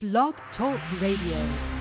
[0.00, 1.77] Blog Talk Radio.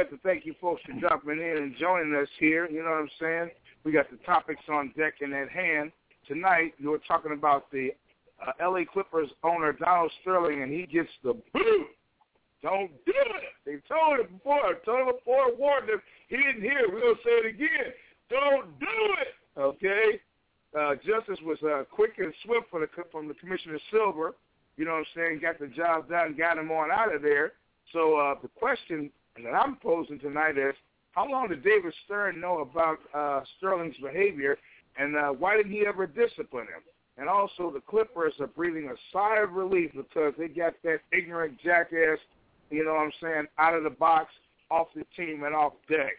[0.00, 2.66] Like to thank you folks for dropping in and joining us here.
[2.70, 3.50] You know what I'm saying?
[3.84, 5.92] We got the topics on deck and at hand.
[6.26, 7.90] Tonight, we were talking about the
[8.40, 8.86] uh, L.A.
[8.86, 11.86] Clippers owner, Donald Sterling, and he gets the boot.
[12.62, 13.52] Don't do it.
[13.66, 14.64] They told him before.
[14.64, 15.54] I told him before.
[15.54, 16.00] Warned him.
[16.28, 16.88] He didn't hear.
[16.90, 17.92] We're going to say it again.
[18.30, 18.86] Don't do
[19.20, 19.60] it.
[19.60, 20.20] Okay?
[20.78, 24.34] Uh, justice was uh, quick and swift from the, from the Commissioner Silver.
[24.78, 25.40] You know what I'm saying?
[25.42, 27.52] Got the job done, got him on out of there.
[27.92, 29.10] So uh, the question
[29.44, 30.74] that I'm posing tonight is,
[31.12, 34.56] how long did David Stern know about uh, Sterling's behavior,
[34.98, 36.82] and uh, why didn't he ever discipline him?
[37.16, 41.58] And also, the Clippers are breathing a sigh of relief because they got that ignorant
[41.62, 42.18] jackass,
[42.70, 44.32] you know what I'm saying, out of the box,
[44.70, 46.12] off the team, and off deck.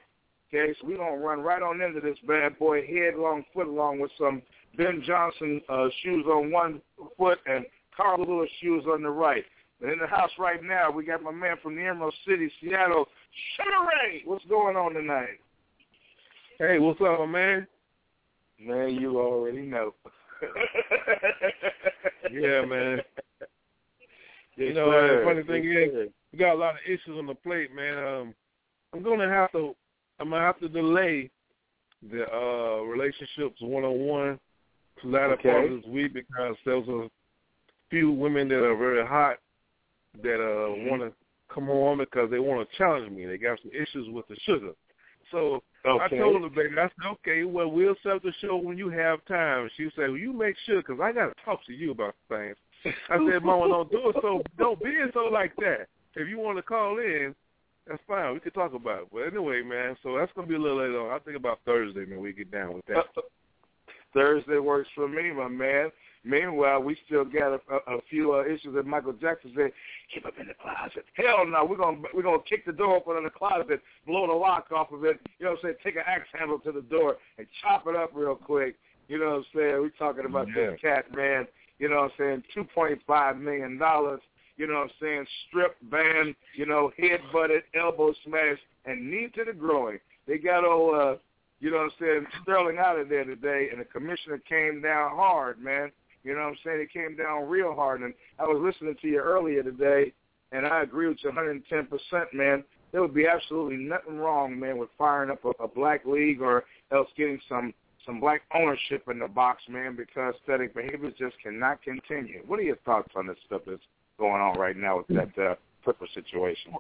[0.54, 4.12] Okay, so we're going to run right on into this bad boy headlong, footlong with
[4.20, 4.42] some
[4.78, 6.82] Ben Johnson uh, shoes on one
[7.18, 7.66] foot and
[7.96, 9.46] Carl Lewis shoes on the right.
[9.82, 13.08] And in the house right now, we got my man from the Emerald City, Seattle,
[13.56, 14.22] Sugar Ray.
[14.26, 15.40] What's going on tonight?
[16.60, 17.68] Hey, what's up, my man?
[18.60, 19.96] Man, you already know.
[22.32, 23.02] yeah, man.
[24.58, 25.20] Yes, you know, sir.
[25.20, 27.98] the funny thing yes, is, we got a lot of issues on the plate, man.
[27.98, 28.36] Um,
[28.94, 29.76] I'm gonna have to,
[30.20, 31.32] I'm gonna have to delay
[32.12, 34.40] the uh relationships one on one
[35.02, 35.50] to latter Okay.
[35.50, 37.10] part of this week because there's a
[37.90, 39.38] few women that are very hot
[40.22, 40.90] that uh Mhm.
[40.90, 41.14] want to
[41.50, 43.26] come on because they want to challenge me.
[43.26, 44.74] They got some issues with the sugar.
[45.32, 48.78] So I told her, baby, I said, okay, well, we'll set up the show when
[48.78, 49.70] you have time.
[49.78, 52.56] She said, well, you make sure because I got to talk to you about things.
[53.10, 55.88] I said, Mama, don't do it so, don't be so like that.
[56.16, 57.34] If you want to call in,
[57.88, 58.34] that's fine.
[58.34, 59.08] We could talk about it.
[59.12, 61.14] But anyway, man, so that's going to be a little later on.
[61.14, 63.06] I think about Thursday, man, we get down with that.
[64.14, 65.90] Thursday works for me, my man.
[66.24, 69.72] Meanwhile, we still got a, a, a few uh, issues that Michael Jackson said,
[70.14, 71.04] keep up in the closet.
[71.14, 74.34] Hell no, we're gonna we're gonna kick the door open in the closet, blow the
[74.34, 75.20] lock off of it.
[75.40, 75.76] You know what I'm saying?
[75.84, 78.76] Take an axe handle to the door and chop it up real quick.
[79.08, 79.82] You know what I'm saying?
[79.82, 80.72] We're talking about Yeah.
[80.72, 81.48] this cat man.
[81.80, 82.44] You know what I'm saying?
[82.54, 84.22] Two point five million dollars.
[84.58, 85.26] You know what I'm saying?
[85.48, 86.36] Strip band.
[86.56, 90.00] You know, head butted, elbow smashed, and knee to the groin.
[90.28, 90.96] They got old.
[90.96, 91.16] Uh,
[91.60, 95.16] you know what I'm saying, Sterling out of there today, and the commissioner came down
[95.16, 95.92] hard, man.
[96.24, 96.82] You know what I'm saying?
[96.82, 98.02] It came down real hard.
[98.02, 100.14] And I was listening to you earlier today,
[100.52, 102.64] and I agree with you 110%, man.
[102.92, 106.66] There would be absolutely nothing wrong, man, with firing up a, a black league or
[106.92, 107.74] else getting some
[108.06, 112.42] some black ownership in the box, man, because aesthetic behaviors just cannot continue.
[112.48, 113.82] What are your thoughts on this stuff that's
[114.18, 116.74] going on right now with that uh, Clipper situation?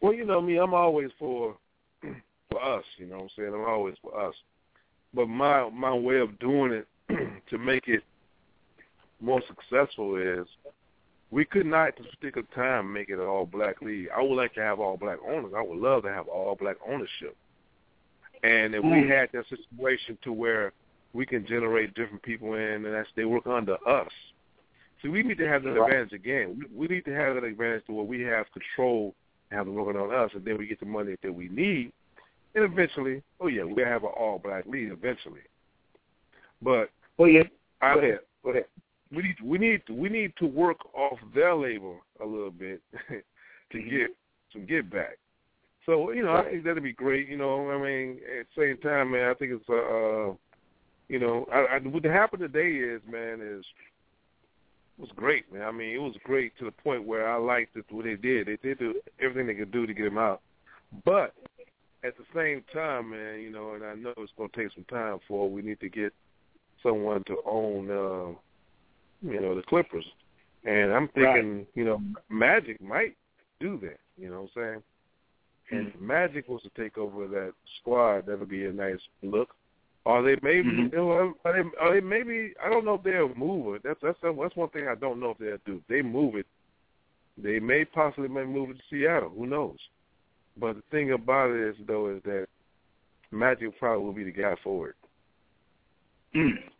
[0.00, 1.56] Well, you know me, I'm always for
[2.50, 3.54] for us, you know what I'm saying?
[3.54, 4.34] I'm always for us.
[5.14, 6.88] But my my way of doing it
[7.50, 8.02] to make it
[9.22, 10.46] more successful is
[11.30, 14.08] we could not at this particular time make it an all black league.
[14.14, 15.52] I would like to have all black owners.
[15.56, 17.36] I would love to have all black ownership.
[18.42, 19.08] And if we hmm.
[19.08, 20.72] had that situation to where
[21.12, 24.10] we can generate different people in and that's they work under us.
[25.00, 25.90] See, we need to have that Right.
[25.90, 26.58] advantage again.
[26.58, 29.14] We, we need to have that advantage to where we have control
[29.50, 31.92] and have them working on us, and then we get the money that we need.
[32.54, 35.40] And eventually, oh yeah, we'll have an all-black league eventually.
[36.60, 37.42] But Well, yeah.
[37.80, 38.18] I, Go ahead.
[38.44, 38.64] Go ahead.
[39.14, 43.78] We need we need we need to work off their labor a little bit to
[43.78, 43.90] Mhm.
[43.90, 44.16] get
[44.52, 45.18] some get back.
[45.86, 47.28] So you know, I think that'd be great.
[47.28, 50.34] You know, I mean, at the same time, man, I think it's uh, uh
[51.08, 53.64] you know, I, I, what happened today is, man, is
[54.98, 55.62] was great, man.
[55.62, 58.46] I mean, it was great to the point where I liked it, what they did.
[58.46, 58.80] They did
[59.20, 60.40] everything they could do to get him out,
[61.04, 61.34] but
[62.04, 64.84] at the same time, man, you know, and I know it's going to take some
[64.84, 66.12] time for we need to get
[66.82, 68.38] someone to own, uh,
[69.22, 70.04] you know, the Clippers.
[70.64, 73.16] And I'm thinking, you know, Magic might
[73.60, 73.98] do that.
[74.16, 74.82] You know what I'm saying?
[75.70, 79.54] And if Magic was to take over that squad, that would be a nice look.
[80.04, 80.92] Or they maybe, Mhm.
[80.92, 82.54] you know, are they, are they maybe?
[82.62, 83.82] I don't know if they'll move it.
[83.84, 85.76] That's that's that's one thing I don't know if they'll do.
[85.80, 86.46] If they move it,
[87.38, 89.30] they may possibly may move it to Seattle.
[89.30, 89.78] Who knows?
[90.56, 92.48] But the thing about it is, though, is that
[93.30, 94.96] Magic probably will be the guy for it.
[96.34, 96.71] Mm.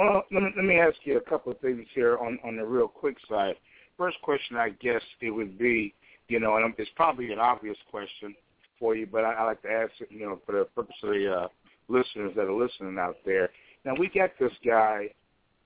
[0.00, 2.64] Well, let me, let me ask you a couple of things here on, on the
[2.64, 3.54] real quick side.
[3.98, 5.92] First question, I guess it would be,
[6.28, 8.34] you know, and it's probably an obvious question
[8.78, 11.10] for you, but I, I like to ask it, you know, for the purpose of
[11.10, 11.48] the uh,
[11.88, 13.50] listeners that are listening out there.
[13.84, 15.10] Now, we got this guy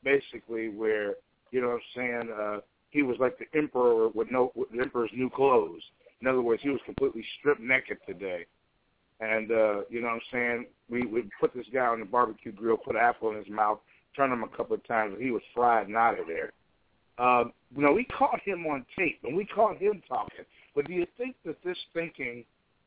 [0.03, 1.15] basically where,
[1.53, 2.59] you know what I'm saying, uh,
[2.91, 5.83] he was like the emperor with no with the emperor's new clothes.
[6.21, 8.47] In other words, he was completely stripped naked today.
[9.21, 10.67] And uh, you know what I'm saying?
[10.91, 13.79] We we put this guy on the barbecue grill, put an apple in his mouth,
[14.17, 16.53] turned him a couple of times, and he was fried out of there.
[17.19, 17.45] Uh,
[17.77, 20.45] you know, we caught him on tape, and we caught him talking.
[20.75, 22.45] But do you think that this thinking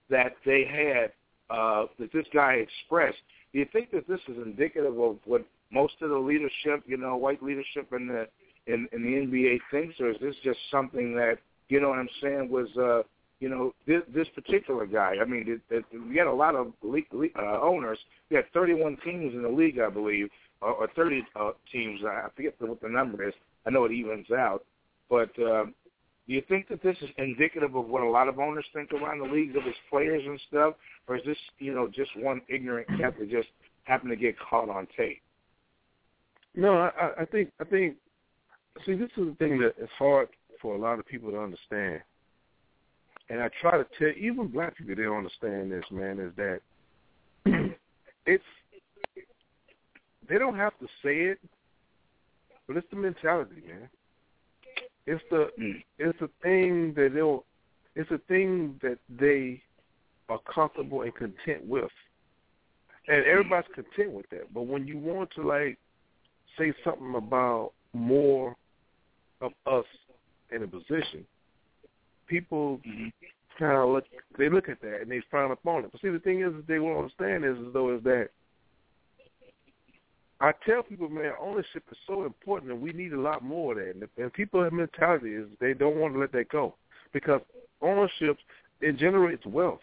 [0.09, 1.11] that they had,
[1.55, 3.17] uh, that this guy expressed,
[3.53, 7.15] do you think that this is indicative of what most of the leadership, you know,
[7.15, 8.27] white leadership in the
[8.67, 11.37] in, in the NBA thinks, or is this just something that
[11.69, 13.03] you know what I'm saying was, uh,
[13.39, 15.15] you know, this, this particular guy?
[15.21, 17.99] I mean, it, it, we had a lot of le- le- uh, owners.
[18.29, 20.29] We had 31 teams in the league, I believe,
[20.61, 22.01] or, or 30 uh, teams.
[22.05, 23.33] I forget what the number is.
[23.65, 24.63] I know it evens out,
[25.09, 25.29] but.
[25.39, 25.73] Um,
[26.27, 29.19] do you think that this is indicative of what a lot of owners think around
[29.19, 30.73] the league of its players and stuff,
[31.07, 33.47] or is this, you know, just one ignorant cat that just
[33.85, 35.21] happened to get caught on tape?
[36.53, 37.95] No, I, I think I think.
[38.85, 40.27] See, this is the thing that is hard
[40.61, 42.01] for a lot of people to understand,
[43.29, 45.85] and I try to tell even black people they don't understand this.
[45.91, 46.59] Man, is that
[48.25, 48.43] it's
[50.29, 51.39] they don't have to say it,
[52.67, 53.89] but it's the mentality, man.
[55.05, 55.83] It's the mm.
[55.97, 57.45] it's the thing that they'll
[57.95, 59.61] it's a thing that they
[60.29, 61.89] are comfortable and content with.
[63.07, 64.53] And everybody's content with that.
[64.53, 65.77] But when you want to like
[66.57, 68.55] say something about more
[69.41, 69.85] of us
[70.51, 71.25] in a position,
[72.27, 73.07] people mm-hmm.
[73.57, 74.03] kind of look
[74.37, 75.91] they look at that and they frown upon it.
[75.91, 78.29] But see, the thing is, they won't understand is as though is that
[80.39, 83.79] I tell people, man, ownership is so important, and we need a lot more of
[83.79, 83.95] that.
[83.95, 86.75] And, and people mentality is they don't want to let that go
[87.11, 87.41] because
[87.81, 88.37] ownership
[88.81, 89.79] it generates wealth.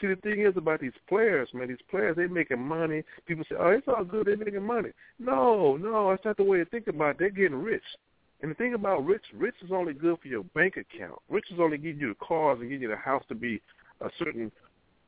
[0.00, 1.68] See, the thing is about these players, man.
[1.68, 3.02] These players, they making money.
[3.24, 4.26] People say, "Oh, it's all good.
[4.26, 7.18] They're making money." No, no, that's not the way to think about it.
[7.18, 7.82] They're getting rich.
[8.42, 11.18] And the thing about rich, rich is only good for your bank account.
[11.30, 13.62] Rich is only giving you the cars and giving you the house to be
[14.02, 14.52] a certain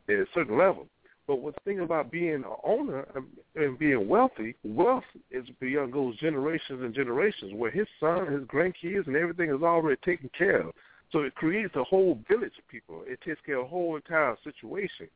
[0.09, 0.87] a certain level.
[1.29, 3.07] But the thing about being an owner
[3.55, 9.07] and being wealthy, wealth is beyond goes generations and generations, where his son, his grandkids,
[9.07, 10.75] and everything is already taken care of.
[11.13, 13.03] So it creates a whole village of people.
[13.07, 15.07] It takes care of a whole entire situation.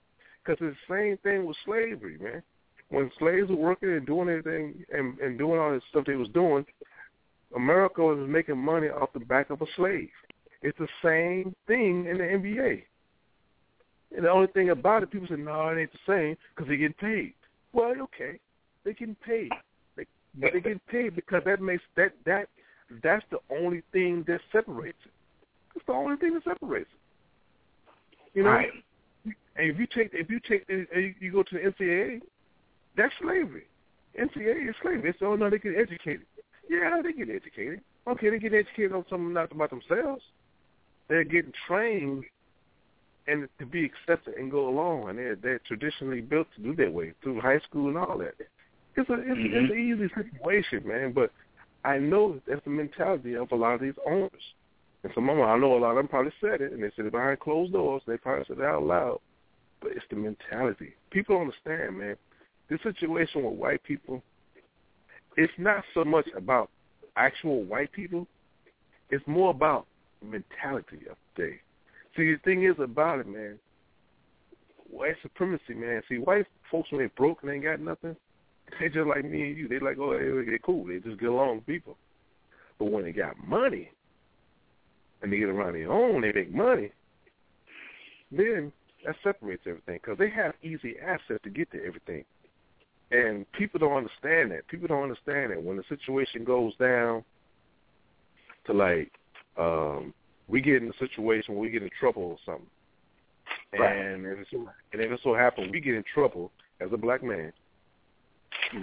[0.45, 2.42] Because it's the same thing with slavery, man.
[2.90, 6.28] When slaves were working and doing everything and, and doing all this stuff they was
[6.35, 6.66] doing,
[7.57, 10.11] America was making money off the back of a slave.
[10.61, 12.83] It's the same thing in the NBA.
[14.14, 16.76] And the only thing about it, people say, no, it ain't the same because they
[16.76, 17.35] get paid.
[17.73, 18.38] Well, okay,
[18.85, 19.50] they're getting paid.
[19.97, 22.49] They, they get paid because that makes that that
[23.02, 25.12] that's the only thing that separates it.
[25.75, 28.38] It's the only thing that separates it.
[28.38, 28.71] You know, right.
[29.25, 30.66] and if you take if you take
[31.21, 32.21] you go to the NCAA,
[32.97, 33.64] that's slavery.
[34.19, 35.14] NCAA is slavery.
[35.23, 36.26] Oh no, they get educated.
[36.69, 37.81] Yeah, they get educated.
[38.07, 40.23] Okay, they get educated on something not about themselves.
[41.09, 42.25] They're getting trained
[43.26, 46.93] and to be accepted and go along, and they're they're traditionally built to do that
[46.93, 48.35] way through high school and all that.
[48.97, 49.64] It's a it's, mm-hmm.
[49.64, 51.12] it's an easy situation, man.
[51.12, 51.31] But
[51.85, 54.31] I know that's the mentality of a lot of these owners.
[55.05, 56.91] And some of them, I know a lot of them probably said it, and they
[56.95, 58.02] said it behind closed doors.
[58.07, 59.19] They probably said it out loud.
[59.81, 60.95] But it's the mentality.
[61.11, 62.17] People understand, man.
[62.69, 64.23] This situation with white people,
[65.37, 66.71] it's not so much about
[67.17, 68.29] actual white people.
[69.11, 69.87] It's more about
[70.23, 71.61] mentality of the day.
[72.16, 73.59] See, the thing is about it, man.
[74.90, 76.02] White supremacy, man.
[76.09, 78.16] See, white folks when they broke and they ain't got nothing,
[78.81, 79.69] they just like me and you.
[79.69, 80.87] They like, oh, they, cool.
[80.87, 81.97] They just get along with people.
[82.78, 83.90] But when they got money,
[85.23, 86.90] and they get around their own, they make money,
[88.31, 88.73] then
[89.04, 92.25] that separates everything because they have easy access to get to everything.
[93.11, 94.66] And people don't understand that.
[94.69, 97.25] People don't understand that when the situation goes down
[98.66, 99.12] to like
[99.59, 100.14] um
[100.52, 102.66] we get in a situation where we get in trouble or something.
[103.76, 103.97] Right.
[103.97, 107.25] And if, so, and if it so happens we get in trouble as a black
[107.25, 107.52] man,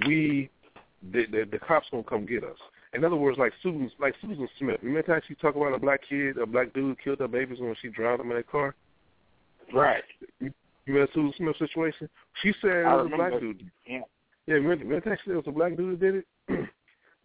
[0.05, 0.49] we
[1.13, 2.57] the, the, the cops gonna come get us.
[2.93, 4.79] In other words, like Susan, like Susan Smith.
[4.81, 7.75] Remember how she talked about a black kid, a black dude killed her babies when
[7.79, 8.73] she drowned them in a car?
[9.71, 10.03] Right.
[10.39, 10.51] You,
[10.87, 12.09] remember Susan Smith situation?
[12.41, 13.69] She said it was a black dude.
[13.85, 13.99] Yeah.
[14.47, 16.25] Yeah, remember, remember she said it was a black dude that did it?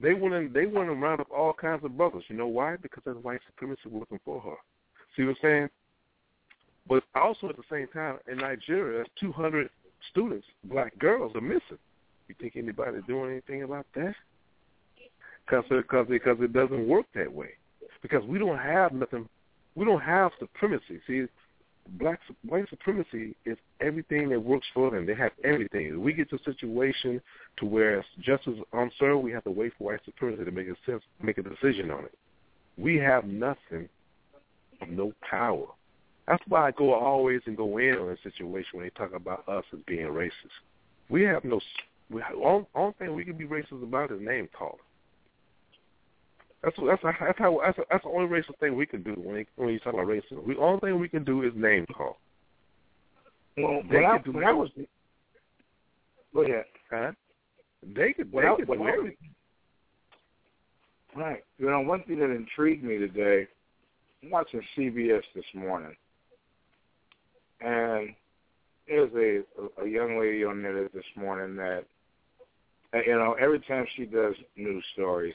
[0.04, 2.24] they and they went and round up all kinds of brothers.
[2.28, 2.76] You know why?
[2.76, 4.56] Because that's white supremacy looking for her.
[5.16, 5.68] See what I'm saying?
[6.88, 9.70] But also at the same time, in Nigeria, 200
[10.10, 11.78] students, black girls, are missing.
[12.28, 14.14] You think anybody doing anything about that?
[15.46, 17.50] because because because it doesn't work that way.
[18.02, 19.28] Because we don't have nothing,
[19.74, 21.00] we don't have supremacy.
[21.06, 21.24] See,
[21.98, 25.06] black white supremacy is everything that works for them.
[25.06, 26.00] They have everything.
[26.02, 27.20] We get to a situation
[27.58, 30.68] to where it's just as uncertain, we have to wait for white supremacy to make
[30.68, 32.14] a sense, make a decision on it.
[32.76, 33.88] We have nothing,
[34.88, 35.66] no power.
[36.26, 39.46] That's why I go always and go in on a situation when they talk about
[39.48, 40.30] us as being racist.
[41.10, 41.60] We have no.
[42.10, 44.78] We, only, only thing we can be racist about is name calling.
[46.64, 49.46] That's that's that's how that's, that's the only racial thing we can do when you,
[49.56, 50.46] when you talk about racism.
[50.46, 52.16] The only thing we can do is name call.
[53.56, 54.70] Well, they when, I, do when I was
[56.32, 56.64] go ahead.
[56.90, 57.12] Huh?
[57.82, 59.16] They could they could I, do everything.
[61.14, 61.44] Right.
[61.58, 63.46] You know, one thing that intrigued me today,
[64.22, 65.94] I'm watching CBS this morning,
[67.60, 68.08] and
[68.88, 71.84] there's a a young lady on there this morning that,
[73.06, 75.34] you know, every time she does news stories,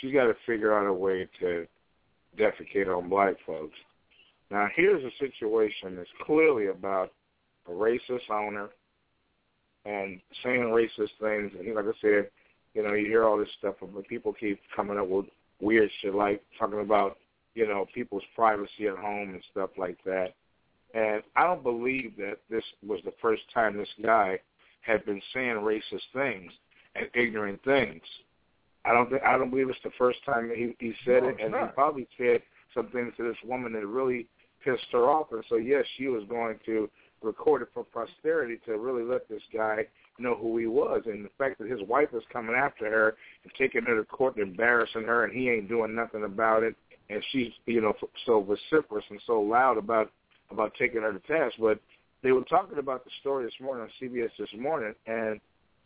[0.00, 1.66] she's got to figure out a way to
[2.38, 3.76] defecate on black folks.
[4.50, 7.12] Now, here's a situation that's clearly about
[7.66, 8.70] a racist owner
[9.84, 11.52] and saying racist things.
[11.58, 12.30] And like I said,
[12.74, 15.26] you know, you hear all this stuff, but people keep coming up with
[15.60, 17.18] weird shit like talking about,
[17.54, 20.34] you know, people's privacy at home and stuff like that.
[20.94, 24.38] And I don't believe that this was the first time this guy
[24.80, 26.52] had been saying racist things.
[26.94, 28.02] and ignorant things.
[28.88, 31.36] I don't think I don't believe it's the first time he he said no, it,
[31.40, 31.68] and not.
[31.68, 32.42] he probably said
[32.74, 34.26] some things to this woman that really
[34.64, 36.88] pissed her off, and so yes, she was going to
[37.22, 39.84] record it for posterity to really let this guy
[40.18, 43.52] know who he was, and the fact that his wife is coming after her and
[43.58, 46.74] taking her to court and embarrassing her, and he ain't doing nothing about it,
[47.10, 47.92] and she's you know
[48.24, 50.10] so vociferous and so loud about
[50.50, 51.78] about taking her to task, but
[52.22, 55.40] they were talking about the story this morning on CBS this morning, and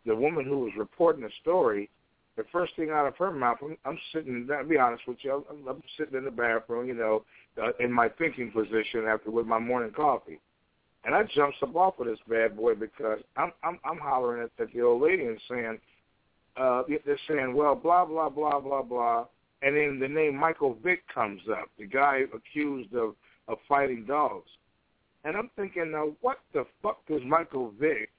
[0.06, 1.90] the woman who was reporting the story,
[2.36, 4.48] the first thing out of her mouth, I'm, I'm sitting.
[4.52, 7.24] I'll be honest with you, I'm, I'm sitting in the bathroom, you know,
[7.62, 10.40] uh, in my thinking position after with my morning coffee,
[11.04, 14.62] and I jumps up off of this bad boy because I'm I'm, I'm hollering at,
[14.62, 15.78] at the old lady and saying,
[16.56, 19.26] uh, they're saying, well, blah blah blah blah blah,
[19.62, 23.14] and then the name Michael Vick comes up, the guy accused of
[23.48, 24.48] of fighting dogs.
[25.24, 28.10] And I'm thinking, now, what the fuck does Michael Vick,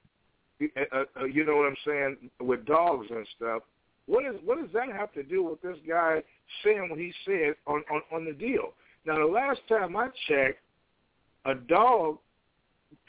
[0.62, 3.62] uh, uh, you know what I'm saying, with dogs and stuff?
[4.06, 6.22] What is what does that have to do with this guy
[6.62, 8.74] saying what he said on on, on the deal?
[9.06, 10.60] Now, the last time I checked,
[11.44, 12.18] a dog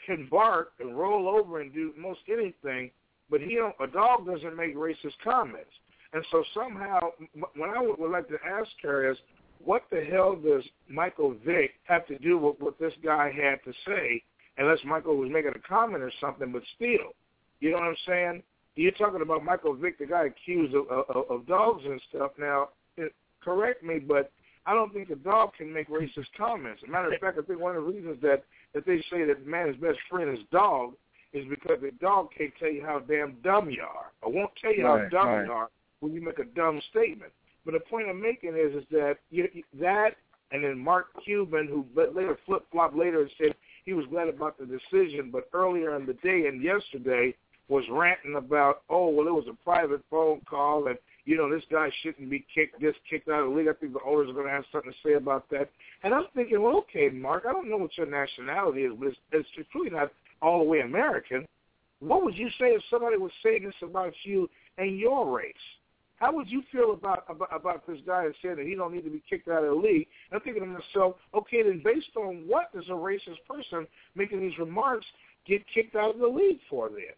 [0.04, 2.90] can bark and roll over and do most anything,
[3.30, 3.74] but he don't.
[3.80, 5.70] A dog doesn't make racist comments.
[6.12, 7.10] And so somehow,
[7.56, 9.18] what I would, would like to ask her is,
[9.64, 13.72] what the hell does Michael Vick have to do with what this guy had to
[13.86, 14.22] say?
[14.58, 17.14] Unless Michael was making a comment or something, but still,
[17.60, 18.42] you know what I'm saying?
[18.76, 22.32] You're talking about Michael Vick, the guy accused of, of, of dogs and stuff.
[22.38, 24.30] Now, it, correct me, but
[24.66, 26.82] I don't think a dog can make racist comments.
[26.82, 29.24] As a matter of fact, I think one of the reasons that that they say
[29.24, 30.92] that man's best friend is dog
[31.32, 34.74] is because the dog can't tell you how damn dumb you are, or won't tell
[34.74, 35.46] you right, how dumb right.
[35.46, 37.32] you are when you make a dumb statement.
[37.64, 39.48] But the point I'm making is is that you,
[39.80, 40.10] that
[40.52, 43.54] and then Mark Cuban, who later flip flop later and said
[43.84, 47.34] he was glad about the decision, but earlier in the day and yesterday
[47.68, 51.64] was ranting about, oh well, it was a private phone call and you know this
[51.70, 53.68] guy shouldn't be kicked, just kicked out of the league.
[53.68, 55.68] I think the owners are going to have something to say about that.
[56.04, 59.48] And I'm thinking, well, okay, Mark, I don't know what your nationality is, but it's,
[59.56, 61.44] it's, really not all the way American.
[61.98, 64.48] What would you say if somebody was saying this about you
[64.78, 65.54] and your race?
[66.18, 69.10] How would you feel about, about about this guy saying that he don't need to
[69.10, 70.06] be kicked out of the league?
[70.32, 74.58] I'm thinking to myself, okay, then based on what does a racist person making these
[74.58, 75.06] remarks
[75.46, 77.14] get kicked out of the league for then?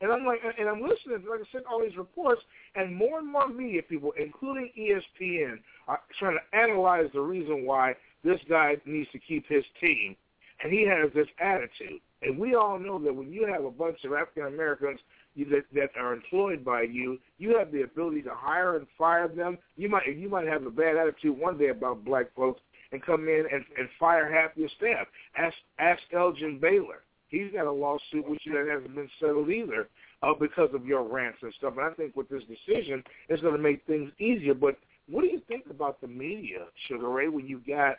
[0.00, 2.40] And I'm like, and I'm listening, like I said, all these reports,
[2.76, 5.58] and more and more media people, including ESPN,
[5.88, 10.14] are trying to analyze the reason why this guy needs to keep his team,
[10.62, 12.00] and he has this attitude.
[12.22, 15.00] And we all know that when you have a bunch of African Americans
[15.36, 19.58] that, that are employed by you, you have the ability to hire and fire them.
[19.76, 23.28] You might you might have a bad attitude one day about black folks and come
[23.28, 25.06] in and, and fire half your staff.
[25.36, 27.02] Ask ask Elgin Baylor.
[27.28, 29.88] He's got a lawsuit with you that hasn't been settled either
[30.22, 31.74] uh, because of your rants and stuff.
[31.76, 34.54] And I think with this decision, it's going to make things easier.
[34.54, 37.96] But what do you think about the media, Sugar Ray, when you got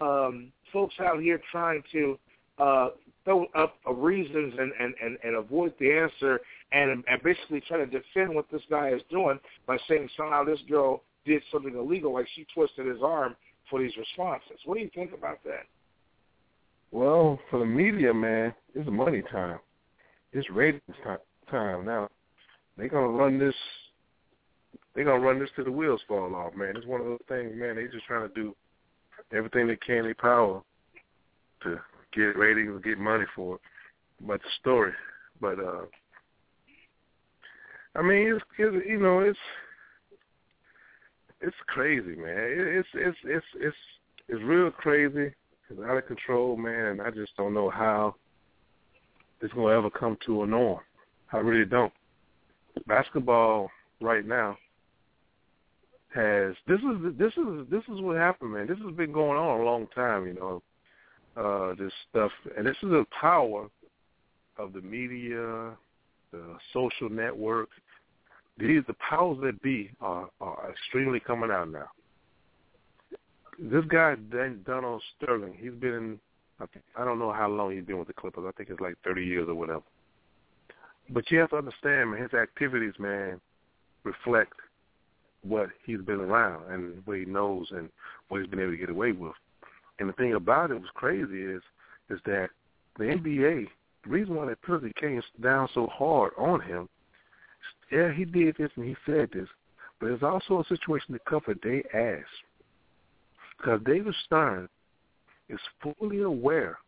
[0.00, 2.18] um, folks out here trying to
[2.58, 2.88] uh,
[3.24, 6.40] throw up uh, reasons and, and, and, and avoid the answer
[6.72, 10.60] and, and basically try to defend what this guy is doing by saying somehow this
[10.68, 13.36] girl did something illegal, like she twisted his arm
[13.70, 14.58] for these responses.
[14.64, 15.66] What do you think about that?
[16.92, 19.58] Well, for the media, man, it's money time.
[20.32, 20.82] It's ratings
[21.50, 22.08] time, now.
[22.76, 23.54] They're gonna run this.
[24.94, 26.76] They're gonna run this till the wheels fall off, man.
[26.76, 27.76] It's one of those things, man.
[27.76, 28.54] They're just trying to do
[29.32, 30.62] everything they can, they power,
[31.62, 31.80] to
[32.14, 33.60] get ratings, get money for it.
[34.20, 34.92] But the story,
[35.40, 35.86] but uh,
[37.94, 39.38] I mean, it's, it's you know, it's
[41.40, 42.36] it's crazy, man.
[42.36, 43.76] It's it's it's it's
[44.28, 45.34] it's real crazy.
[45.72, 47.00] It's out of control, man.
[47.00, 48.16] I just don't know how
[49.40, 50.80] it's gonna ever come to a norm.
[51.32, 51.92] I really don't.
[52.86, 53.70] Basketball
[54.02, 54.58] right now
[56.14, 58.66] has this is this is this is what happened, man.
[58.66, 60.62] This has been going on a long time, you know.
[61.34, 63.66] Uh, this stuff, and this is the power
[64.58, 65.70] of the media,
[66.32, 67.72] the social networks.
[68.58, 71.88] These the powers that be are, are extremely coming out now.
[73.58, 74.14] This guy
[74.64, 76.18] Donald Sterling, he's been
[76.60, 78.44] I, think, I don't know how long he's been with the Clippers.
[78.46, 79.82] I think it's like 30 years or whatever.
[81.10, 83.40] But you have to understand, man, his activities, man,
[84.04, 84.54] reflect
[85.42, 87.88] what he's been around and what he knows and
[88.28, 89.32] what he's been able to get away with.
[89.98, 91.62] And the thing about it was crazy is
[92.10, 92.50] is that
[92.98, 93.66] the NBA,
[94.04, 96.88] the reason why that penalty came down so hard on him,
[97.90, 99.48] yeah, he did this and he said this,
[100.00, 102.26] but it's also a situation to cover their ass.
[103.62, 104.68] Because David Stern
[105.48, 106.78] is fully aware,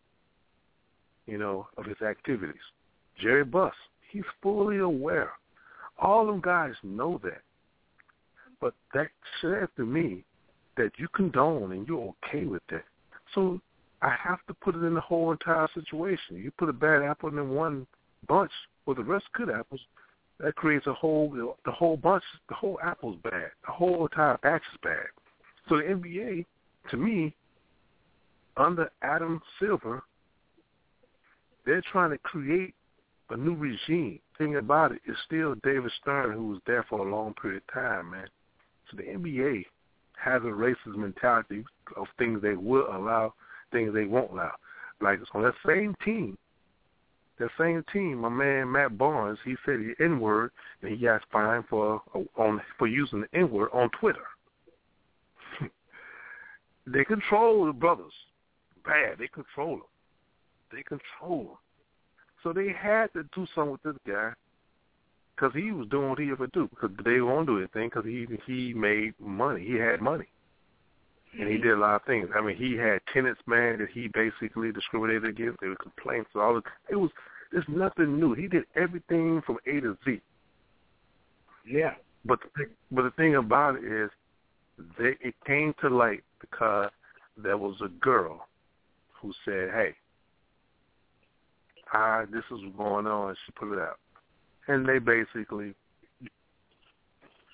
[1.27, 2.57] you know, of his activities.
[3.21, 3.75] Jerry Buss,
[4.11, 5.31] he's fully aware
[6.01, 7.43] All them guys know that.
[8.61, 9.09] But that
[9.41, 10.25] says to me
[10.77, 12.85] that you condone and you're okay with that.
[13.35, 13.61] So
[14.03, 16.37] I have to put it in the whole entire situation.
[16.37, 17.87] You put a bad apple in one
[18.27, 18.51] bunch
[18.87, 19.81] with the rest good apples,
[20.41, 23.51] that creates a whole the whole bunch the whole apple's bad.
[23.65, 25.07] The whole entire batch is bad.
[25.69, 26.45] So the NBA,
[26.91, 27.35] to me,
[28.57, 30.03] under Adam Silver,
[31.67, 32.75] they're trying to create
[33.31, 34.21] a new regime.
[34.39, 37.75] Thing about it is still David Stern who was there for a long period of
[37.75, 38.27] time, man.
[38.91, 39.65] So the NBA
[40.23, 41.65] has a racist mentality
[41.97, 43.35] of things they will allow,
[43.73, 44.53] things they won't allow.
[45.01, 46.37] Like on that same team,
[47.39, 50.51] that same team, my man Matt Barnes, he said the N word
[50.83, 54.25] and he got fined for uh, on for using the N word on Twitter.
[56.87, 58.13] They control the brothers,
[58.85, 59.19] bad.
[59.19, 59.83] They control them.
[60.73, 61.57] They control them.
[62.43, 64.33] So they had to do something with this guy
[65.35, 66.69] because he was doing what he ever do.
[66.69, 69.65] Because they won't do anything because he he made money.
[69.65, 70.27] He had money,
[71.39, 71.63] and he mm-hmm.
[71.63, 72.29] did a lot of things.
[72.37, 75.61] I mean, he had tenants, man, that he basically discriminated against.
[75.61, 76.31] There were complaints.
[76.35, 77.11] All the, it was
[77.53, 78.35] it's nothing new.
[78.35, 80.21] He did everything from A to Z.
[81.67, 81.95] Yeah.
[82.25, 84.11] But the thing, but the thing about it is,
[84.99, 86.91] they, it came to light because
[87.37, 88.47] there was a girl
[89.21, 89.95] who said, "Hey,
[91.93, 93.99] I this is going on." She put it out,
[94.69, 95.75] and they basically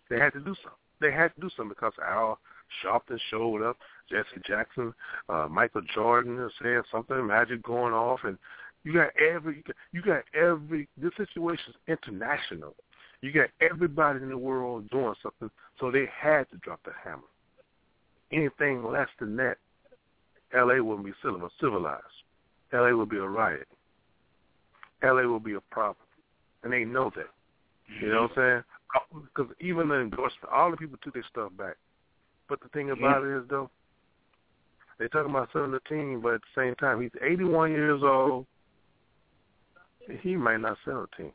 [0.09, 0.79] they had to do something.
[1.00, 2.38] They had to do something because Al
[2.85, 3.79] Sharpton showed up,
[4.11, 4.92] Jesse Jackson,
[5.29, 8.38] uh, Michael Jordan said something, Magic going off, and
[8.85, 12.74] you got every you got, you got every this situation is international.
[13.22, 17.22] You got everybody in the world doing something, so they had to drop the hammer.
[18.33, 19.57] Anything less than that,
[20.55, 20.83] L.A.
[20.83, 22.05] wouldn't be civilized.
[22.73, 22.97] L.A.
[22.97, 23.66] would be a riot.
[25.03, 25.27] L.A.
[25.27, 26.07] will be a problem,
[26.62, 27.31] and they know that.
[28.01, 28.64] You know what I'm
[29.12, 29.25] saying?
[29.35, 31.77] Because even the endorsement, all the people took their stuff back.
[32.49, 33.03] But the thing mm-hmm.
[33.03, 33.71] about it is, though,
[34.99, 38.47] they're talking about selling the team, but at the same time, he's 81 years old.
[40.21, 41.33] He might not sell the team.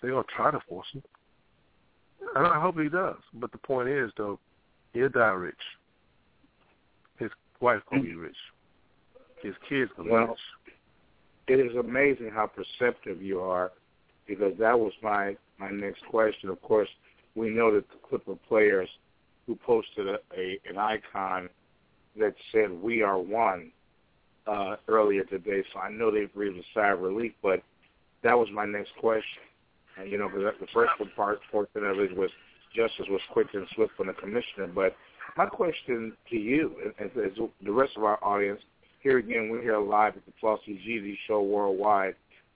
[0.00, 1.02] They're gonna try to force him,
[2.34, 3.16] and I hope he does.
[3.34, 4.38] But the point is, though,
[4.92, 5.54] he'll die rich.
[7.72, 8.36] His wife gonna be rich.
[9.42, 10.38] His kids gonna well, be rich
[11.46, 13.72] it is amazing how perceptive you are
[14.26, 16.48] because that was my my next question.
[16.48, 16.88] Of course,
[17.34, 18.88] we know that the Clipper players
[19.46, 21.48] who posted a, a an icon
[22.18, 23.70] that said "We are one"
[24.46, 27.32] uh, earlier today, so I know they've breathed a sigh of relief.
[27.42, 27.62] But
[28.22, 29.42] that was my next question,
[29.98, 32.30] and you know, because the first part portion of it was
[32.74, 34.66] justice was quick and swift from the commissioner.
[34.74, 34.96] But
[35.36, 38.60] my question to you, and, and the rest of our audience,
[39.00, 42.14] here again, we're here live at the Flossie Jeezy Show worldwide,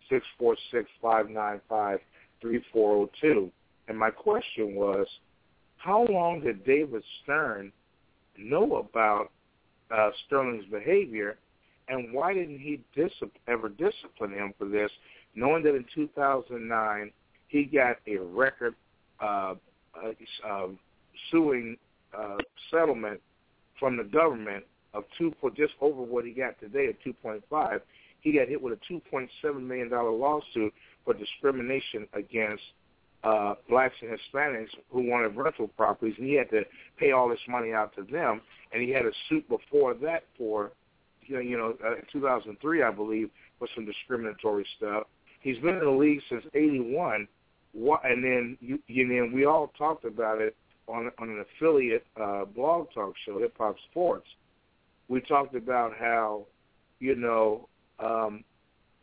[0.09, 1.99] six four six five nine five
[2.41, 3.53] three four zero two.
[3.89, 5.07] And my question was,
[5.77, 7.73] how long did David Stern
[8.39, 9.31] know about
[9.91, 11.39] uh, Sterling's behavior,
[11.89, 13.13] and why didn't he dis-
[13.47, 14.91] ever discipline him for this,
[15.35, 17.11] knowing that in 2009
[17.49, 18.75] he got a record
[19.21, 19.55] uh,
[19.97, 20.67] uh,
[21.31, 21.77] suing
[22.16, 22.37] uh,
[22.71, 23.21] settlement
[23.79, 27.81] from the government of two for just over what he got today at 2.5.
[28.21, 30.73] He got hit with a 2.7 million dollar lawsuit
[31.05, 32.62] for discrimination against
[33.25, 36.62] uh, blacks and Hispanics who wanted rental properties, and he had to
[36.99, 38.40] pay all this money out to them.
[38.73, 40.73] And he had a suit before that for,
[41.23, 45.05] you know, you know, uh, 2003, I believe, for some discriminatory stuff.
[45.40, 47.29] He's been in the league since '81,
[47.75, 50.57] and then you, you know, we all talked about it
[50.88, 54.27] on on an affiliate uh, blog talk show, Hip Hop Sports
[55.09, 56.46] we talked about how,
[57.01, 58.44] you know, um,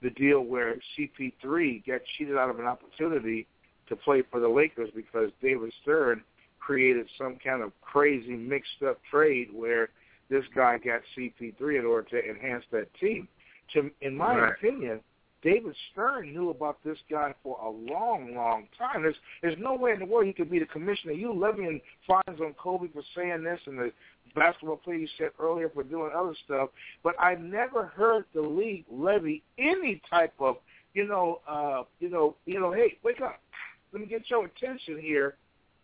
[0.02, 3.48] the deal where CP3 got cheated out of an opportunity
[3.90, 6.24] to play for the Lakers because David Stern
[6.60, 9.90] created some kind of crazy mixed up trade where
[10.30, 13.28] this guy got CP3 in order to enhance that team.
[13.74, 14.54] To, in my right.
[14.54, 15.00] opinion,
[15.46, 19.04] David Stern knew about this guy for a long, long time.
[19.04, 21.14] There's there's no way in the world he could be the commissioner.
[21.14, 23.92] You levying fines on Kobe for saying this, and the
[24.34, 26.70] basketball player you said earlier for doing other stuff.
[27.04, 30.56] But I never heard the league levy any type of,
[30.96, 33.40] you know, uh, you know, you know, hey, wake up,
[33.94, 35.36] let me get your attention here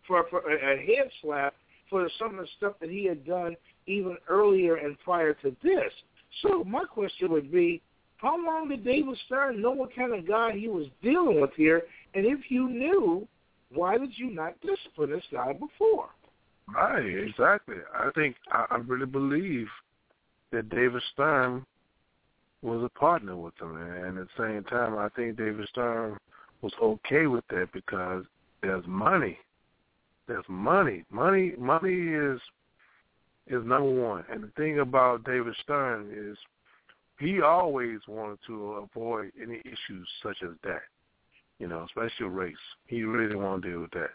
[0.08, 1.54] for for a, a head slap
[1.88, 3.54] for some of the stuff that he had done
[3.86, 5.92] even earlier and prior to this.
[6.42, 7.80] So my question would be,
[8.22, 11.82] how long did David Stern know what kind of guy he was dealing with here?
[12.14, 13.26] And if you knew,
[13.74, 16.08] why did you not discipline this guy before?
[16.72, 17.76] Right, exactly.
[17.92, 19.66] I think I, I really believe
[20.52, 21.66] that David Stern
[22.62, 26.16] was a partner with him, and at the same time, I think David Stern
[26.60, 28.24] was okay with that because
[28.62, 29.36] there's money.
[30.28, 31.04] There's money.
[31.10, 32.40] Money money is
[33.48, 34.24] is number one.
[34.30, 36.38] And the thing about David Stern is
[37.22, 40.82] he always wanted to avoid any issues such as that.
[41.58, 42.56] You know, especially race.
[42.86, 44.10] He really didn't want to deal with that.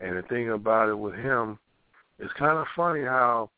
[0.00, 1.58] And the thing about it with him,
[2.18, 3.50] it's kind of funny how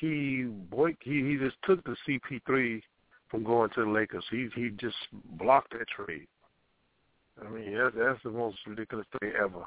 [0.00, 2.82] he boy he he just took the CP3
[3.30, 4.24] from going to the Lakers.
[4.30, 4.96] He he just
[5.38, 6.26] blocked that trade.
[7.44, 9.64] I mean, that's, that's the most ridiculous thing ever.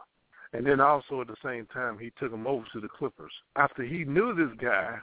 [0.54, 3.84] And then also at the same time, he took him over to the Clippers after
[3.84, 4.98] he knew this guy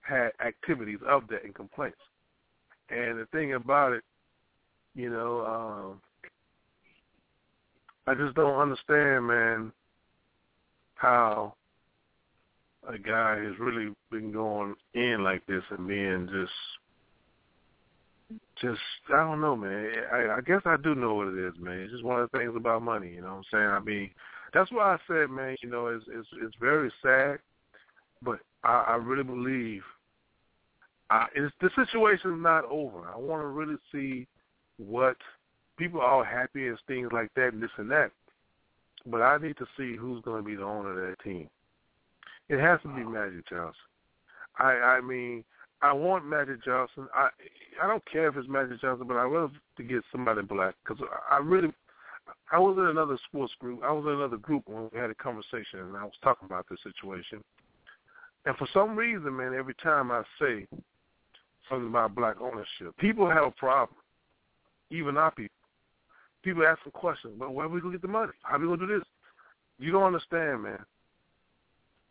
[0.00, 1.98] had activities of that and complaints.
[2.92, 4.04] And the thing about it,
[4.94, 6.00] you know, um,
[8.06, 9.72] I just don't understand, man,
[10.94, 11.54] how
[12.88, 16.52] a guy has really been going in like this and being just
[18.60, 18.80] just
[19.12, 19.90] I don't know, man.
[20.12, 21.80] I, I guess I do know what it is, man.
[21.80, 23.66] It's just one of the things about money, you know what I'm saying?
[23.66, 24.10] I mean,
[24.52, 27.38] that's why I said, man, you know, it's it's it's very sad,
[28.22, 29.82] but I, I really believe
[31.12, 33.06] I it's the situation's not over.
[33.06, 34.26] I want to really see
[34.78, 35.16] what
[35.76, 38.10] people are all happy and things like that and this and that.
[39.04, 41.50] But I need to see who's going to be the owner of that team.
[42.48, 43.74] It has to be Magic Johnson.
[44.58, 45.44] I I mean,
[45.82, 47.06] I want Magic Johnson.
[47.14, 47.28] I
[47.82, 51.04] I don't care if it's Magic Johnson, but I love to get somebody black because
[51.30, 51.72] I really.
[52.50, 53.80] I was in another sports group.
[53.82, 56.66] I was in another group when we had a conversation, and I was talking about
[56.70, 57.42] this situation.
[58.46, 60.66] And for some reason, man, every time I say
[61.68, 63.98] something about black ownership, people have a problem.
[64.90, 65.54] Even our people.
[66.42, 68.32] People ask some questions, but where are we gonna get the money?
[68.42, 69.06] How are we gonna do this?
[69.78, 70.84] You don't understand, man.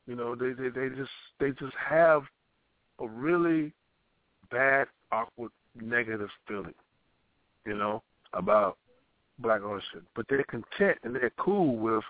[0.07, 2.23] You know, they they they just they just have
[2.99, 3.73] a really
[4.49, 6.73] bad, awkward, negative feeling,
[7.65, 8.77] you know, about
[9.39, 10.03] black ownership.
[10.15, 12.03] But they're content and they're cool with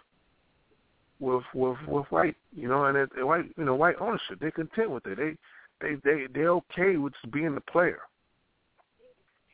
[1.20, 4.40] with with with white, you know, and it, white, you know, white ownership.
[4.40, 5.18] They're content with it.
[5.18, 5.38] They
[5.82, 8.02] they they they're okay with just being the player.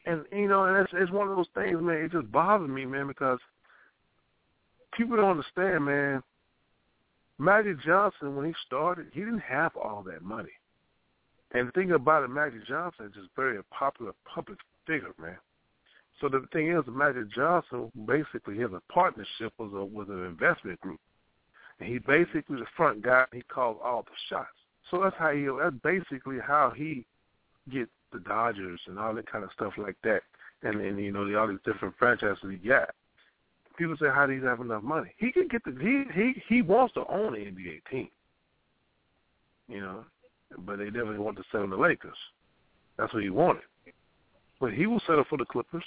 [0.05, 1.97] And you know, and it's it's one of those things, man.
[1.97, 3.39] It just bothers me, man, because
[4.93, 6.23] people don't understand, man.
[7.39, 10.53] Magic Johnson, when he started, he didn't have all that money.
[11.51, 15.37] And the thing about it, Magic Johnson is just very a popular public figure, man.
[16.19, 20.81] So the thing is, Magic Johnson basically has a partnership with a with an investment
[20.81, 20.99] group,
[21.79, 23.25] and he basically the front guy.
[23.31, 24.47] He calls all the shots.
[24.89, 25.47] So that's how he.
[25.61, 27.05] That's basically how he
[27.71, 30.21] gets the Dodgers and all that kind of stuff like that,
[30.63, 32.89] and and you know the, all these different franchises he got.
[33.77, 35.13] People say, how do he have enough money?
[35.17, 38.09] He can get the he he he wants to own an NBA team.
[39.67, 40.05] You know,
[40.59, 42.17] but they definitely want to sell the Lakers.
[42.97, 43.63] That's what he wanted.
[44.59, 45.83] But he will settle for the Clippers.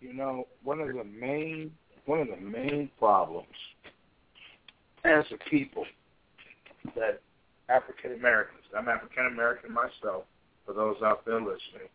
[0.00, 1.72] You know, one of the main
[2.04, 3.48] one of the main problems
[5.04, 5.84] as a people
[6.94, 7.20] that
[7.68, 10.24] African Americans, I'm African American myself,
[10.64, 11.88] for those out there listening,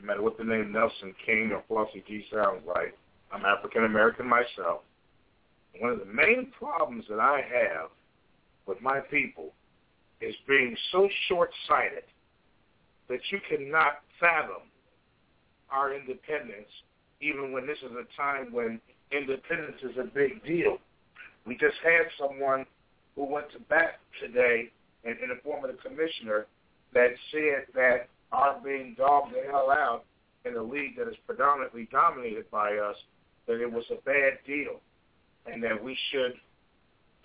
[0.00, 2.96] no matter what the name Nelson King or Flossie G sounds like,
[3.32, 4.82] I'm African American myself.
[5.78, 7.90] One of the main problems that I have
[8.66, 9.52] with my people
[10.20, 12.04] is being so short-sighted
[13.08, 14.62] that you cannot fathom
[15.70, 16.68] our independence,
[17.20, 18.80] even when this is a time when
[19.12, 20.78] independence is a big deal.
[21.46, 22.66] We just had someone
[23.14, 24.70] who went to bat today
[25.04, 26.46] in, in the form of the commissioner
[26.92, 30.04] that said that our being dogged the hell out
[30.44, 32.96] in a league that is predominantly dominated by us,
[33.46, 34.80] that it was a bad deal,
[35.46, 36.34] and that we should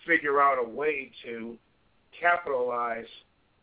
[0.06, 1.58] figure out a way to
[2.20, 3.06] capitalize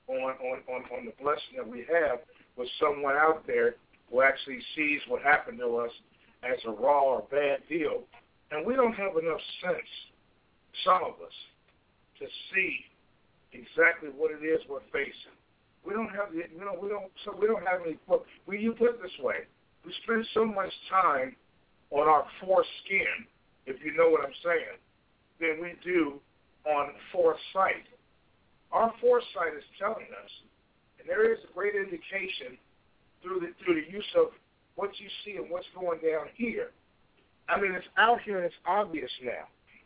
[0.09, 2.21] on, on, on, on the blessing that we have
[2.57, 3.77] with someone out there
[4.11, 5.91] who actually sees what happened to us
[6.43, 8.03] as a raw or bad deal.
[8.51, 9.89] And we don't have enough sense,
[10.85, 11.33] some of us,
[12.19, 12.85] to see
[13.53, 15.37] exactly what it is we're facing.
[15.85, 17.99] We don't have the, you know, we don't, so we don't have any,
[18.47, 19.47] we, you put it this way,
[19.85, 21.35] we spend so much time
[21.91, 23.27] on our foreskin,
[23.67, 24.79] if you know what I'm saying,
[25.41, 26.21] than we do
[26.67, 27.87] on foresight.
[28.71, 30.31] Our foresight is telling us,
[30.99, 32.57] and there is a great indication
[33.23, 34.29] through the through the use of
[34.77, 36.71] what you see and what's going down here.
[37.49, 39.45] I mean, it's out here and it's obvious now.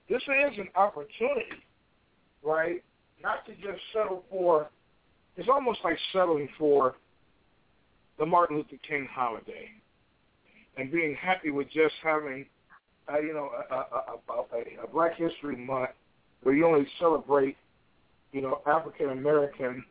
[0.09, 1.59] This is an opportunity,
[2.45, 2.83] right?
[3.27, 4.71] Not to just settle for.
[5.37, 6.95] It's almost like settling for
[8.21, 9.69] the Martin Luther King holiday
[10.77, 12.47] and being happy with just having,
[13.13, 15.91] uh, you know, a, a, a, a Black History Month
[16.45, 17.57] where you only celebrate
[18.31, 19.85] you know, African American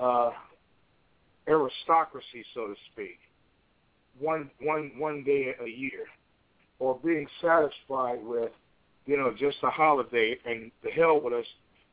[0.00, 0.30] uh,
[1.46, 3.18] aristocracy, so to speak,
[4.18, 6.06] one one one day a year,
[6.78, 8.52] or being satisfied with
[9.04, 11.46] you know, just a holiday and the hell with us,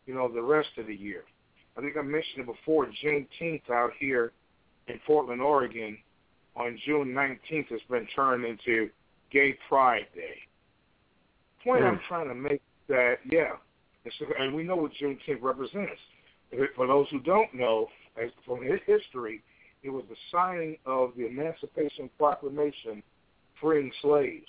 [0.06, 1.24] you know, the rest of the year.
[1.78, 4.34] I think I mentioned it before, Juneteenth out here
[4.88, 5.98] in Portland, Oregon,
[6.56, 8.90] on June 19th has been turned into
[9.32, 10.38] Gay Pride Day.
[11.64, 12.02] Point I'm hmm.
[12.08, 13.54] trying to make that, yeah,
[14.40, 16.00] and we know what Juneteenth represents.
[16.76, 17.88] For those who don't know,
[18.22, 19.44] as from his history,
[19.84, 23.04] it was the signing of the Emancipation Proclamation
[23.62, 24.48] freeing slaves.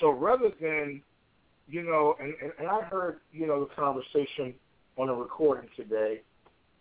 [0.00, 1.02] So rather than,
[1.68, 4.54] you know, and, and, and I heard, you know, the conversation
[4.96, 6.22] on a recording today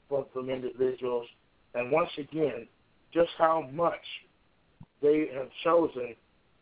[0.10, 1.28] from, from individuals,
[1.74, 2.67] and once again,
[3.13, 4.02] just how much
[5.02, 6.15] they have chosen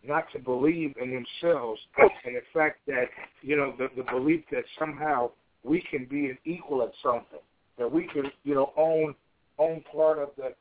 [0.03, 3.05] not to believe in themselves and the fact that,
[3.41, 5.29] you know, the, the belief that somehow
[5.63, 7.39] we can be an equal at something,
[7.77, 9.13] that we can, you know, own
[9.58, 10.53] own part of the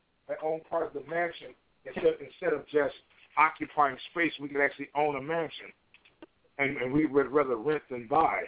[0.43, 1.53] own part of the mansion.
[1.85, 2.95] Instead instead of just
[3.37, 5.67] occupying space, we can actually own a mansion,
[6.59, 8.43] and, and we would rather rent than buy,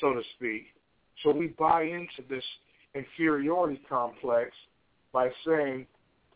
[0.00, 0.66] so to speak.
[1.22, 2.44] So we buy into this
[2.94, 4.52] inferiority complex
[5.12, 5.86] by saying,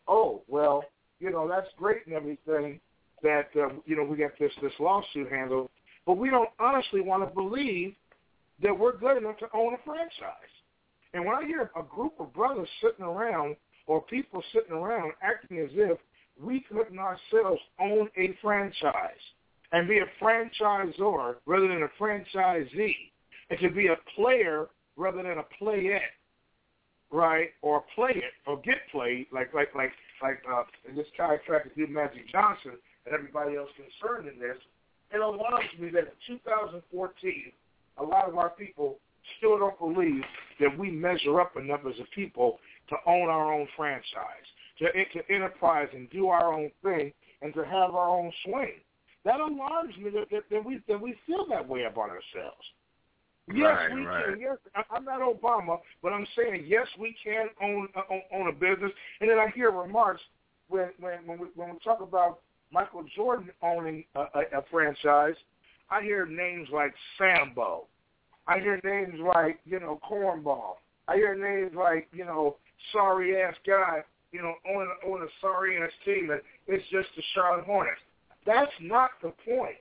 [0.07, 0.83] "Oh, well,
[1.19, 2.79] you know that's great and everything
[3.21, 5.69] that uh, you know we got this this lawsuit handled,
[6.05, 7.93] but we don't honestly want to believe
[8.61, 10.51] that we're good enough to own a franchise."
[11.13, 15.59] And when I hear a group of brothers sitting around or people sitting around acting
[15.59, 15.97] as if
[16.41, 19.11] we couldn't ourselves own a franchise
[19.71, 22.95] and be a franchisor rather than a franchisee,
[23.49, 26.01] and to be a player rather than a playette,
[27.11, 27.49] right?
[27.61, 31.89] Or play it or get played, like like like like uh, in this chiropractic dude
[31.89, 32.73] Magic Johnson
[33.05, 34.57] and everybody else concerned in this.
[35.13, 37.51] It alarms me that in 2014,
[37.97, 38.99] a lot of our people
[39.37, 40.23] still don't believe
[40.59, 44.47] that we measure up enough as a people to own our own franchise,
[44.79, 48.79] to, to enterprise and do our own thing, and to have our own swing.
[49.23, 52.65] That alarms me that, that, that we that we feel that way about ourselves.
[53.53, 54.25] Yes, right, we right.
[54.25, 54.39] can.
[54.39, 54.57] Yes,
[54.89, 58.91] I'm not Obama, but I'm saying yes, we can own uh, own, own a business.
[59.19, 60.21] And then I hear remarks
[60.69, 62.39] when when when we, when we talk about
[62.71, 65.35] Michael Jordan owning a, a, a franchise.
[65.89, 67.87] I hear names like Sambo.
[68.47, 70.75] I hear names like you know Cornball.
[71.07, 72.57] I hear names like you know
[72.91, 74.03] sorry ass guy.
[74.31, 77.99] You know owning owning a sorry ass team and it's just the Charlotte Hornets.
[78.45, 79.77] That's not the point.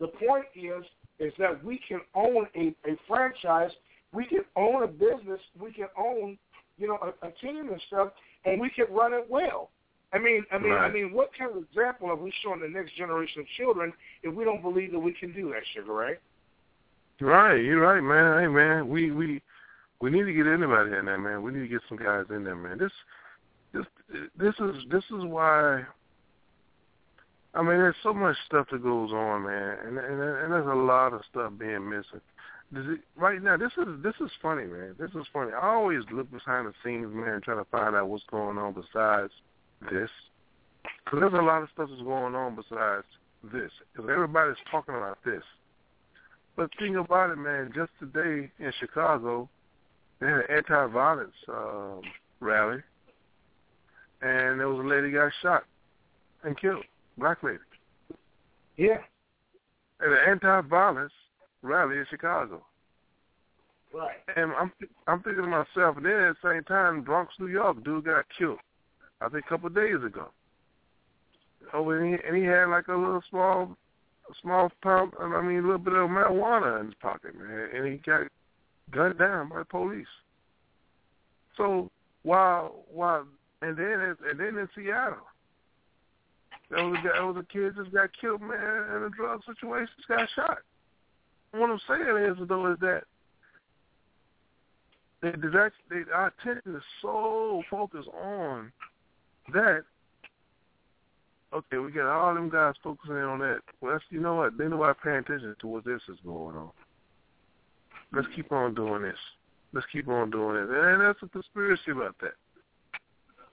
[0.00, 0.84] The point is
[1.18, 3.70] is that we can own a, a franchise,
[4.12, 6.36] we can own a business, we can own,
[6.78, 8.08] you know, a, a team and stuff,
[8.44, 9.70] and we can run it well.
[10.12, 10.90] I mean, I mean, Right.
[10.90, 14.34] I mean, what kind of example are we showing the next generation of children if
[14.34, 16.18] we don't believe that we can do that, sugar, right?
[17.20, 18.42] Right, you're right, man.
[18.42, 19.40] Hey, man, we we
[20.00, 21.42] we need to get anybody in there, man.
[21.42, 22.78] We need to get some guys in there, man.
[22.78, 22.90] This
[23.72, 23.84] this
[24.36, 25.84] this is this is why.
[27.54, 30.74] I mean, there's so much stuff that goes on, man, and and, and there's a
[30.74, 32.20] lot of stuff being missing.
[32.74, 34.94] It, right now, this is this is funny, man.
[34.98, 35.52] This is funny.
[35.52, 39.32] I always look behind the scenes, man, trying to find out what's going on besides
[39.90, 40.08] this.
[41.04, 43.04] Because there's a lot of stuff that's going on besides
[43.52, 43.70] this.
[43.92, 45.42] Because everybody's talking about this.
[46.56, 47.72] But think about it, man.
[47.74, 49.48] Just today in Chicago,
[50.20, 52.00] they had an anti-violence um,
[52.40, 52.82] rally,
[54.22, 55.64] and there was a lady got shot
[56.44, 56.84] and killed,
[57.18, 57.58] black lady,
[58.76, 58.98] Yeah,
[60.00, 61.12] at an anti-violence
[61.62, 62.64] rally in Chicago.
[63.94, 64.16] right.
[64.36, 64.72] And I'm
[65.06, 68.24] I'm thinking to myself, and then at the same time, Bronx, New York, dude got
[68.36, 68.58] killed.
[69.20, 70.30] I think a couple of days ago.
[71.72, 73.76] Oh, and he, and he had like a little small,
[74.40, 75.14] small pump.
[75.20, 78.26] And I mean, a little bit of marijuana in his pocket, man, and he got
[78.90, 80.06] gunned down by the police.
[81.56, 81.90] So
[82.24, 83.26] while while
[83.60, 85.26] and then and then in Seattle,
[86.72, 90.58] there was a kid just got killed, man, in a drug situation, just got shot.
[91.52, 93.02] What I'm saying is though is that
[95.20, 95.30] they,
[95.90, 98.72] they, our attention is so focused on
[99.52, 99.84] that.
[101.54, 103.60] Okay, we got all them guys focusing in on that.
[103.80, 104.56] Well, that's, you know what?
[104.56, 106.70] They nobody paying attention to what this is going on.
[108.12, 109.18] Let's keep on doing this.
[109.74, 110.70] Let's keep on doing it.
[110.70, 112.34] And that's a conspiracy about that.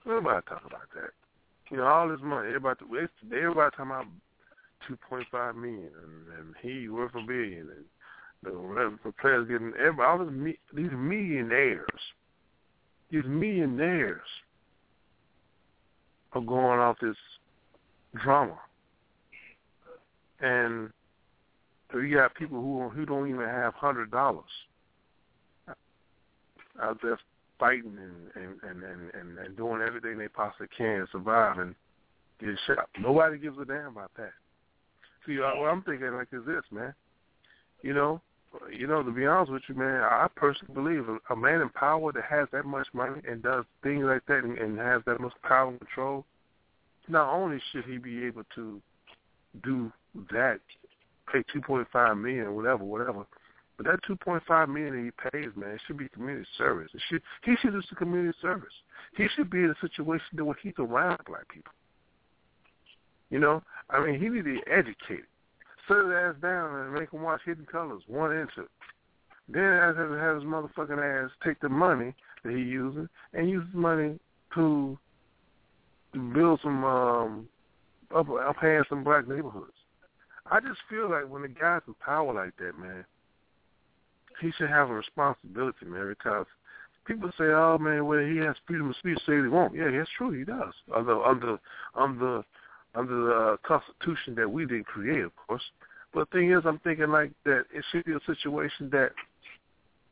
[0.06, 1.10] Nobody talking about that.
[1.70, 2.80] You know, all this money, everybody,
[3.32, 4.06] everybody talking about
[4.88, 7.84] two point five million, and, and he worth a billion, and
[8.42, 11.86] the the players getting everybody, all this, these millionaires,
[13.10, 14.20] these millionaires
[16.32, 17.16] are going off this
[18.20, 18.58] drama,
[20.40, 20.90] and
[21.92, 24.44] so you got people who who don't even have hundred dollars
[26.82, 27.18] out there
[27.60, 31.74] fighting and and, and, and, and doing everything they possibly can to survive and
[32.40, 32.88] get shot.
[32.98, 34.32] Nobody gives a damn about that.
[35.26, 36.94] See, what I'm thinking like is this, man.
[37.82, 38.20] You know,
[38.76, 41.68] you know, to be honest with you, man, I personally believe a, a man in
[41.70, 45.20] power that has that much money and does things like that and, and has that
[45.20, 46.24] much power and control,
[47.08, 48.80] not only should he be able to
[49.62, 49.92] do
[50.32, 50.60] that,
[51.32, 53.26] pay two point five million, whatever, whatever,
[53.80, 56.90] but that two point five million he pays, man, should be community service.
[56.92, 58.74] It should he should do some community service.
[59.16, 61.72] He should be in a situation where he's around black people.
[63.30, 65.24] You know, I mean, he need to be educated
[65.88, 68.66] sit his ass down and make him watch Hidden Colors one and two.
[69.48, 72.14] Then have to have his motherfucking ass take the money
[72.44, 74.18] that he using and use the money
[74.56, 74.98] to
[76.34, 77.48] build some um
[78.14, 79.72] up uphand some black neighborhoods.
[80.50, 83.04] I just feel like when the guy's in power like that, man,
[84.40, 86.46] he should have a responsibility, man, because
[87.06, 90.10] people say, "Oh man, well he has freedom of speech, say he won't." Yeah, that's
[90.16, 90.72] true, he does.
[90.94, 91.58] Under under
[91.94, 92.44] under
[92.94, 95.62] under the uh, Constitution that we didn't create, of course.
[96.12, 99.12] But the thing is, I'm thinking like that it should be a situation that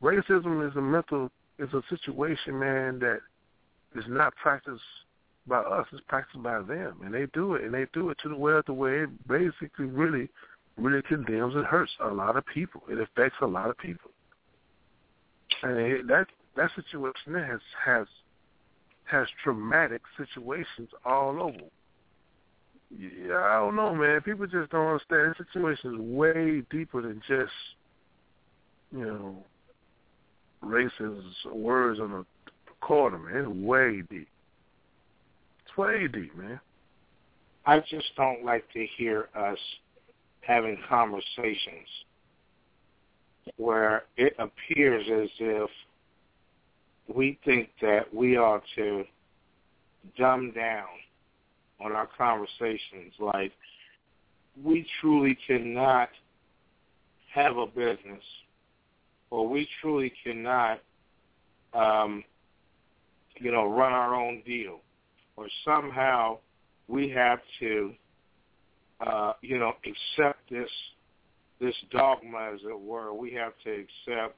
[0.02, 3.18] racism is a mental is a situation, man, that
[3.96, 4.82] is not practiced
[5.46, 5.86] by us.
[5.92, 8.60] It's practiced by them, and they do it, and they do it to the way
[8.66, 10.28] the way it basically really,
[10.76, 12.82] really condemns and hurts a lot of people.
[12.88, 14.10] It affects a lot of people,
[15.62, 18.06] and that that situation has has
[19.04, 21.68] has traumatic situations all over
[22.96, 24.20] yeah, I don't know, man.
[24.22, 25.34] People just don't understand.
[25.38, 27.52] This situation is way deeper than just,
[28.92, 29.44] you know,
[30.64, 32.24] racist words on a
[32.84, 33.50] corner, man.
[33.50, 34.28] It's way deep.
[35.66, 36.60] It's way deep, man.
[37.66, 39.58] I just don't like to hear us
[40.40, 41.88] having conversations
[43.56, 45.70] where it appears as if
[47.14, 49.04] we think that we ought to
[50.16, 50.86] dumb down
[51.80, 53.12] on our conversations.
[53.18, 53.52] Like,
[54.62, 56.08] we truly cannot
[57.34, 58.22] have a business,
[59.30, 60.80] or we truly cannot,
[61.74, 62.24] um,
[63.36, 64.80] you know, run our own deal,
[65.36, 66.38] or somehow
[66.88, 67.92] we have to,
[69.06, 70.70] uh, you know, accept this
[71.60, 73.12] this dogma, as it were.
[73.12, 74.36] We have to accept,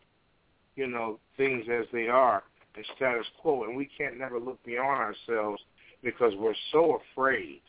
[0.76, 2.42] you know, things as they are
[2.76, 5.60] and status quo, and we can't never look beyond ourselves
[6.02, 7.60] because we're so afraid,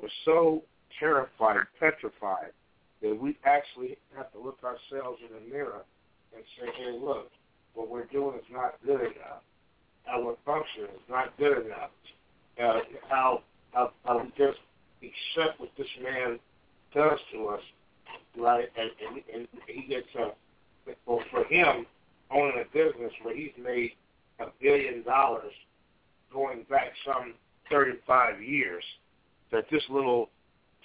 [0.00, 0.62] we're so
[0.98, 2.52] terrified, petrified,
[3.02, 5.84] that we actually have to look ourselves in the mirror
[6.34, 7.30] and say, hey, look,
[7.74, 9.42] what we're doing is not good enough.
[10.10, 11.90] Our function is not good enough.
[12.60, 13.42] Uh, how,
[13.72, 14.58] how, how we just
[15.02, 16.38] accept what this man
[16.94, 17.60] does to us,
[18.36, 18.68] right?
[18.78, 20.30] And, and, and he gets a,
[21.06, 21.86] well, for him,
[22.30, 23.92] owning a business where he's made
[24.40, 25.52] a billion dollars
[26.32, 27.34] going back some
[27.70, 28.84] 35 years
[29.50, 30.28] that this little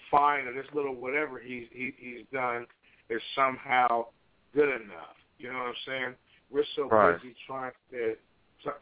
[0.09, 2.65] fine or this little whatever he's he, he's done
[3.09, 4.05] is somehow
[4.53, 5.15] good enough.
[5.37, 6.15] You know what I'm saying?
[6.49, 7.21] We're so right.
[7.21, 8.15] busy trying to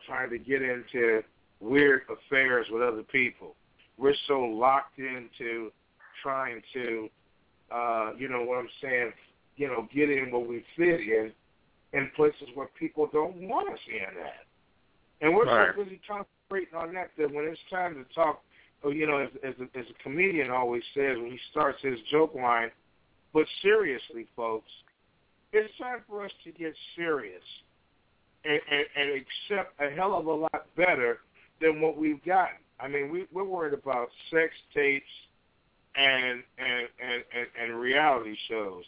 [0.05, 1.23] trying to get into
[1.59, 3.55] weird affairs with other people.
[3.97, 5.71] We're so locked into
[6.21, 7.09] trying to,
[7.73, 9.11] uh, you know what I'm saying,
[9.55, 11.31] you know, get in what we fit in
[11.93, 14.45] in places where people don't want us in that.
[15.21, 15.73] And we're right.
[15.75, 18.41] so busy concentrating on that that when it's time to talk,
[18.83, 21.99] oh, you know, as, as, a, as a comedian always says when he starts his
[22.09, 22.71] joke line,
[23.33, 24.69] but seriously, folks,
[25.53, 27.43] it's time for us to get serious
[28.45, 31.19] and, and, and accept a hell of a lot better
[31.61, 32.57] than what we've gotten.
[32.79, 35.05] I mean, we, we're worried about sex tapes
[35.95, 38.83] and and, and, and and reality shows.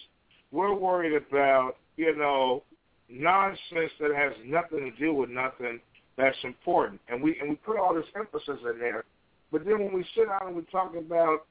[0.51, 2.63] We're worried about you know
[3.09, 5.79] nonsense that has nothing to do with nothing
[6.17, 9.03] that's important, and we and we put all this emphasis in there.
[9.51, 11.45] But then when we sit down and we talk about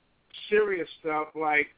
[0.48, 1.68] serious stuff like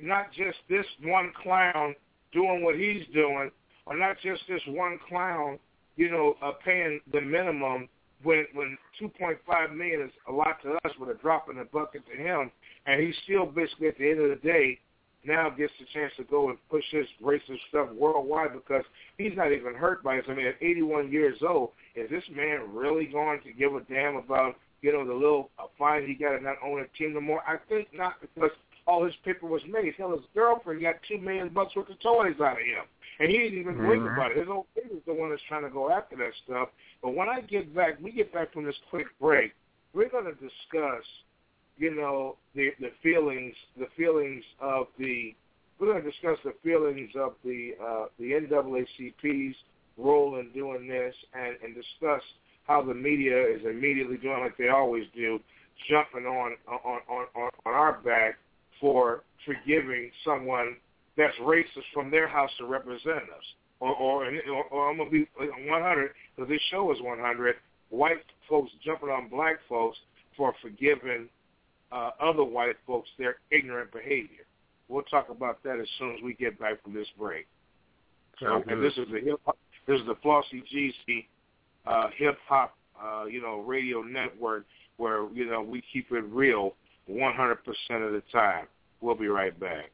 [0.00, 1.94] not just this one clown
[2.32, 3.50] doing what he's doing,
[3.86, 5.58] or not just this one clown,
[5.96, 7.88] you know, uh, paying the minimum
[8.22, 12.02] when when 2.5 million is a lot to us, with a drop in the bucket
[12.06, 12.50] to him,
[12.86, 14.78] and he's still basically at the end of the day
[15.26, 18.84] now gets the chance to go and push his racist stuff worldwide because
[19.16, 20.24] he's not even hurt by it.
[20.28, 24.16] I mean, at 81 years old, is this man really going to give a damn
[24.16, 27.20] about you know the little uh, fine he got to not own a team no
[27.20, 27.42] more?
[27.48, 28.50] I think not because
[28.86, 29.94] all his paper was made.
[29.96, 32.84] Hell, his girlfriend got two million bucks worth of toys out of him,
[33.18, 34.06] and he didn't even mm-hmm.
[34.06, 34.38] about it.
[34.38, 36.68] His old baby's the one that's trying to go after that stuff.
[37.02, 39.52] But when I get back, we get back from this quick break,
[39.94, 41.04] we're going to discuss
[41.76, 45.34] you know, the the feelings the feelings of the
[45.78, 49.56] we're going to discuss the feelings of the uh, the NAACP's
[49.96, 52.22] role in doing this and, and discuss
[52.66, 55.38] how the media is immediately doing like they always do,
[55.88, 58.36] jumping on on on on, our back
[58.80, 60.76] for forgiving someone
[61.16, 63.46] that's racist from their House of Representatives.
[63.80, 67.56] Or, or, or, or I'm going to be 100, because this show is 100,
[67.90, 68.16] white
[68.48, 69.98] folks jumping on black folks
[70.36, 71.28] for forgiving
[71.94, 74.44] uh, other white folks their ignorant behavior.
[74.88, 77.46] We'll talk about that as soon as we get back from this break.
[78.40, 79.40] So, and this is the hip
[79.86, 81.26] this is the Flossy GC
[81.86, 84.66] uh, hip hop uh, you know radio network
[84.96, 86.74] where you know we keep it real
[87.08, 88.66] 100% of the time.
[89.00, 89.90] We'll be right back.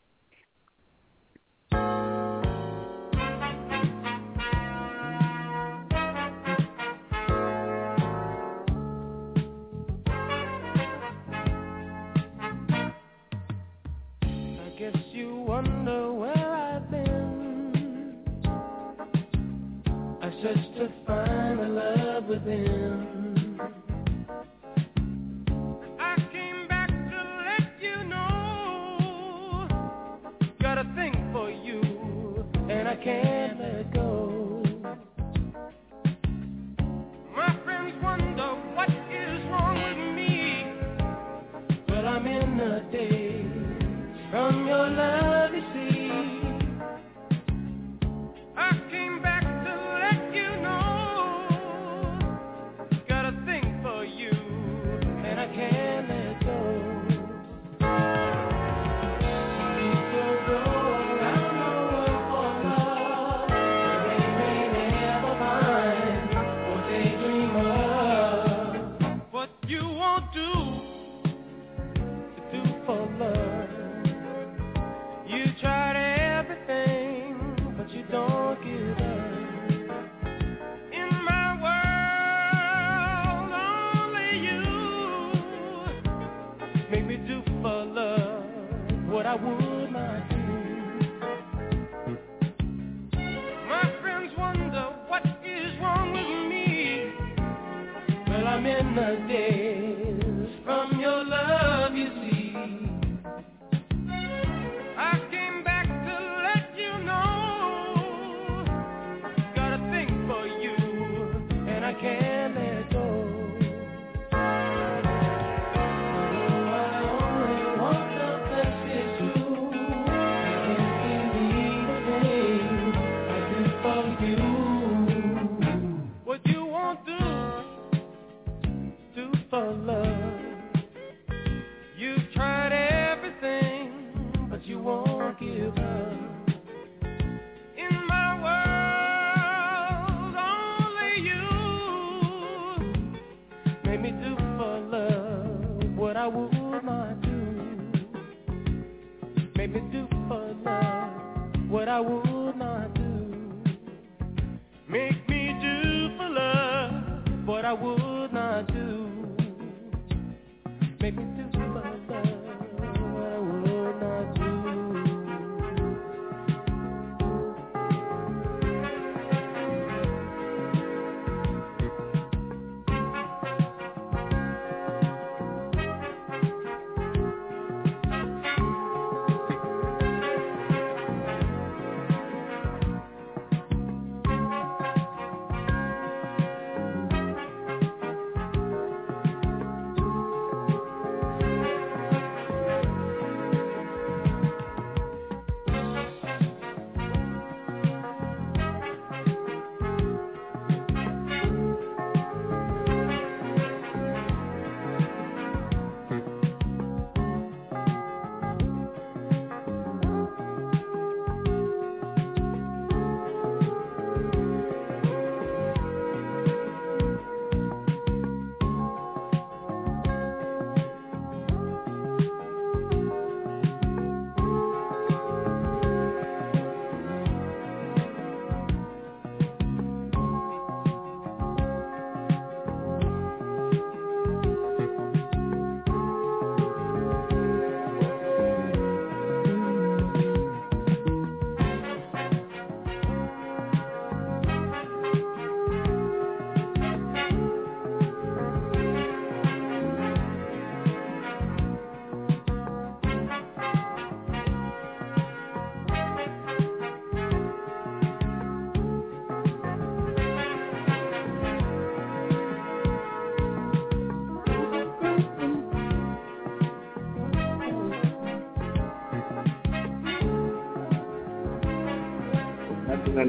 [22.45, 23.00] them.
[89.31, 89.70] I would.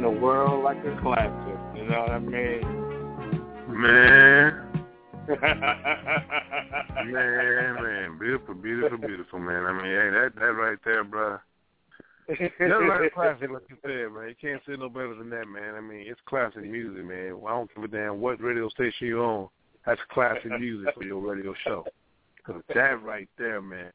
[0.01, 1.59] In the world like a classic.
[1.75, 2.61] You know what I mean?
[3.67, 4.67] Man.
[7.11, 9.65] man, man, beautiful, beautiful, beautiful, man.
[9.65, 11.37] I mean, hey, that that right there, bro.
[12.27, 14.29] That's like classic, like you said, man.
[14.29, 15.75] You can't say no better than that, man.
[15.75, 17.39] I mean, it's classic music, man.
[17.47, 19.49] I don't give a damn what radio station you're on.
[19.85, 21.85] That's classic music for your radio show.
[22.45, 23.91] Cause that right there, man.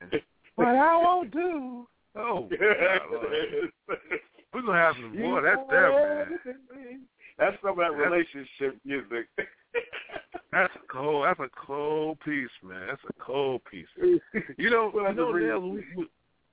[0.55, 1.89] What I won't do.
[2.15, 3.99] Oh, God,
[4.53, 5.43] we're gonna have some more.
[5.43, 6.27] That's there,
[6.75, 7.01] man.
[7.39, 9.27] That's some of that relationship music.
[10.53, 11.27] That's a cold.
[11.27, 12.87] That's a cold piece, man.
[12.89, 13.87] That's a cold piece.
[14.59, 15.83] You know, you know, Nels,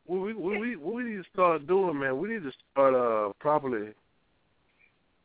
[0.05, 2.93] we, we, what we we we need to start doing, man, we need to start
[2.93, 3.93] uh probably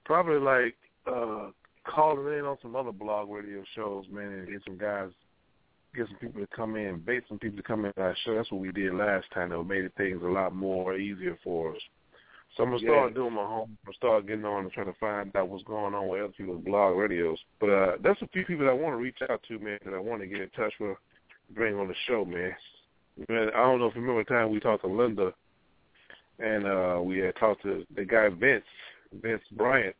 [0.04, 1.50] probably like uh
[1.84, 5.10] calling in on some other blog radio shows, man, and get some guys
[5.94, 8.36] get some people to come in, bait some people to come in our show.
[8.36, 11.82] That's what we did last time though, made things a lot more easier for us.
[12.59, 15.34] So I'm gonna start doing my home I'm start getting on and trying to find
[15.36, 17.38] out what's going on with other people's blog radios.
[17.61, 19.94] But uh that's a few people that I want to reach out to, man, that
[19.94, 20.96] I want to get in touch with,
[21.54, 22.52] bring on the show, man.
[23.28, 25.32] Man, I don't know if you remember the time we talked to Linda,
[26.40, 28.64] and uh we had talked to the guy Vince,
[29.22, 29.94] Vince Bryant.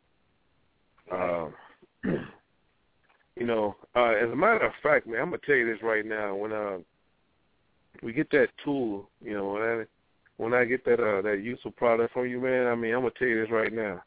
[1.09, 1.47] Uh,
[2.03, 6.05] you know, uh, as a matter of fact, man, I'm gonna tell you this right
[6.05, 6.35] now.
[6.35, 6.79] When uh,
[8.03, 9.85] we get that tool, you know,
[10.39, 13.11] when I, get that uh, that useful product from you, man, I mean, I'm gonna
[13.19, 14.01] tell you this right now.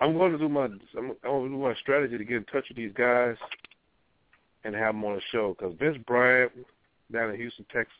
[0.00, 2.44] I'm going to do my I'm, I'm going to do my strategy to get in
[2.44, 3.36] touch with these guys
[4.64, 6.52] and have them on the show because Vince Bryant
[7.12, 7.94] down in Houston, Texas,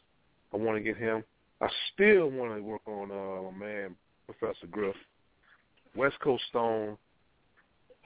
[0.54, 1.22] I want to get him.
[1.60, 4.96] I still want to work on uh, my man Professor Griff,
[5.94, 6.96] West Coast Stone.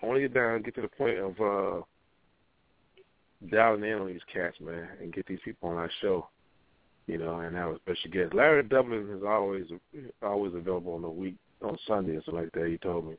[0.02, 1.82] I want to get down and get to the point of uh,
[3.50, 6.28] dialing in on these cats, man, and get these people on our show.
[7.06, 8.34] You know, and have a special guest.
[8.34, 9.66] Larry Dublin is always
[10.22, 12.68] always available on the week on Sunday or something like that.
[12.68, 13.16] He told me.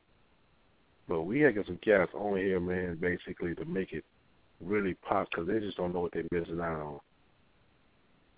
[1.07, 4.03] But we had some cats on here, man, basically to make it
[4.59, 6.99] really pop because they just don't know what they're missing out on.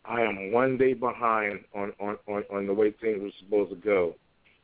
[0.05, 3.75] I am one day behind on, on, on, on the way things were supposed to
[3.75, 4.15] go.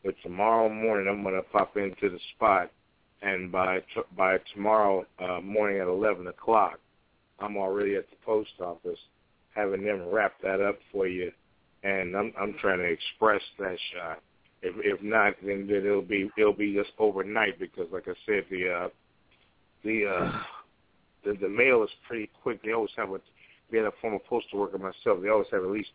[0.03, 2.71] But tomorrow morning, I'm to pop into the spot,
[3.21, 6.79] and by t- by tomorrow uh, morning at 11 o'clock,
[7.39, 8.99] I'm already at the post office
[9.55, 11.31] having them wrap that up for you,
[11.83, 14.19] and I'm I'm trying to express that shot.
[14.61, 18.45] If if not, then, then it'll be it'll be just overnight because, like I said,
[18.49, 18.89] the uh,
[19.83, 20.31] the uh,
[21.23, 22.63] the the mail is pretty quick.
[22.63, 23.19] They always have a
[23.71, 25.89] being a former postal worker myself, they always have at least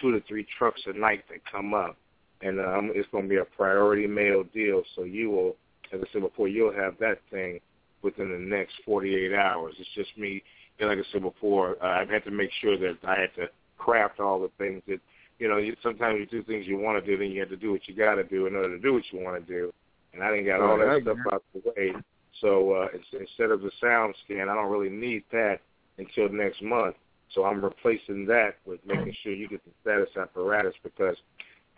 [0.00, 1.96] two to three trucks a night that come up,
[2.42, 4.82] and um, it's going to be a priority mail deal.
[4.96, 5.56] So you will,
[5.92, 7.60] as I said before, you'll have that thing
[8.02, 9.74] within the next 48 hours.
[9.78, 10.42] It's just me,
[10.78, 13.48] and like I said before, uh, I've had to make sure that I had to
[13.78, 15.00] craft all the things that,
[15.38, 17.56] you know, you, sometimes you do things you want to do, then you have to
[17.56, 19.72] do what you got to do in order to do what you want to do.
[20.12, 21.94] And I didn't got all that stuff out the way.
[22.40, 22.88] So uh,
[23.18, 25.60] instead of the sound scan, I don't really need that
[25.98, 26.96] until next month.
[27.34, 31.16] So I'm replacing that with making sure you get the status apparatus because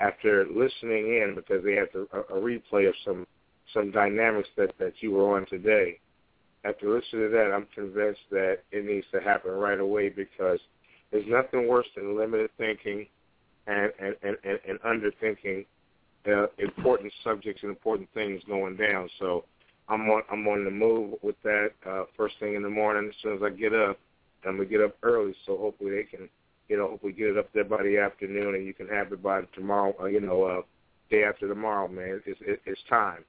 [0.00, 3.26] after listening in, because they have to, a, a replay of some
[3.72, 5.98] some dynamics that that you were on today.
[6.64, 10.60] After listening to that, I'm convinced that it needs to happen right away because
[11.10, 13.06] there's nothing worse than limited thinking
[13.66, 15.66] and and and, and, and underthinking
[16.26, 19.08] uh, important subjects and important things going down.
[19.18, 19.44] So
[19.88, 23.14] I'm on I'm on the move with that uh, first thing in the morning as
[23.22, 23.98] soon as I get up.
[24.46, 26.28] I'm gonna get up early, so hopefully they can,
[26.68, 29.22] you know, hopefully get it up there by the afternoon, and you can have it
[29.22, 29.94] by tomorrow.
[30.00, 30.62] Uh, you know, uh,
[31.10, 32.20] day after tomorrow, man.
[32.26, 33.24] It's it, it's time.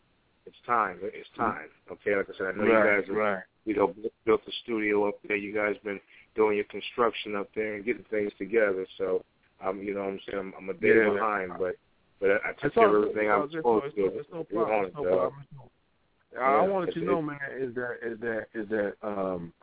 [0.46, 0.98] It's time.
[1.02, 1.70] It's time.
[1.92, 3.44] Okay, like I said, I know right, you guys have, right.
[3.66, 3.94] you know,
[4.26, 5.38] built the studio up there.
[5.38, 6.00] You guys been
[6.36, 8.86] doing your construction up there and getting things together.
[8.98, 9.24] So,
[9.66, 11.14] um, you know, what I'm saying I'm, I'm a day Yeah.
[11.14, 11.76] behind, but
[12.20, 14.06] but I, I took care of everything I'm it's no- supposed to.
[14.06, 14.86] It's no problem.
[14.86, 15.46] It's no problem.
[16.40, 19.54] I wanted to know, man, is that is that is that um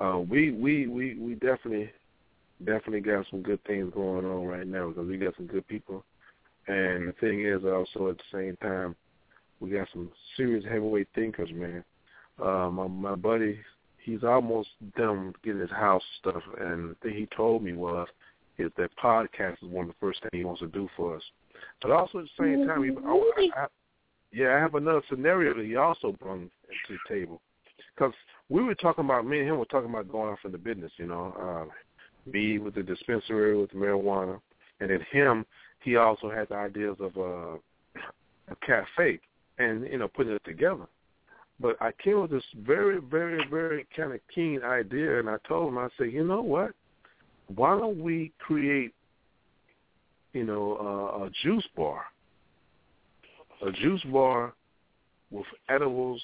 [0.00, 1.90] uh we we we we definitely
[2.64, 6.04] definitely got some good things going on right now because we got some good people,
[6.68, 8.94] and the thing is also at the same time
[9.60, 11.84] we got some serious heavyweight thinkers, man.
[12.42, 13.58] Uh, my my buddy,
[14.02, 18.08] he's almost done getting his house stuff, and the thing he told me was
[18.58, 21.22] is that podcast is one of the first things he wants to do for us.
[21.80, 23.66] But also at the same time, he, I, I,
[24.32, 26.48] yeah, I have another scenario that he also brought to
[26.88, 27.40] the table.
[27.94, 28.12] Because
[28.48, 30.92] we were talking about, me and him were talking about going off in the business,
[30.96, 31.34] you know,
[31.68, 34.40] uh, me with the dispensary with marijuana,
[34.80, 35.46] and then him,
[35.82, 37.56] he also had the ideas of uh,
[38.50, 39.20] a cafe
[39.60, 40.86] and, you know, putting it together.
[41.60, 45.68] But I came with this very, very, very kind of keen idea, and I told
[45.68, 46.72] him, I said, you know what?
[47.54, 48.94] Why don't we create,
[50.32, 52.04] you know, uh, a juice bar?
[53.66, 54.54] A juice bar
[55.30, 56.22] with edibles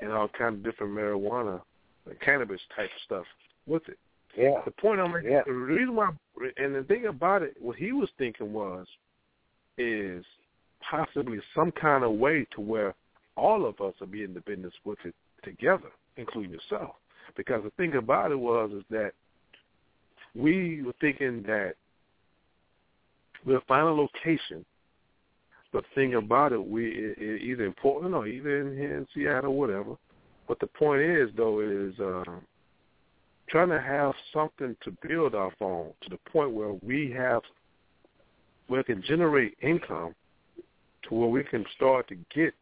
[0.00, 1.60] and all kind of different marijuana
[2.08, 3.24] and cannabis type stuff
[3.66, 3.98] with it.
[4.36, 4.60] Yeah.
[4.64, 5.42] The point I'm making, Yeah.
[5.44, 6.10] the reason why,
[6.56, 8.86] and the thing about it, what he was thinking was,
[9.78, 10.24] is
[10.88, 12.94] possibly some kind of way to where
[13.36, 16.94] all of us are being the business with it together, including yourself.
[17.36, 19.12] Because the thing about it was is that
[20.34, 21.74] we were thinking that
[23.44, 24.64] we'll find a location,
[25.72, 29.06] the thing about it, we it, it, either in Portland or either in here in
[29.14, 29.96] Seattle, whatever.
[30.48, 32.24] But the point is, though, is uh,
[33.48, 37.42] trying to have something to build off on to the point where we have
[38.68, 40.14] where it can generate income
[41.08, 42.54] to where we can start to get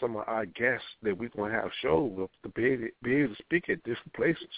[0.00, 3.16] some of our guests that we're going to have shows with to be able, be
[3.16, 4.48] able to speak at different places.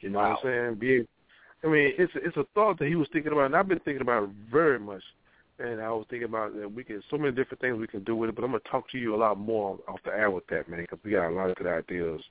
[0.00, 0.30] You know Wow.
[0.30, 0.74] what I'm saying?
[0.76, 1.06] Be,
[1.62, 4.00] I mean, it's it's a thought that he was thinking about, and I've been thinking
[4.00, 5.02] about it very much.
[5.58, 8.16] And I was thinking about that we can so many different things we can do
[8.16, 8.34] with it.
[8.34, 10.80] But I'm gonna talk to you a lot more off the air with that, man,
[10.80, 12.22] because we got a lot of good ideas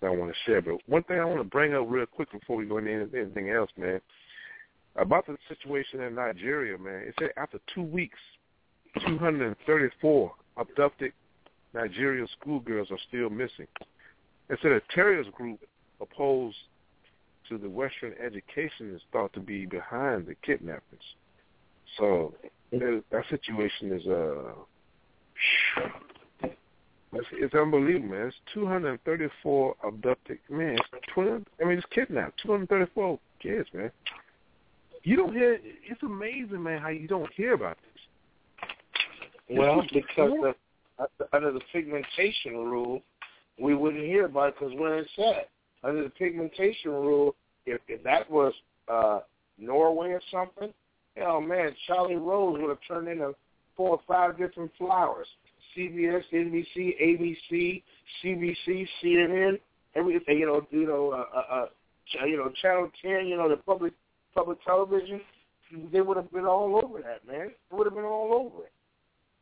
[0.00, 0.62] that I want to share.
[0.62, 3.20] But one thing I want to bring up real quick before we go into anything-
[3.20, 4.00] anything else, man,
[4.96, 7.02] about the situation in Nigeria, man.
[7.02, 8.18] It said after two weeks,
[9.00, 11.12] 234 abducted
[11.74, 13.66] Nigerian schoolgirls are still missing.
[14.48, 15.60] It said a terrorist group
[16.00, 16.56] opposed
[17.48, 21.02] to the Western education is thought to be behind the kidnappings.
[21.98, 22.34] So
[22.72, 24.52] that, that situation is uh,
[27.12, 28.26] it's, it's unbelievable, man.
[28.26, 30.38] It's 234 abducted.
[30.48, 31.30] 20,
[31.60, 32.40] I mean, it's kidnapped.
[32.42, 33.90] 234 kids, man.
[35.04, 35.58] You don't hear.
[35.62, 37.93] It's amazing, man, how you don't hear about this.
[39.50, 40.54] Well, because the,
[40.98, 43.02] uh, under the pigmentation rule,
[43.58, 45.46] we wouldn't hear about it because when it's said
[45.84, 47.34] under the pigmentation rule,
[47.66, 48.52] if, if that was
[48.88, 49.20] uh,
[49.58, 50.72] Norway or something,
[51.16, 53.34] hell man, Charlie Rose would have turned into
[53.76, 55.26] four or five different flowers.
[55.76, 57.82] CBS, NBC, ABC,
[58.22, 59.58] CBC, CNN,
[59.94, 60.38] everything.
[60.38, 61.66] You know, you know, uh, uh,
[62.20, 63.26] uh, you know, Channel Ten.
[63.26, 63.92] You know, the public
[64.34, 65.20] public television.
[65.92, 67.50] They would have been all over that, man.
[67.70, 68.72] They would have been all over it.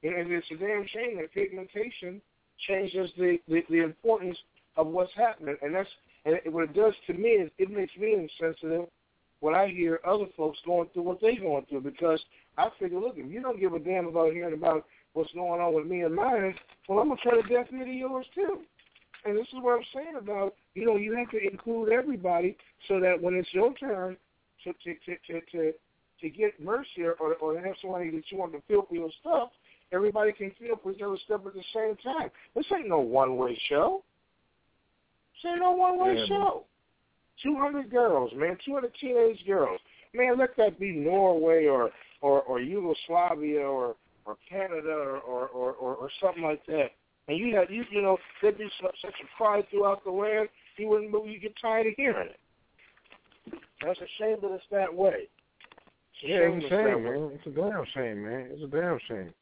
[0.03, 2.21] And it's a damn shame that pigmentation
[2.67, 4.37] changes the, the, the importance
[4.77, 5.57] of what's happening.
[5.63, 5.89] And that's
[6.25, 8.87] and what it does to me is it makes me insensitive
[9.41, 12.21] when I hear other folks going through what they're going through because
[12.57, 14.85] I figure, look, if you don't give a damn about hearing about
[15.15, 16.55] what's going on with me and mine,
[16.89, 18.61] well, I'm going to try to death me to yours too.
[19.25, 22.57] And this is what I'm saying about, you know, you have to include everybody
[22.89, 24.17] so that when it's your turn
[24.65, 25.73] to to to to, to,
[26.21, 29.51] to get mercy or, or have somebody that you want to feel for your stuff,
[29.93, 32.31] everybody can feel each other's at the same time.
[32.55, 34.03] This ain't no one-way show.
[35.35, 36.65] This ain't no one-way Yeah, show.
[37.43, 39.81] 200 girls, man, 200 teenage girls.
[40.15, 41.91] Man, let that be Norway or
[42.21, 46.91] or, or Yugoslavia or or Canada or or, or, or or something like that.
[47.29, 50.49] And you had you you know there'd be such, such a pride throughout the land
[50.77, 53.59] you wouldn't move you get tired of hearing it.
[53.85, 55.29] That's a shame that it's that way.
[56.23, 57.11] It's Yeah, it's a shame, way.
[57.11, 57.31] man.
[57.35, 58.49] It's a damn shame, man.
[58.53, 59.35] It's a damn shame.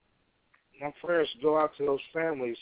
[0.80, 2.56] My prayers go out to those families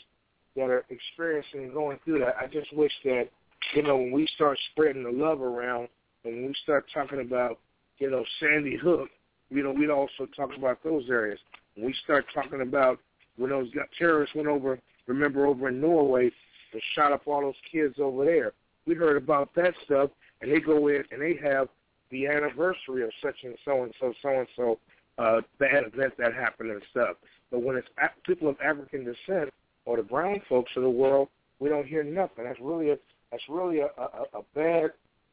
[0.55, 2.35] that are experiencing and going through that.
[2.39, 3.29] I just wish that,
[3.75, 5.87] you know, when we start spreading the love around
[6.23, 7.59] and when we start talking about,
[7.97, 9.09] you know, Sandy Hook,
[9.49, 11.39] you know, we'd also talk about those areas.
[11.75, 12.99] When we start talking about
[13.37, 16.31] when those terrorists went over, remember over in Norway,
[16.73, 18.53] and shot up all those kids over there.
[18.85, 20.09] We heard about that stuff,
[20.41, 21.67] and they go in and they have
[22.11, 24.79] the anniversary of such and so and so, so and so,
[25.19, 27.17] uh, bad event that happened and stuff.
[27.51, 27.87] But when it's
[28.25, 29.53] people of African descent
[29.85, 31.27] or the brown folks of the world,
[31.59, 32.45] we don't hear nothing.
[32.45, 32.97] That's really a
[33.31, 34.91] that's really a, a, a bad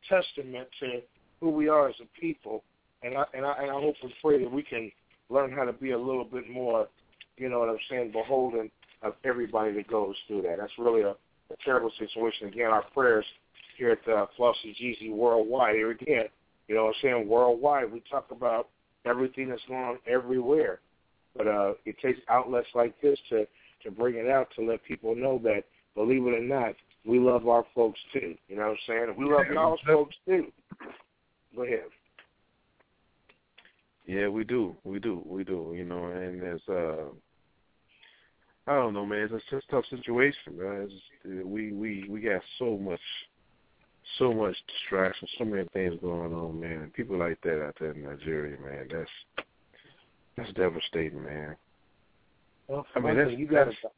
[0.08, 1.00] testament to
[1.40, 2.64] who we are as a people.
[3.02, 4.90] And I and I and I hope and pray that we can
[5.30, 6.88] learn how to be a little bit more,
[7.36, 8.70] you know what I'm saying, beholden
[9.02, 10.56] of everybody that goes through that.
[10.58, 12.48] That's really a, a terrible situation.
[12.48, 13.24] Again, our prayers
[13.78, 15.76] here at uh, Flossy Jeezy Worldwide.
[15.76, 16.26] Here again,
[16.66, 17.92] you know what I'm saying, worldwide.
[17.92, 18.68] We talk about
[19.06, 20.80] everything that's going on everywhere.
[21.36, 23.46] But uh, it takes outlets like this to
[23.82, 27.46] to bring it out to let people know that, believe it or not, we love
[27.46, 28.34] our folks too.
[28.48, 29.14] You know what I'm saying?
[29.18, 30.46] We love y'all's folks too.
[31.54, 31.84] Go ahead.
[34.06, 34.74] Yeah, we do.
[34.84, 35.22] We do.
[35.26, 35.72] We do.
[35.76, 37.10] You know, and it's uh
[38.68, 39.28] I don't know, man.
[39.30, 40.82] It's just a tough situation, man.
[40.82, 43.00] It's just, uh, we we we got so much,
[44.18, 46.82] so much distraction, so many things going on, man.
[46.82, 48.88] And People like that out there in Nigeria, man.
[48.90, 49.46] That's
[50.36, 51.56] that's devastating, man.
[52.68, 53.92] Well, I mean, that's- you got to that's-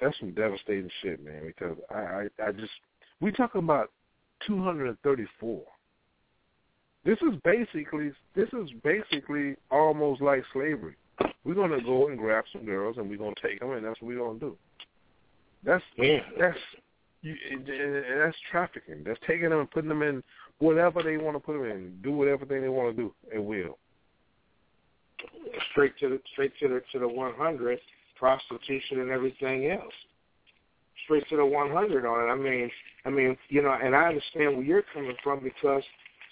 [0.00, 1.46] That's some devastating shit, man.
[1.46, 2.72] Because I I, I just
[3.20, 3.90] we talking about
[4.46, 5.62] 234.
[7.04, 10.96] This is basically this is basically almost like slavery.
[11.44, 13.84] we're going to go and grab some girls and we're going to take them, and
[13.84, 14.56] that's what we're going to do.
[15.64, 16.20] That's yeah.
[16.38, 16.58] that's
[17.22, 17.34] you,
[17.66, 19.02] that's trafficking.
[19.04, 20.22] That's taking them and putting them in
[20.58, 21.98] whatever they want to put them in.
[22.02, 23.78] Do whatever thing they want to do, and will.
[25.72, 27.80] Straight to the straight to the to the one hundred
[28.16, 29.92] prostitution and everything else.
[31.04, 32.30] Straight to the one hundred on it.
[32.30, 32.70] I mean,
[33.04, 35.82] I mean, you know, and I understand where you're coming from because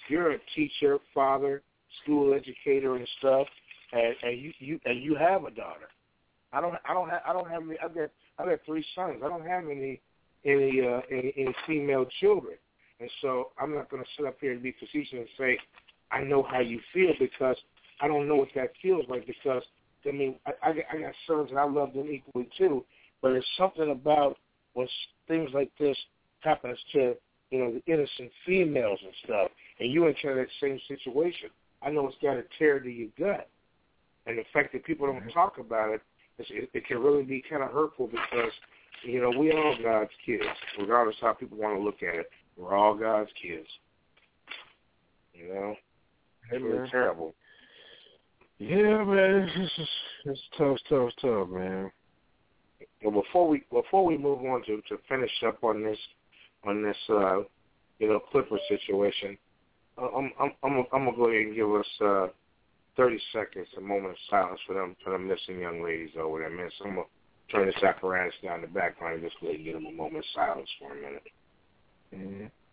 [0.09, 1.63] you're a teacher, father,
[2.03, 3.49] school educator, and stuff,
[3.93, 5.89] and, and you you and you have a daughter.
[6.53, 7.77] I don't I don't have I don't have any.
[7.83, 9.23] I've got I've got three sons.
[9.25, 10.01] I don't have any
[10.47, 12.57] any uh, any, any female children,
[13.01, 15.59] and so I'm not going to sit up here and be facetious and say
[16.11, 17.57] I know how you feel because
[18.01, 19.27] I don't know what that feels like.
[19.27, 19.63] Because
[20.07, 22.85] I mean I, I, I got sons and I love them equally too,
[23.21, 24.37] but there's something about
[24.75, 24.89] when
[25.29, 25.97] things like this
[26.41, 27.15] happens to
[27.51, 31.51] you know the innocent females and stuff, and you encounter that same situation.
[31.83, 33.49] I know it's got to tear to your gut,
[34.27, 36.01] and the fact that people don't talk about it
[36.39, 38.53] it, it can really be kind of hurtful because
[39.03, 40.45] you know we all God's kids,
[40.79, 42.31] regardless how people want to look at it.
[42.57, 43.67] We're all God's kids.
[45.35, 45.75] You know,
[46.51, 47.35] it's really terrible.
[48.59, 49.91] Yeah, man, it's just,
[50.25, 51.91] it's tough, tough, tough, man.
[53.03, 55.99] Well, before we before we move on to to finish up on this
[56.65, 57.41] on this uh,
[57.99, 59.37] you know Clipper situation,
[59.99, 62.27] I'm I'm I'm I'm gonna go ahead and give us uh,
[62.97, 66.51] 30 seconds, a moment of silence for them for them missing young ladies over there,
[66.51, 66.71] man.
[66.79, 67.03] So I'm to
[67.51, 70.69] turn this apparatus down the background and just and give them a moment of silence
[70.79, 71.23] for a minute.
[72.15, 72.66] Mm-hmm.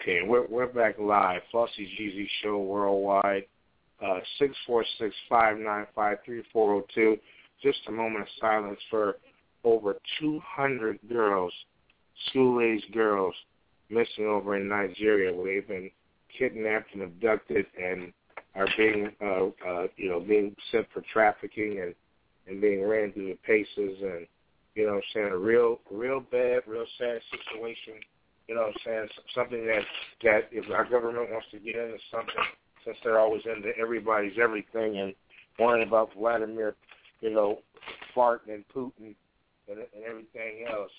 [0.00, 1.42] Okay, we're we're back live.
[1.50, 3.44] Flossy Jeezy Show worldwide.
[4.02, 7.20] Uh, six four six five nine five three four zero two.
[7.62, 9.18] Just a moment of silence for
[9.62, 11.52] over two hundred girls,
[12.30, 13.34] school age girls,
[13.90, 15.90] missing over in Nigeria, where they've been
[16.38, 18.10] kidnapped and abducted and
[18.54, 21.94] are being, uh, uh, you know, being sent for trafficking and
[22.48, 24.26] and being ran through the paces and,
[24.74, 28.00] you know, I'm saying a real, real bad, real sad situation
[28.50, 29.08] you know what I'm saying?
[29.32, 29.82] Something that
[30.24, 32.34] that if our government wants to get into something,
[32.84, 35.14] since they're always into everybody's everything and
[35.56, 36.74] worrying about Vladimir,
[37.20, 37.60] you know,
[38.14, 39.14] farting and Putin
[39.68, 40.90] and, and everything else,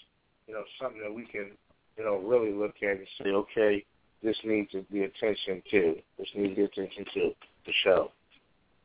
[0.47, 1.51] you know, something that we can,
[1.97, 3.83] you know, really look at and say, okay,
[4.23, 5.95] this needs the attention too.
[6.17, 7.31] This needs the attention to
[7.65, 8.11] the show.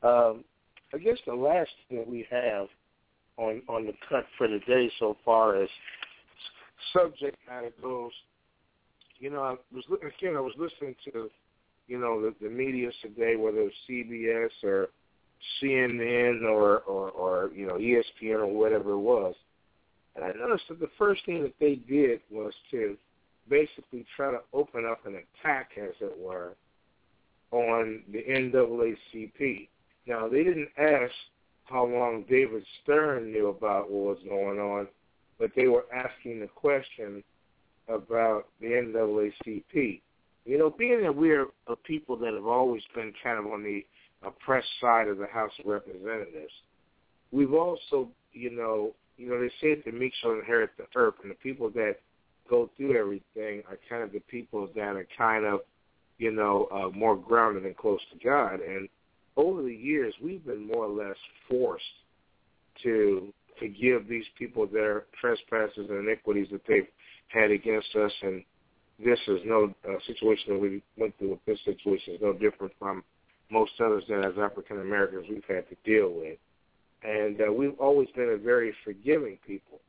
[0.02, 0.42] Um,
[0.92, 2.66] I guess the last thing we have
[3.36, 5.68] on on the cut for the day so far is
[6.92, 8.10] subject of goes
[9.18, 11.30] you know, I was again, I was listening to,
[11.88, 14.88] you know, the, the media today, whether it was CBS or
[15.62, 19.34] CNN or, or or you know ESPN or whatever it was,
[20.14, 22.96] and I noticed that the first thing that they did was to
[23.48, 26.54] basically try to open up an attack, as it were,
[27.52, 29.68] on the NAACP.
[30.06, 31.12] Now they didn't ask
[31.64, 34.88] how long David Stern knew about what was going on,
[35.38, 37.22] but they were asking the question
[37.89, 40.01] about the NAACP.
[40.45, 43.84] You know, being that we're a people that have always been kind of on the
[44.26, 46.53] oppressed side of the House of Representatives,
[47.32, 51.14] we've also, you know, you know, they say that the meek shall inherit the earth,
[51.22, 51.97] and the people that
[52.49, 55.61] go through everything are kind of the people that are kind of,
[56.18, 58.61] you know, uh, more grounded and close to God.
[58.61, 58.89] And
[59.37, 61.16] over the years, we've been more or less
[61.49, 61.84] forced
[62.82, 66.87] to forgive these people their trespasses and iniquities that they've
[67.29, 68.45] had against us, and
[69.05, 71.39] this is no uh, situation that we went through.
[71.47, 73.03] This situation is no different from
[73.51, 76.39] most others that as African Americans we've had to deal with.
[77.03, 79.81] And uh, we've always been a very forgiving people.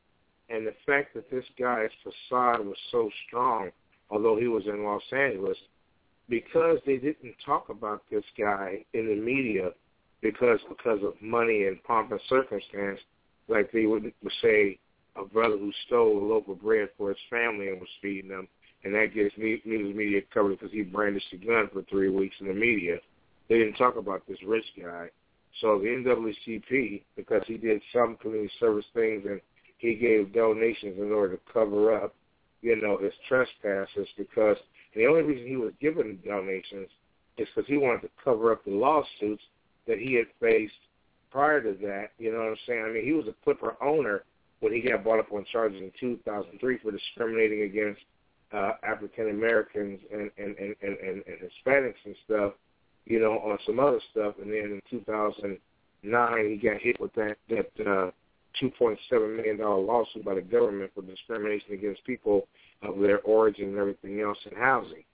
[0.50, 3.70] And the fact that this guy's facade was so strong,
[4.10, 5.58] although he was in Los Angeles,
[6.28, 9.70] because they didn't talk about this guy in the media
[10.20, 13.00] because because of money and pomp and circumstance,
[13.48, 14.78] like they would, would say
[15.20, 18.48] a brother who stole of bread for his family and was feeding them,
[18.84, 22.48] and that gets news media coverage because he brandished a gun for three weeks in
[22.48, 22.98] the media.
[23.48, 25.08] They didn't talk about this rich guy.
[25.60, 29.40] So the NAACP, because he did some community service things and
[29.78, 32.14] he gave donations in order to cover up,
[32.62, 34.56] you know, his trespasses because
[34.94, 36.88] the only reason he was giving donations
[37.36, 39.42] is because he wanted to cover up the lawsuits
[39.86, 40.72] that he had faced
[41.30, 42.10] prior to that.
[42.18, 42.84] You know what I'm saying?
[42.84, 44.24] I mean, he was a Clipper owner
[44.60, 48.00] when he got brought up on charges in 2003 for discriminating against
[48.52, 52.52] uh, African Americans and and, and, and, and Hispanics and stuff,
[53.06, 54.34] you know, on some other stuff.
[54.40, 58.10] And then in 2009, he got hit with that that uh,
[58.62, 62.48] 2.7 million dollar lawsuit by the government for discrimination against people
[62.82, 65.04] of their origin and everything else in housing.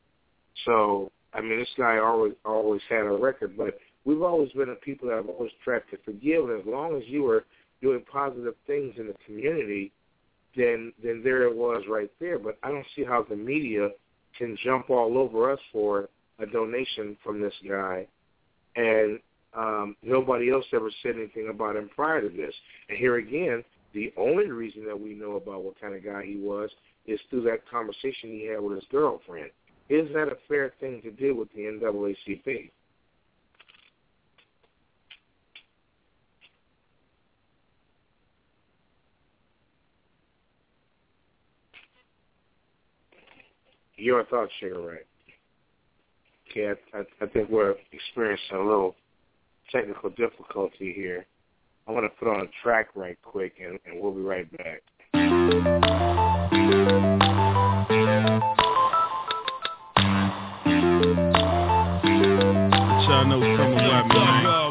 [0.64, 4.74] So, I mean, this guy always always had a record, but we've always been a
[4.76, 6.49] people that have always tried to forgive.
[6.49, 7.45] And as long as you were
[7.85, 9.93] doing positive things in the community,
[10.57, 12.39] then then there it was right there.
[12.39, 13.91] But I don't see how the media
[14.39, 16.09] can jump all over us for
[16.39, 18.07] a donation from this guy,
[18.74, 19.20] and
[19.57, 22.55] um, nobody else ever said anything about him prior to this.
[22.89, 23.62] And here again,
[23.93, 26.70] the only reason that we know about what kind of guy he was
[27.07, 29.51] is through that conversation he had with his girlfriend.
[29.89, 32.70] Is that a fair thing to do with the NAACP?
[43.97, 44.99] Your thoughts, Sugar Ray.
[46.51, 48.95] Okay, I, I, I think we're experiencing a little
[49.70, 51.26] technical difficulty here.
[51.86, 54.82] I want to put on a track right quick, and, and we'll be right back.
[63.05, 64.63] Y'all know something about me, man.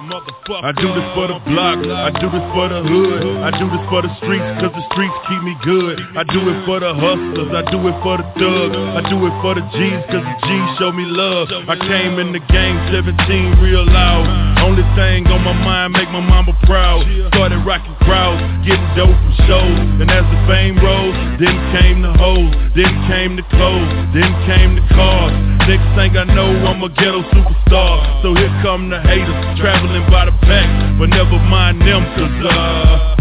[0.44, 3.24] I do this for the block, I do this for the hood.
[3.48, 5.96] I do this for the streets, cause the streets keep me good.
[6.20, 8.76] I do it for the hustlers, I do it for the thugs.
[8.76, 11.48] I do it for the G's, cause the G's show me love.
[11.48, 14.28] I came in the game 17 real loud.
[14.60, 17.08] Only thing on my mind, make my mama proud.
[17.32, 22.12] Started rocking crowds, getting dope from shows And as the fame rose, then came the
[22.20, 25.32] hoes Then came the clothes, then came the cars.
[25.68, 28.24] Next thing I know, I'm a ghetto superstar.
[28.24, 30.68] So here come the haters, traveling by the back,
[30.98, 33.16] but never mind them, cause uh,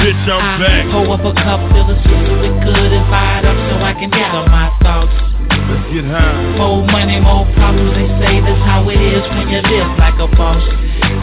[0.00, 0.84] bitch, I'm I back.
[0.92, 4.44] Pull up a cup, fill sister with good and fired up so I can gather
[4.50, 5.14] my thoughts.
[5.50, 6.60] Let's get high.
[6.60, 10.28] More money, more problems, they say that's how it is when you live like a
[10.36, 10.60] boss.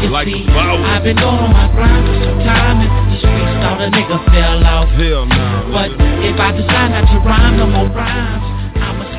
[0.02, 0.82] You Like see, boss.
[0.82, 4.18] I've been going on my grind for some time and the streets thought a nigga
[4.34, 4.90] fell off.
[4.98, 5.70] Hell no.
[5.70, 5.94] But
[6.26, 8.61] if I decide not to rhyme no more rhymes,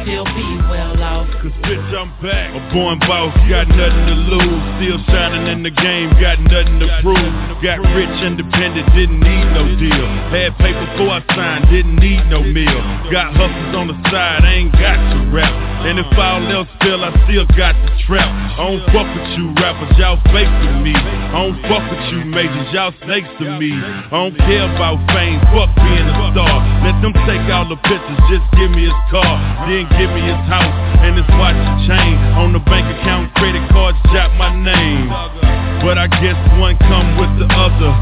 [0.02, 1.30] still be well off.
[1.38, 2.50] Cause bitch, I'm back.
[2.54, 4.62] A born boss, got nothing to lose.
[4.78, 7.32] Still shining in the game, got nothing to prove.
[7.62, 10.06] Got rich, independent, didn't need no deal.
[10.34, 12.82] Had paper before I signed, didn't need no meal.
[13.14, 15.54] Got hustles on the side, ain't got to rap.
[15.86, 18.26] And if all else fail, I still got the trap.
[18.26, 20.94] I don't fuck with you rappers, y'all fake to me.
[20.94, 23.74] I don't fuck with you majors, y'all snakes to me.
[23.74, 26.54] I don't care about fame, fuck being a star.
[26.86, 29.34] Let them take all the pictures, just give me his car,
[29.66, 30.72] then give me his house
[31.02, 32.14] and his watch and chain.
[32.38, 35.08] On the bank account, credit cards, jot my name.
[35.82, 37.92] But I guess one come with the other.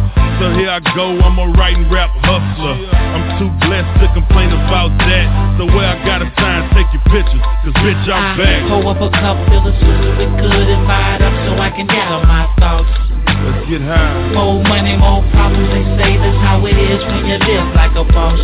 [0.41, 2.77] So here I go, I'm a writing rap hustler.
[2.97, 5.27] I'm too blessed to complain about that.
[5.61, 8.61] So where I gotta sign, take your pictures, cause bitch, I'm I back.
[8.73, 12.25] Pull up a cup, fill sister with good and fired up so I can gather
[12.25, 12.89] my thoughts.
[13.29, 14.33] Let's get high.
[14.33, 18.05] More money, more problems, they say that's how it is when you live like a
[18.09, 18.41] boss.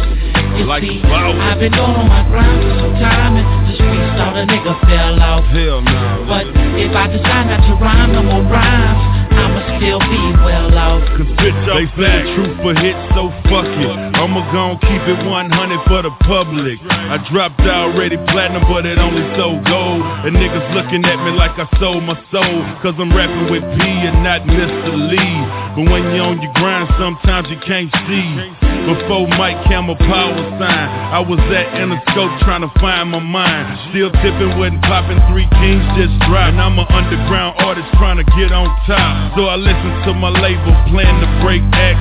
[0.57, 1.03] You Like see.
[1.05, 5.21] I've been on my grind for some time and the streets thought a nigga fell
[5.21, 5.45] off.
[5.53, 6.25] Hell no.
[6.29, 6.49] But
[6.81, 11.05] if I decide not to rhyme no more rhymes, I'ma still be well off.
[11.17, 13.97] Cause bitch, I'm they say the truth for hits, so fuck it.
[14.17, 16.81] I'ma gon' keep it 100 for the public.
[16.89, 20.03] I dropped already platinum, but it only sold gold.
[20.25, 22.57] And niggas looking at me like I sold my soul.
[22.81, 24.93] Cause I'm rapping with P and not Mr.
[24.93, 25.37] Lee.
[25.77, 28.67] But when you're on your grind, sometimes you can't see.
[28.87, 33.91] Before Mike Camel Power sign, I was at Interscope trying to find my mind.
[33.91, 36.55] Still tipping, wasn't popping, three kings just dropped.
[36.55, 39.26] And I'm an underground artist trying to get on top.
[39.35, 41.99] So I listened to my label, plan to break X.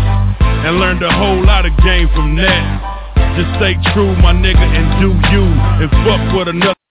[0.65, 3.15] And learned a whole lot of game from that.
[3.37, 5.45] Just stay true, my nigga, and do you.
[5.81, 6.84] And fuck with another.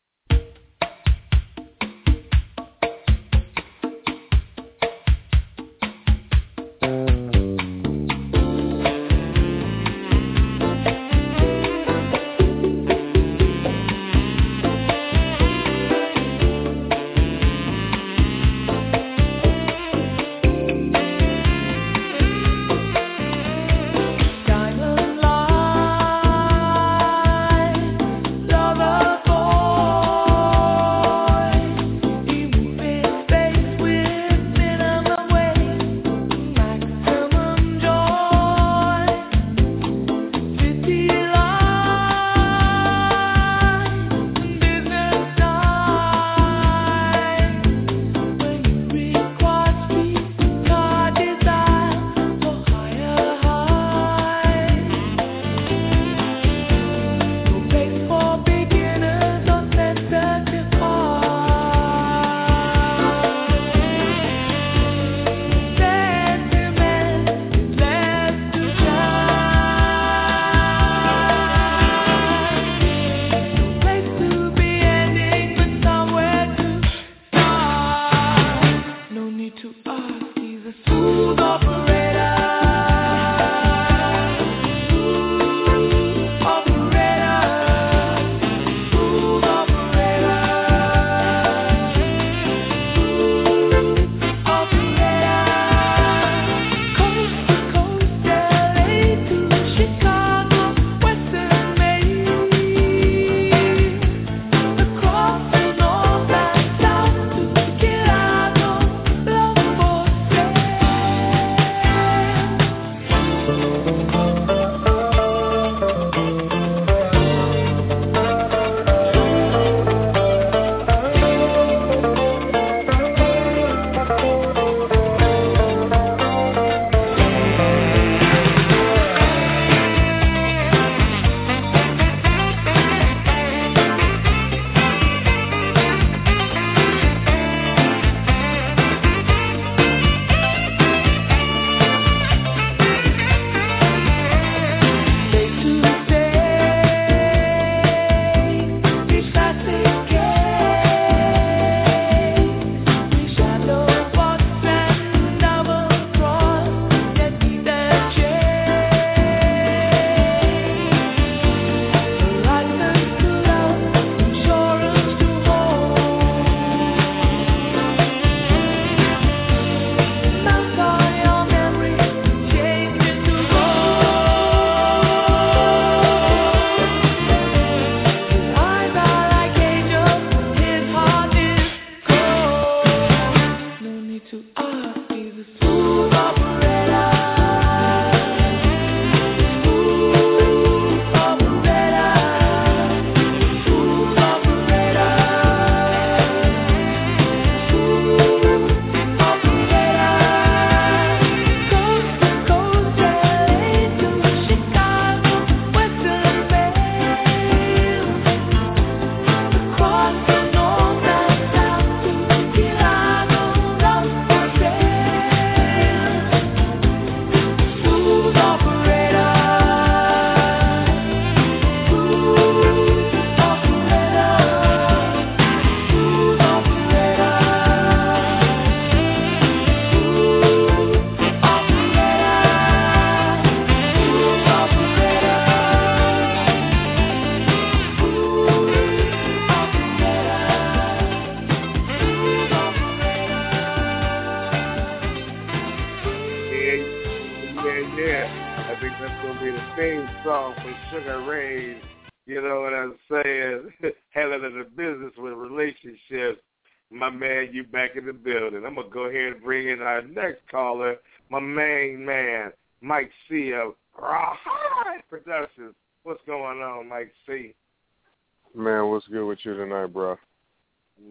[269.44, 270.16] You tonight, bro?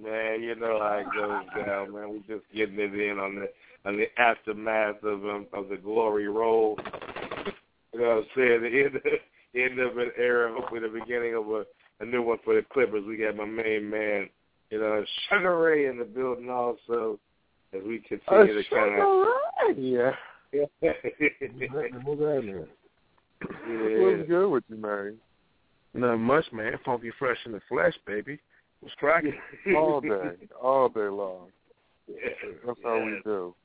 [0.02, 2.10] Man, you know how it goes down, man.
[2.10, 3.50] We're just getting it in on the
[3.86, 6.78] on the aftermath of um, of the glory roll.
[7.94, 8.62] You know what I'm saying?
[8.62, 9.02] The end,
[9.54, 11.66] the end of an era, hopefully the beginning of a,
[12.00, 13.04] a new one for the Clippers.
[13.06, 14.30] We got my main man,
[14.70, 17.20] you know, Sugar Ray in the building also
[17.74, 20.12] as we continue uh, to kind of yeah.
[20.80, 22.66] What's happening?
[23.46, 24.00] Yeah.
[24.00, 25.18] What's good with you, man?
[25.94, 26.74] Not much, man.
[26.86, 28.40] Funky fresh in the flesh, baby.
[28.80, 29.34] What's cracking?
[29.78, 31.48] all day, all day long.
[32.08, 32.16] Yeah.
[32.66, 33.56] That's how we do.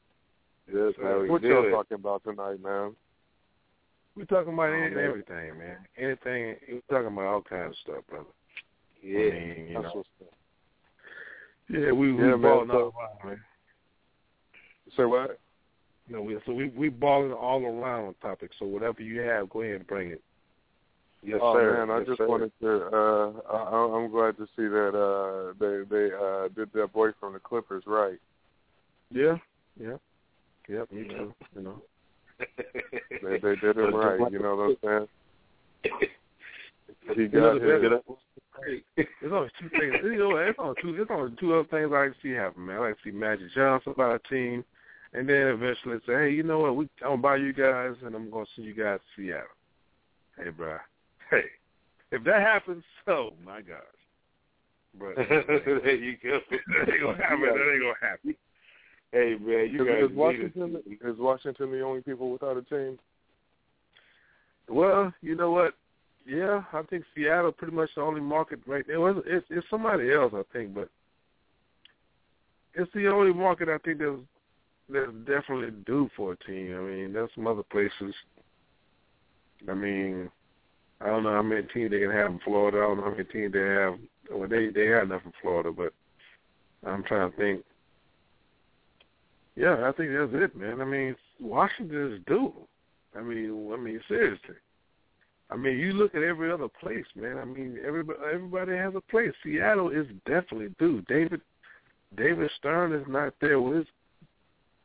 [0.73, 1.71] That's how we what do y'all it.
[1.71, 2.95] talking about tonight, man?
[4.15, 5.77] We're talking about um, Oh, any everything, man.
[5.97, 6.57] Anything.
[6.71, 8.25] We're talking about all kinds of stuff, brother.
[9.03, 9.19] Yeah.
[9.19, 9.93] I mean, you That's know.
[9.95, 10.35] what's up.
[11.71, 12.95] Yeah, we we Yeah, man, balling so- all
[13.25, 13.41] around, man.
[14.97, 15.39] Say what?
[16.09, 18.57] You know, we so we we balling all around on topics.
[18.59, 20.23] So whatever you have, go ahead and bring it.
[21.23, 21.87] Yes, oh sir.
[21.87, 22.27] man, I Yes, just sir.
[22.29, 22.87] wanted to.
[22.87, 27.33] uh I, I'm glad to see that uh they they uh did that boy from
[27.33, 28.19] the Clippers right.
[29.11, 29.37] Yeah,
[29.81, 29.97] yeah,
[30.69, 30.91] yep.
[30.93, 31.35] Me too.
[31.57, 31.83] You know.
[33.21, 34.31] They they did him right.
[34.31, 35.09] You know what I'm
[35.85, 36.09] saying?
[37.15, 37.83] He You know, got his.
[37.83, 39.95] best- only two things.
[40.03, 40.95] You know, there's only two.
[40.95, 42.77] There's only two other things I like to see happen, man.
[42.77, 44.65] I like to see Magic Johnson buy a team,
[45.15, 46.77] and then eventually say, hey, you know what?
[46.77, 49.47] We I'm gonna buy you guys, and I'm gonna send you guys to Seattle.
[50.37, 50.77] Hey, bro.
[51.31, 51.45] Hey,
[52.11, 53.79] if that happens, oh my gosh.
[54.99, 56.39] But there you go.
[56.51, 57.41] that ain't gonna happen.
[57.43, 58.35] That ain't gonna happen.
[59.11, 62.99] Hey man, you Is, guys is Washington is Washington the only people without a team?
[64.69, 65.73] Well, you know what?
[66.27, 69.01] Yeah, I think Seattle pretty much the only market right there.
[69.01, 70.91] Well, It's, it's somebody else, I think, but
[72.75, 74.21] it's the only market I think that's
[74.91, 76.77] that's definitely due for a team.
[76.77, 78.15] I mean, there's some other places.
[79.69, 80.31] I mean,
[81.01, 82.79] I don't know how many teams they can have in Florida.
[82.79, 83.99] I don't know how many teams they have.
[84.31, 85.93] Well, they they have enough in Florida, but
[86.87, 87.65] I'm trying to think.
[89.57, 90.81] Yeah, I think that's it, man.
[90.81, 92.53] I mean, Washington is due.
[93.17, 94.55] I mean, I mean, seriously.
[95.51, 97.39] I mean, you look at every other place, man.
[97.39, 99.33] I mean, everybody everybody has a place.
[99.43, 101.03] Seattle is definitely due.
[101.09, 101.41] David
[102.17, 103.87] David Stern is not there with his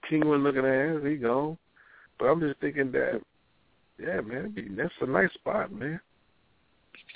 [0.09, 1.01] Kingman looking ass.
[1.03, 1.57] He gone.
[2.19, 3.21] But I'm just thinking that,
[3.99, 5.99] yeah, man, be- that's a nice spot, man.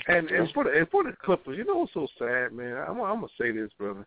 [0.08, 2.78] And and for the and for the Clippers, you know what's so sad, man?
[2.78, 4.06] I'm I'm gonna say this, brother.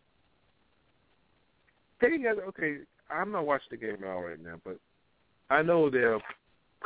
[2.01, 2.79] They got okay.
[3.11, 4.79] I'm not watching the game now right now, but
[5.51, 6.21] I know they're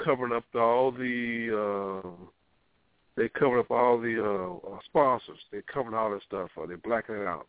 [0.02, 2.02] covering up the, all the.
[2.02, 2.11] uh
[3.16, 5.39] They covered up all the uh sponsors.
[5.52, 6.51] They covered all this stuff.
[6.56, 7.47] Or they're blacking it out.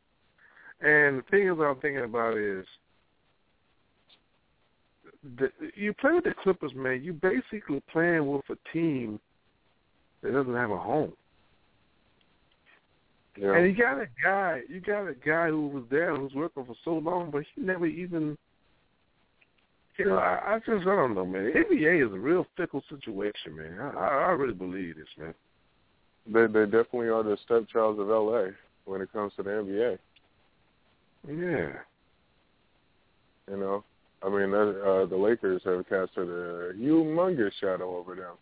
[0.82, 2.66] And the thing is, I'm thinking about is.
[5.38, 7.04] The, you play with the Clippers, man.
[7.04, 9.20] You basically playing with a team
[10.22, 11.14] that doesn't have a home.
[13.38, 13.56] Yeah.
[13.56, 16.76] And you got a guy, you got a guy who was there, who's working for
[16.86, 18.38] so long, but he never even,
[19.98, 21.52] you know, I, I just, I don't know, man.
[21.54, 23.78] The NBA is a real fickle situation, man.
[23.80, 25.34] I, I, I really believe this, man.
[26.28, 28.52] They they definitely are the stepchilds of LA
[28.86, 29.98] when it comes to the NBA.
[31.28, 31.80] Yeah.
[33.52, 33.84] You know,
[34.24, 38.36] I mean, uh, the Lakers have casted a humongous shadow over them,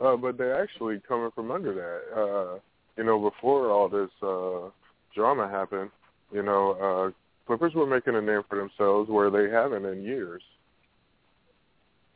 [0.00, 2.20] uh, but they're actually coming from under that.
[2.20, 2.58] Uh,
[2.96, 4.70] you know, before all this uh,
[5.14, 5.90] drama happened,
[6.32, 7.10] you know, uh,
[7.46, 10.42] Clippers were making a name for themselves where they haven't in years.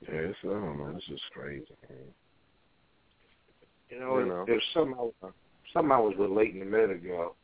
[0.03, 0.93] Yeah, it's, I don't know.
[0.95, 1.67] This is crazy.
[1.89, 1.99] Man.
[3.91, 4.45] You know, You know.
[4.47, 5.33] there's something I, was-
[5.73, 7.35] something I was relating a minute ago.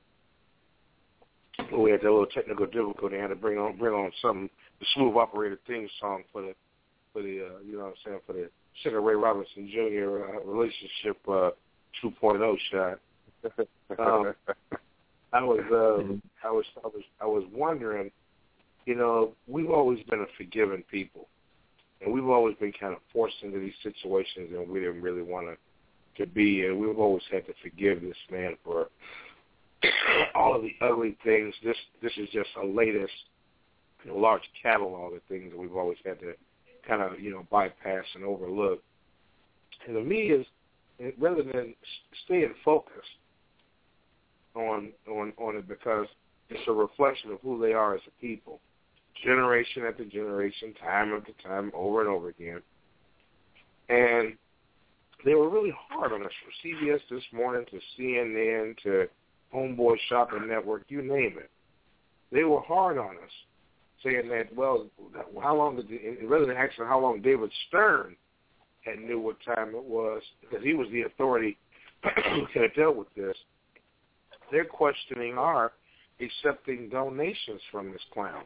[1.76, 3.16] We had that little technical difficulty.
[3.16, 6.54] I had to bring on bring on some the smooth operator theme song for the
[7.12, 8.50] for the uh, you know what I'm saying for the
[8.82, 10.24] Sugar Ray Robinson Jr.
[10.24, 11.50] Uh, relationship uh,
[12.02, 12.98] 2.0 shot.
[14.00, 14.34] Um,
[15.32, 18.10] I was uh, I was I was I was wondering,
[18.84, 21.28] you know, we've always been a forgiving people,
[22.00, 25.46] and we've always been kind of forced into these situations, and we didn't really want
[25.46, 25.56] to
[26.24, 28.88] to be, and we've always had to forgive this man for
[30.34, 31.54] all of the ugly things.
[31.62, 33.12] This this is just a latest
[34.04, 36.34] you know, large catalog of things that we've always had to
[36.86, 38.82] kind of you know bypass and overlook.
[39.86, 40.46] And to me, is
[41.18, 41.74] rather than
[42.24, 43.06] staying focused
[44.54, 46.06] on on on it because
[46.48, 48.60] it's a reflection of who they are as a people,
[49.24, 52.62] generation after generation, time after time, over and over again.
[53.88, 54.34] And
[55.24, 59.06] they were really hard on us from CBS this morning to CNN to
[59.54, 61.50] Homeboy Shopping Network, you name it.
[62.32, 63.30] They were hard on us,
[64.06, 64.86] saying that well,
[65.42, 68.16] how long did the, rather than asking how long David Stern
[68.84, 71.58] had knew what time it was because he was the authority
[72.02, 73.36] who could have dealt with this.
[74.52, 75.72] They're questioning our
[76.20, 78.44] accepting donations from this clown.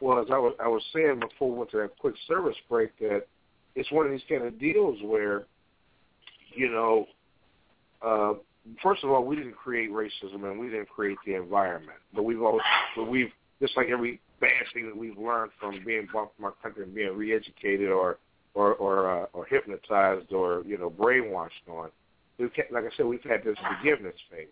[0.00, 2.96] Well, as I was, I was saying before we went to that quick service break,
[3.00, 3.26] that
[3.74, 5.44] it's one of these kind of deals where,
[6.54, 7.06] you know,
[8.04, 8.34] uh,
[8.82, 12.42] first of all, we didn't create racism and we didn't create the environment, but we've
[12.42, 12.62] always,
[12.96, 13.30] but we've
[13.60, 16.94] just like every bad thing that we've learned from being bumped from our country and
[16.94, 18.18] being re-educated or
[18.54, 21.88] or or, uh, or hypnotized or you know brainwashed on.
[22.38, 24.48] We've like I said, we've had this forgiveness phase.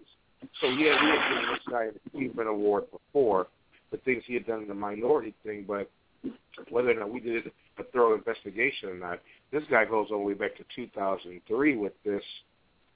[0.61, 3.49] So yeah, we had given this guy an achievement award before
[3.91, 5.91] the things he had done in the minority thing, but
[6.71, 9.21] whether or not we did a thorough investigation or not,
[9.53, 12.23] this guy goes all the way back to 2003 with this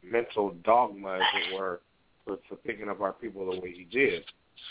[0.03, 1.81] mental dogma, as it were,
[2.25, 4.23] for, for thinking of our people the way he did.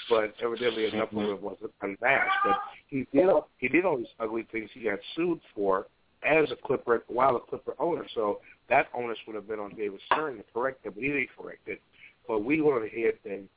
[0.09, 2.31] But evidently enough of it was unmatched.
[2.43, 2.57] But
[2.87, 5.87] he did he did all these ugly things he got sued for
[6.25, 8.05] as a Clipper while a Clipper owner.
[8.13, 8.39] So
[8.69, 11.67] that onus would have been on David Stern to correct it, but he didn't correct
[11.67, 11.81] it.
[12.27, 13.47] But we went ahead and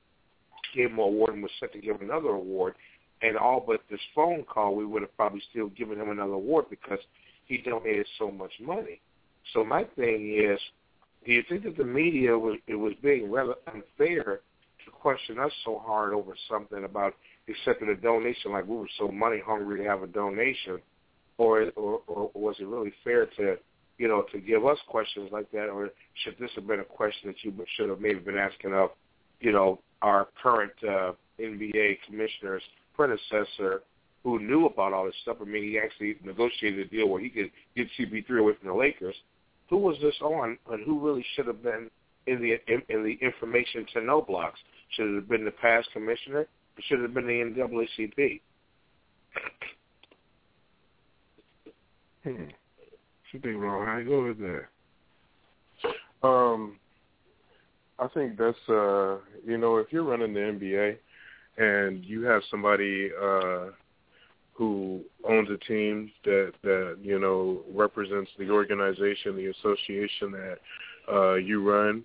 [0.75, 2.75] gave him an award and was set to give him another award.
[3.23, 6.67] And all but this phone call, we would have probably still given him another award
[6.69, 6.99] because
[7.47, 9.01] he donated so much money.
[9.55, 10.59] So my thing is,
[11.25, 14.41] do you think that the media was it was being rather unfair
[14.87, 17.15] to question us so hard over something about
[17.49, 20.79] accepting a donation like we were so money hungry to have a donation,
[21.39, 23.57] or or, or was it really fair to
[23.99, 25.91] you know to give us questions like that, or
[26.25, 28.91] should this have been a question that you should have maybe been asking of
[29.41, 32.63] you know our current uh, NBA commissioner's
[32.95, 33.83] predecessor
[34.27, 35.37] who knew about all this stuff.
[35.41, 38.75] I mean, he actually negotiated a deal where he could get CP3 away from the
[38.75, 39.15] Lakers.
[39.71, 41.91] Who was this on, and who really should have been
[42.27, 44.59] in the in, in the information to know blocks?
[44.91, 48.41] Should it have been the past commissioner, or should it have been the NAACP?
[52.25, 52.45] Hmm.
[53.31, 53.87] Should be wrong.
[53.87, 56.27] How you go with that?
[56.27, 56.77] Um,
[57.99, 60.97] I think that's uh, you know, if you're running the NBA
[61.59, 63.71] and you have somebody uh
[64.57, 70.59] who owns a team that that you know represents the organization, the association that
[71.13, 72.03] uh, you run.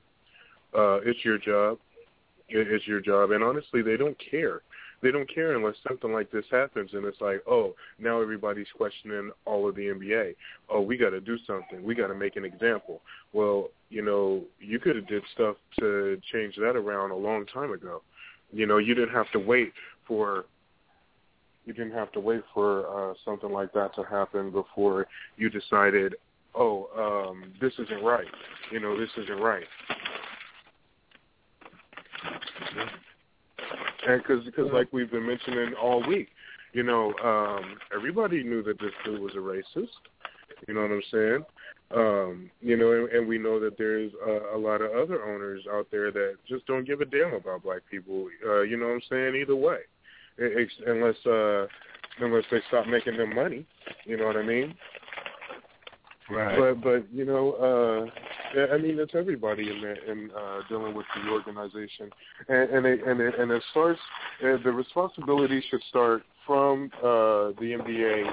[0.78, 1.78] Uh, it's your job.
[2.52, 4.62] It's your job, and honestly, they don't care.
[5.02, 9.32] They don't care unless something like this happens, and it's like, oh, now everybody's questioning
[9.46, 10.36] all of the NBA.
[10.70, 11.84] Oh, we got to do something.
[11.84, 13.02] We got to make an example.
[13.34, 17.72] Well, you know, you could have did stuff to change that around a long time
[17.72, 18.04] ago.
[18.54, 19.74] You know, you didn't have to wait
[20.08, 20.46] for
[21.66, 25.08] you didn't have to wait for uh, something like that to happen before
[25.38, 26.16] you decided,
[26.56, 28.26] oh, um, this isn't right.
[28.72, 29.64] You know, this isn't right.
[34.08, 36.30] And because, because like we've been mentioning all week,
[36.74, 39.90] you know, um, everybody knew that this dude was a racist.
[40.68, 41.44] You know what I'm saying?
[41.94, 45.64] Um, you know, and, and we know that there's a, a lot of other owners
[45.72, 48.28] out there that just don't give a damn about black people.
[48.46, 49.36] Uh, you know what I'm saying?
[49.36, 49.80] Either way
[50.38, 51.68] unless uh,
[52.20, 53.66] unless they stop making them money.
[54.06, 54.76] You know what I mean?
[56.32, 56.58] Right.
[56.58, 58.10] But but you know,
[58.56, 62.10] uh, I mean, it's everybody in there in uh, dealing with the organization,
[62.48, 64.00] and and it, and it, and it starts.
[64.44, 68.24] Uh, the responsibility should start from uh, the NBA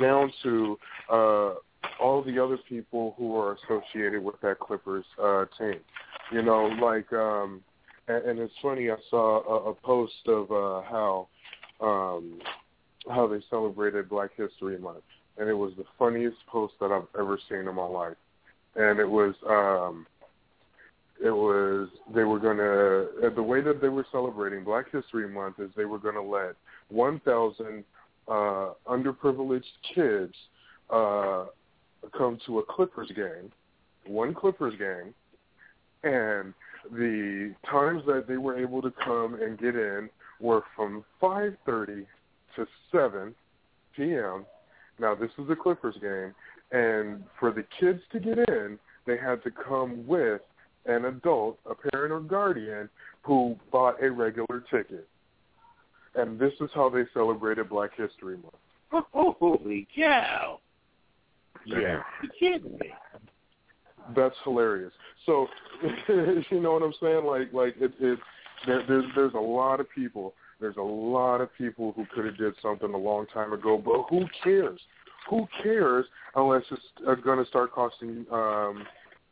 [0.00, 0.78] down to
[1.10, 1.54] uh,
[2.00, 5.80] all the other people who are associated with that Clippers uh, team.
[6.32, 7.60] You know, like, um,
[8.06, 8.90] and, and it's funny.
[8.90, 11.28] I saw a, a post of uh, how
[11.80, 12.40] um,
[13.08, 15.04] how they celebrated Black History Month,
[15.38, 18.16] and it was the funniest post that I've ever seen in my life.
[18.76, 20.06] And it was, um,
[21.24, 25.70] it was they were gonna the way that they were celebrating Black History Month is
[25.76, 26.54] they were gonna let
[26.90, 27.84] 1,000
[28.28, 30.34] uh, underprivileged kids
[30.90, 31.46] uh,
[32.16, 33.50] come to a Clippers game,
[34.06, 35.12] one Clippers game,
[36.04, 36.54] and
[36.92, 40.08] the times that they were able to come and get in
[40.40, 42.06] were from 5:30
[42.56, 43.34] to 7
[43.96, 44.44] p.m.
[44.98, 46.34] Now this is a Clippers game,
[46.72, 50.40] and for the kids to get in, they had to come with
[50.86, 52.88] an adult, a parent or guardian,
[53.22, 55.06] who bought a regular ticket.
[56.14, 59.04] And this is how they celebrated Black History Month.
[59.12, 60.60] Holy cow!
[61.66, 62.02] Yeah.
[62.22, 62.92] You kidding me?
[64.16, 64.92] That's hilarious.
[65.26, 65.46] So,
[66.08, 67.24] you know what I'm saying?
[67.24, 68.18] Like, like it, it
[68.66, 70.34] there, there's there's a lot of people.
[70.60, 74.04] There's a lot of people who could have did something a long time ago, but
[74.10, 74.80] who cares?
[75.30, 78.86] Who cares unless it's uh, going to start costing um,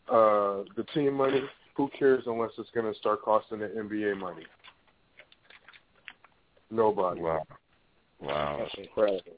[0.08, 1.42] uh, the team money.
[1.76, 4.44] Who cares unless it's going to start costing the NBA money?
[6.70, 7.20] Nobody.
[7.20, 7.42] Wow.
[8.20, 8.58] Wow.
[8.60, 9.36] That's incredible.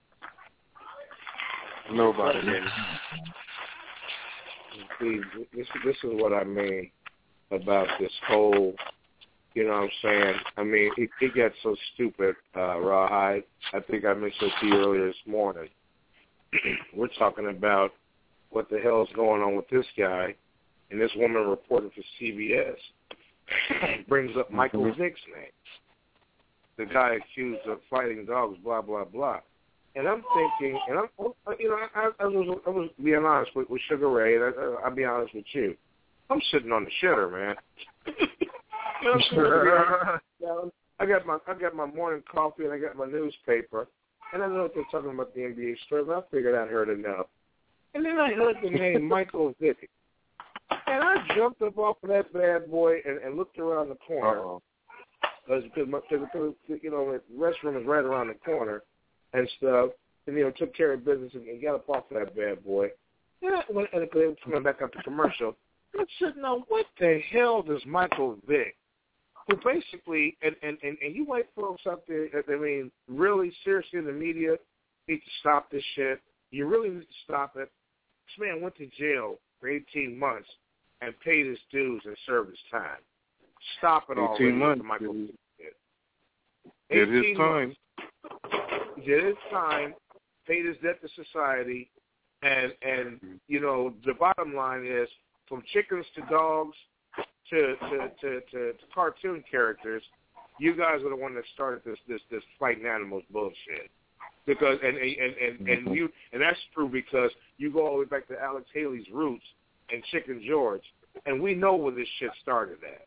[1.93, 2.41] Nobody.
[5.01, 5.21] See,
[5.55, 6.91] this this is what I mean
[7.51, 8.75] about this whole.
[9.59, 10.35] You know what I'm saying?
[10.57, 13.43] I mean, it, it gets so stupid, uh, Rawhide.
[13.73, 15.69] I think I mentioned to you earlier this morning.
[16.97, 17.91] We're talking about
[18.51, 20.37] what the hell is going on with this guy,
[20.93, 22.77] and this woman reported for CBS
[24.09, 24.97] brings up Michael Mhm.
[24.97, 25.51] Vick's name,
[26.77, 29.41] the guy accused of fighting dogs, blah blah blah.
[29.97, 31.09] And I'm thinking, and I'm,
[31.59, 34.85] you know, I, I was, I was being honest with, with Sugar Ray, and I,
[34.85, 35.77] I'll be honest with you.
[36.31, 37.57] I'm sitting on the shitter, man.
[41.01, 43.89] I got my, I got my morning coffee, and I got my newspaper,
[44.33, 46.89] and I know what they're talking about the NBA story, but I figured I'd heard
[46.89, 47.27] enough.
[47.95, 49.89] And then I heard the name Michael Vick,
[50.71, 54.41] and I jumped up off of that bad boy and, and looked around the corner
[54.41, 54.63] Uh-oh.
[55.47, 58.83] because because because you know the restroom is right around the corner
[59.33, 59.91] and stuff,
[60.27, 62.65] and you know took care of business and, and got up off of that bad
[62.65, 62.89] boy.
[63.43, 65.57] And I went and it was coming back up to commercial.
[65.99, 68.77] I'm sitting on what the hell does Michael Vick,
[69.49, 73.99] who basically and and and, and you white folks out there, I mean, really seriously
[73.99, 74.57] in the media
[75.09, 76.21] need to stop this shit.
[76.51, 77.71] You really need to stop it.
[78.27, 80.49] This man went to jail for 18 months
[81.01, 82.99] and paid his dues and served his time.
[83.79, 85.15] Stop it 18 already, months, Michael.
[85.15, 85.75] Vick.
[86.91, 87.69] Did his time.
[87.69, 87.77] months.
[89.07, 89.95] Did his time,
[90.47, 91.91] paid his debt to society,
[92.43, 93.35] and and mm-hmm.
[93.49, 95.09] you know the bottom line is
[95.49, 96.77] from chickens to dogs
[97.51, 100.03] to to to, to, to cartoon characters,
[100.59, 103.91] you guys are the one that started this this this fighting animals bullshit.
[104.47, 108.05] Because and and and, and you and that's true because you go all the way
[108.07, 109.45] back to Alex Haley's roots
[109.93, 110.83] and Chicken George,
[111.27, 113.07] and we know where this shit started at.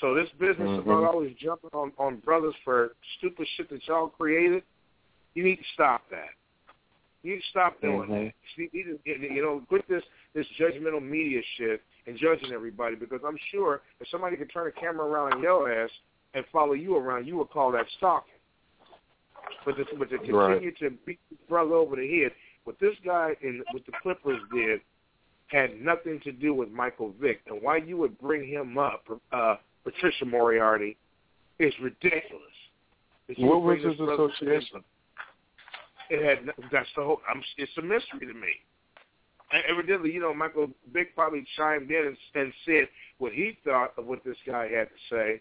[0.00, 0.78] So this business Mhm.
[0.80, 4.62] about always jumping on on brothers for stupid shit that y'all created,
[5.34, 6.30] you need to stop that.
[7.22, 8.32] You need to stop doing Mhm.
[8.32, 8.34] that.
[8.56, 13.20] You need to, you know, quit this this judgmental media shit and judging everybody because
[13.26, 15.90] I'm sure if somebody could turn a camera around on your ass
[16.34, 18.34] and follow you around, you would call that stalking.
[19.64, 22.32] But to, but to continue to beat this brother over the head,
[22.64, 24.80] what this guy in what the Clippers did
[25.48, 29.56] had nothing to do with Michael Vick, and why you would bring him up, uh,
[29.84, 30.96] Patricia Moriarty,
[31.58, 32.42] is ridiculous.
[33.38, 34.82] What was his association?
[36.10, 37.20] It had that's the whole.
[37.28, 38.52] I'm, it's a mystery to me.
[39.68, 42.88] Evidently, you know, Michael Vick probably chimed in and, and said
[43.18, 45.40] what he thought of what this guy had to say.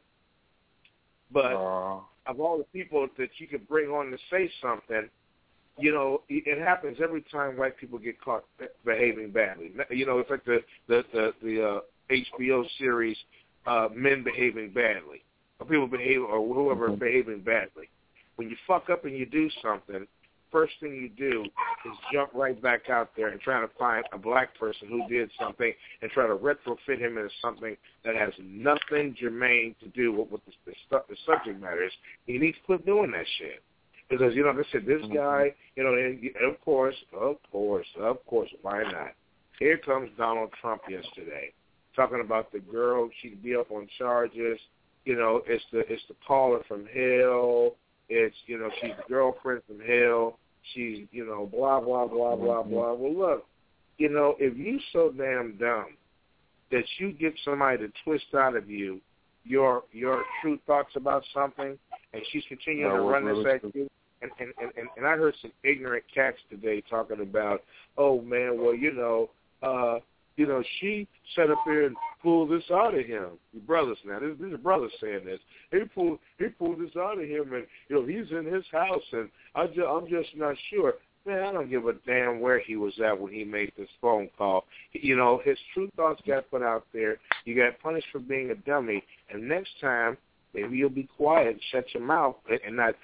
[1.31, 5.09] But Uh, of all the people that you could bring on to say something,
[5.77, 8.43] you know, it, happens every time white people get caught
[8.85, 9.71] behaving badly.
[9.89, 11.79] You know, it's like the the the, the uh,
[12.11, 13.17] HBO series
[13.65, 15.23] uh, "Men Behaving Badly,"
[15.59, 16.99] or people behave, or whoever Mhm.
[16.99, 17.89] behaving badly.
[18.35, 20.05] When you fuck up and you do something,
[20.51, 24.17] first thing you do is jump right back out there and try to find a
[24.17, 27.75] black person who did something and try to retrofit him into something
[28.05, 31.91] that has nothing germane to do with what the, the, stu- the subject matter is.
[32.27, 33.63] You need to quit doing that shit.
[34.09, 35.13] Because, you know, I said, this Mhm.
[35.13, 39.13] guy, you know, and of course, of course, of course, why not?
[39.57, 41.53] Here comes Donald Trump yesterday,
[41.95, 44.59] talking about the girl, she'd be up on charges.
[45.05, 47.75] You know, it's the it's the caller from hell.
[48.09, 50.37] It's you know, she's the girlfriend from hell.
[50.73, 52.69] She's you know, blah blah blah blah Mhm.
[52.69, 52.93] blah.
[52.93, 53.45] Well, look,
[53.97, 55.97] you know, if you so damn dumb
[56.71, 59.01] that you get somebody to twist out of you
[59.43, 61.77] your your true thoughts about something,
[62.13, 63.89] and she's continuing That to run this at you.
[64.21, 67.63] And, and and and- and I heard some ignorant cats today talking about,
[67.97, 69.31] oh man, well you know,
[69.63, 69.99] uh,
[70.41, 73.27] you know, she sat up here and pulled this out of him.
[73.53, 75.39] Your brothers now, this, these are brothers saying this.
[75.69, 79.03] He pulled he pulled this out of him, and you know he's in his house,
[79.11, 80.95] and I just I'm just not sure.
[81.27, 84.29] Man, I don't give a damn where he was at when he made this phone
[84.35, 84.65] call.
[84.93, 87.19] You know, his true thoughts got put out there.
[87.45, 90.17] You got punished for being a dummy, and next time
[90.55, 92.95] maybe you'll be quiet and shut your mouth and- not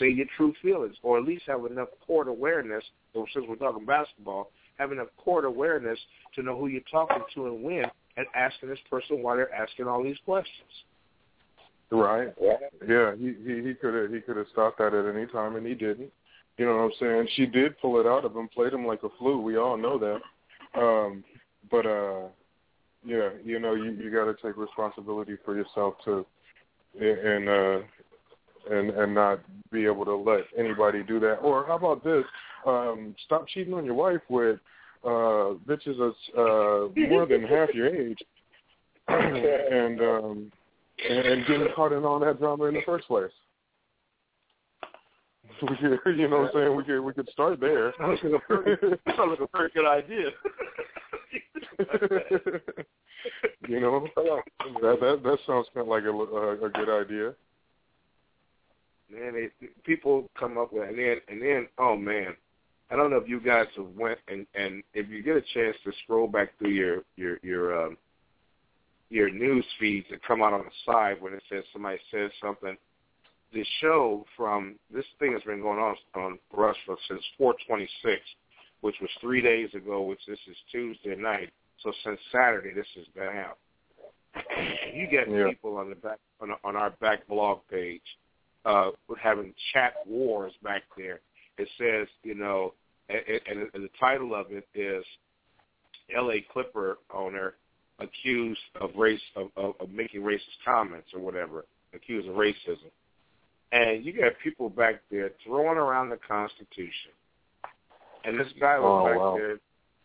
[0.00, 2.82] say your true feelings, or at least have enough court awareness.
[3.14, 4.50] Since we're talking basketball,
[4.82, 5.98] have enough court awareness
[6.34, 7.84] to know who you're talking to and when,
[8.16, 10.68] and asking this person why they're asking all these questions.
[11.90, 12.28] Right.
[12.88, 15.66] Yeah, he he he could have he could have stopped that at any time, and
[15.66, 16.10] he didn't.
[16.56, 17.28] You know what I'm saying?
[17.36, 19.40] She did pull it out of him, played him like a flu.
[19.40, 20.80] We all know that.
[20.80, 21.24] Um,
[21.70, 22.28] but uh,
[23.04, 26.24] yeah, you know, you you got to take responsibility for yourself too,
[26.98, 27.86] and uh,
[28.70, 29.40] and and not
[29.70, 31.36] be able to let anybody do that.
[31.36, 32.24] Or how about this?
[32.66, 34.58] Um, stop cheating on your wife with
[35.04, 38.18] uh, bitches that's uh, more than half your age,
[39.08, 40.52] and um,
[41.08, 43.30] and, and getting caught in all that drama in the first place.
[45.62, 46.76] We could, you know what I'm saying?
[46.76, 47.92] We could we could start there.
[47.96, 48.76] Sounds like a very,
[49.16, 50.30] sounds like a very good idea.
[53.68, 57.34] you know, that that that sounds kind of like a, a, a good idea.
[59.12, 59.52] Man, it,
[59.84, 62.34] people come up with and then and then oh man,
[62.90, 65.76] I don't know if you guys have went and and if you get a chance
[65.84, 67.96] to scroll back through your your your um
[69.10, 72.76] your news feeds that come out on the side when it says somebody says something
[73.52, 78.20] the show from this thing has been going on on for us for since 426,
[78.80, 81.50] which was three days ago, which this is Tuesday night.
[81.82, 83.58] So since Saturday, this has been out.
[84.94, 85.48] You get Yeah.
[85.50, 88.02] people on the back on, on our back blog page
[88.64, 88.90] uh,
[89.20, 91.20] having chat wars back there.
[91.58, 92.74] It says, you know,
[93.08, 95.04] and, and, and the title of it is
[96.16, 96.44] L.A.
[96.52, 97.54] Clipper owner
[97.98, 101.64] accused of race of, of, of making racist comments or whatever,
[101.94, 102.90] accused of racism
[103.72, 107.10] and you got people back there throwing around the Constitution.
[108.24, 109.36] And this guy was Oh, back wow.
[109.36, 109.58] there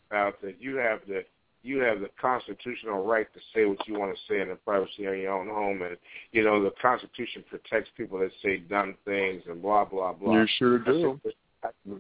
[0.10, 1.26] about that you have the
[1.68, 5.06] you have the constitutional right to say what you want to say in the privacy
[5.06, 5.98] of your own home, and
[6.32, 10.34] you know the Constitution protects people that say dumb things and blah blah blah.
[10.42, 11.20] You sure do.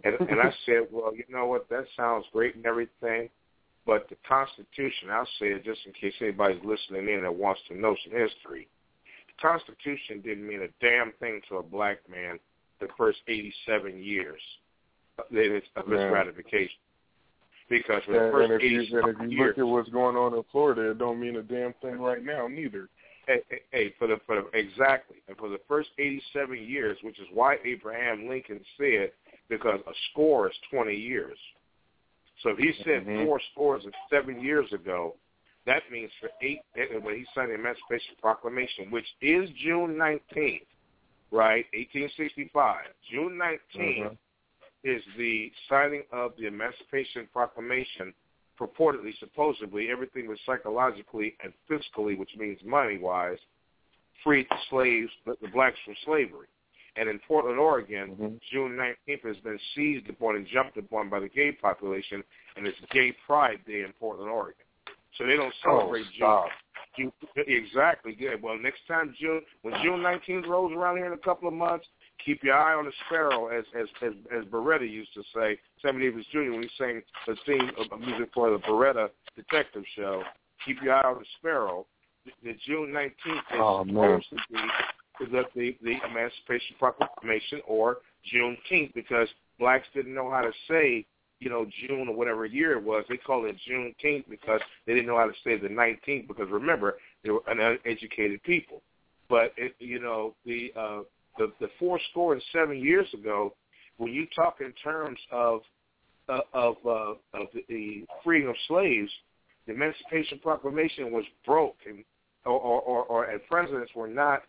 [0.03, 1.67] and, and I said, well, you know what?
[1.69, 3.29] That sounds great and everything,
[3.85, 7.77] but the Constitution, I'll say it just in case anybody's listening in that wants to
[7.77, 8.67] know some history.
[9.27, 12.39] The Constitution didn't mean a damn thing to a black man
[12.79, 14.41] the first 87 years
[15.17, 16.09] of its of its Yeah.
[16.09, 16.77] ratification.
[17.69, 19.89] Because for the And, first and if you and if you years, look at what's
[19.89, 22.87] going on in Florida, it don't mean a damn thing right now neither.
[23.27, 27.19] hey, hey, hey, for the for the exactly, and for the first 87 years, which
[27.19, 29.11] is why Abraham Lincoln said,
[29.49, 31.37] because a score is 20 years.
[32.43, 33.25] So if he said Mhm.
[33.25, 35.15] four scores seven years ago,
[35.65, 40.67] that means for eight when he signed the Emancipation Proclamation, which is June 19th,
[41.31, 42.93] right, 1865.
[43.09, 44.17] June 19th Mhm.
[44.83, 48.13] Is the signing of the Emancipation Proclamation.
[48.59, 53.37] Purportedly, supposedly, everything was psychologically and fiscally, which means money-wise,
[54.23, 56.47] freed the slaves, the, the blacks from slavery.
[56.95, 58.39] And in Portland, Oregon, Mhm.
[58.51, 62.23] June 19th has been seized upon and jumped upon by the gay population,
[62.55, 64.65] and it's Gay Pride Day in Portland, Oregon.
[65.17, 66.47] So they don't celebrate oh,
[66.95, 67.11] June.
[67.35, 68.13] June, exactly.
[68.13, 68.41] Good.
[68.41, 71.87] Well, next time June, when June 19th rolls around here in a couple of months,
[72.23, 76.01] keep your eye on the sparrow, as as as, as Baretta used to say, Sammy
[76.03, 76.51] Davis Jr.
[76.51, 80.23] when he sang the theme of music for the Baretta Detective Show.
[80.65, 81.85] Keep your eye on the sparrow.
[82.25, 87.61] The, the June 19th is Oh, supposed to be is that the the Emancipation Proclamation
[87.67, 87.97] or
[88.33, 89.27] Juneteenth because
[89.59, 91.05] blacks didn't know how to say
[91.39, 95.07] you know, June or whatever year it was, they called it Juneteenth because they didn't
[95.07, 98.81] know how to say the 19th because remember, they were uneducated people.
[99.29, 100.99] But, it, you know, the, uh,
[101.37, 103.53] the, the four score and seven years ago,
[103.97, 105.61] when you talk in terms of,
[106.29, 109.11] uh, of, uh, of the, freeing of slaves,
[109.65, 112.03] the Emancipation Proclamation was broke and,
[112.45, 114.43] or, or, or, and presidents were not,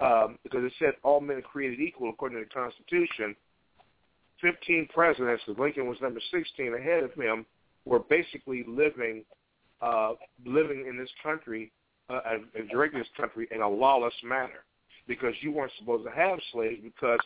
[0.00, 3.36] um, because it said all men are created equal according to the Constitution,
[4.40, 7.46] 15 presidents, Lincoln was number 16 ahead of him,
[7.84, 9.24] were basically living
[9.82, 10.12] uh,
[10.46, 11.70] living in this country
[12.08, 12.20] uh,
[12.54, 14.64] and directing this country in a lawless manner
[15.06, 17.18] because you weren't supposed to have slaves because,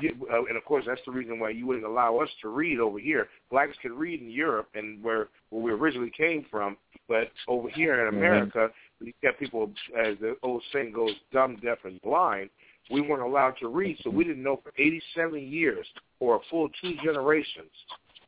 [0.00, 2.78] you, uh, and of course that's the reason why you wouldn't allow us to read
[2.78, 3.28] over here.
[3.50, 6.76] Blacks could read in Europe and where, where we originally came from,
[7.08, 8.68] but over here in America,
[9.00, 12.50] we got people, as the old saying goes, dumb, deaf, and blind.
[12.90, 15.86] We weren't allowed to read, so we didn't know for 87 years
[16.20, 17.70] or a full two generations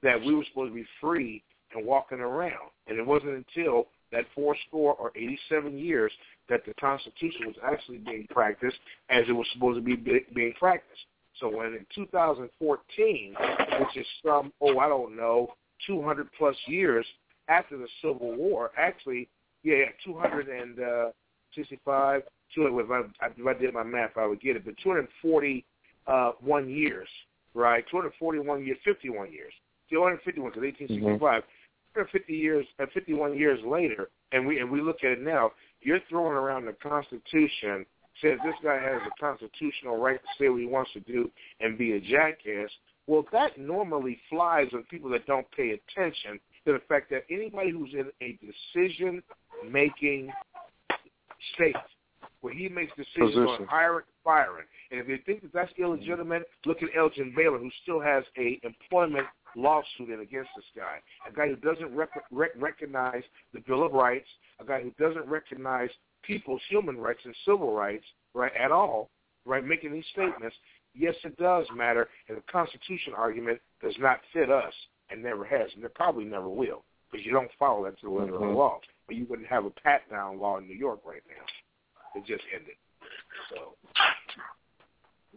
[0.03, 1.43] that we were supposed to be free
[1.75, 2.71] and walking around.
[2.87, 6.13] And it wasn't until that four score or 87 years
[6.51, 8.77] that the Constitution was actually being practiced
[9.09, 11.01] as it was supposed to be be- being practiced.
[11.39, 13.35] So when in 2014,
[13.79, 15.55] which is some, oh, I don't know,
[15.87, 17.07] 200 plus years
[17.49, 19.29] after the Civil War, actually,
[19.63, 22.23] yeah, 265,
[22.55, 23.03] 200, if I,
[23.37, 27.09] if I did my math, I would get it, but 241 years,
[27.55, 27.83] right?
[27.91, 29.55] 241 years, 51 years.
[29.89, 31.43] 251 because 1865.
[31.95, 35.51] 150 years, uh, 51 years later, and we and we look at it now.
[35.83, 37.87] You're throwing around the Constitution.
[38.21, 41.31] Says this guy has a constitutional right to say what he wants to do
[41.61, 42.69] and be a jackass.
[43.07, 47.71] Well, that normally flies on people that don't pay attention to the fact that anybody
[47.71, 48.39] who's in a
[48.75, 50.31] decision-making
[51.55, 51.77] state
[52.43, 56.83] where he makes decisions on hiring, firing, and if you think that that's illegitimate, look
[56.83, 60.99] at Elgin Baylor, who still has a employment lawsuit in against this guy.
[61.29, 63.23] A guy who doesn't rec- rec- recognize
[63.53, 64.29] the Bill of Rights,
[64.61, 65.91] a guy who doesn't recognize
[66.23, 68.05] people's human rights and civil rights,
[68.35, 69.11] right, at all,
[69.45, 70.57] right, making these statements.
[70.95, 74.75] Yes, it does matter, and the Constitution argument does not fit us
[75.11, 78.13] and never has, and it probably never will, because you don't follow that to the
[78.13, 78.35] letter Mhm.
[78.35, 78.81] of the law.
[79.07, 81.45] But you wouldn't have a pat-down law in New York right now.
[82.15, 82.77] It just ended.
[83.51, 83.77] So,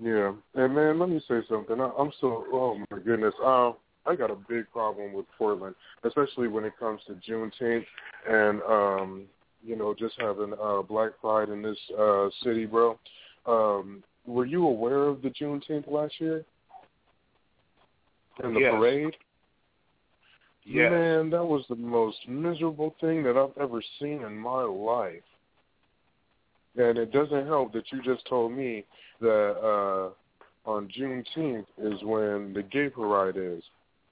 [0.02, 1.80] Yeah, and man, let me say something.
[1.80, 3.34] I, I'm so oh my goodness.
[3.44, 7.86] Um, I got a big problem with Portland, especially when it comes to Juneteenth
[8.30, 9.24] and um,
[9.66, 13.00] you know, just having uh Black Pride in this uh city, bro.
[13.46, 16.46] Um, were you aware of the Juneteenth last year?
[18.44, 18.74] And the Yes.
[18.74, 19.16] parade?
[20.66, 20.90] Yeah.
[20.90, 25.24] Man, that was the most miserable thing that I've ever seen in my life.
[26.76, 28.86] And it doesn't help that you just told me
[29.22, 30.10] that uh
[30.66, 33.64] on Juneteenth is when the gay parade is.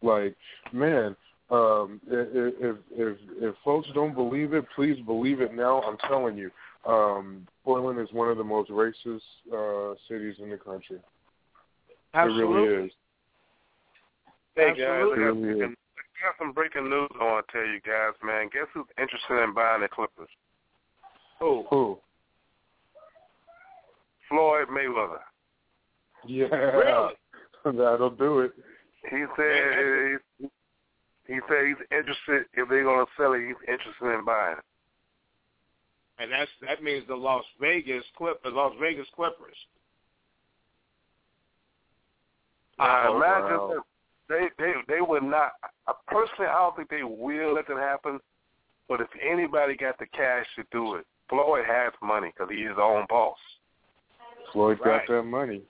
[0.02, 0.36] Like,
[0.72, 1.16] man,
[1.50, 5.82] um, if if if, if folks don't believe it, please believe it now.
[5.82, 6.50] I'm telling you,
[6.86, 9.22] um, Portland is one of the most racist
[9.54, 11.00] uh cities in the country.
[12.14, 12.44] Absolutely.
[12.44, 12.92] It really is.
[14.56, 15.70] Hey guys, I got, It really is.
[15.70, 18.50] I got some breaking news I want to tell you guys, man.
[18.52, 20.30] Guess who's interested in buying the Clippers?
[21.40, 21.66] Who?
[21.70, 21.98] Who?
[24.30, 25.20] Floyd Mayweather.
[26.26, 26.46] Yeah.
[26.46, 27.14] Really?
[27.66, 28.52] That'll do it.
[29.10, 30.48] He said he,
[31.34, 33.46] he said he's interested if they're gonna sell it.
[33.48, 34.64] He's interested in buying it.
[36.20, 39.56] and that's that means the Las Vegas Clip, the Las Vegas Clippers.
[42.78, 43.74] Now, Oh, imagine wow.
[43.74, 43.84] that
[44.58, 45.54] they they they would not.
[45.88, 48.20] I personally, I don't think they will let that happen.
[48.88, 52.78] But if anybody got the cash to do it, Floyd has money because he's his
[52.78, 53.38] own boss.
[54.52, 55.08] Floyd Right.
[55.08, 55.62] got that money.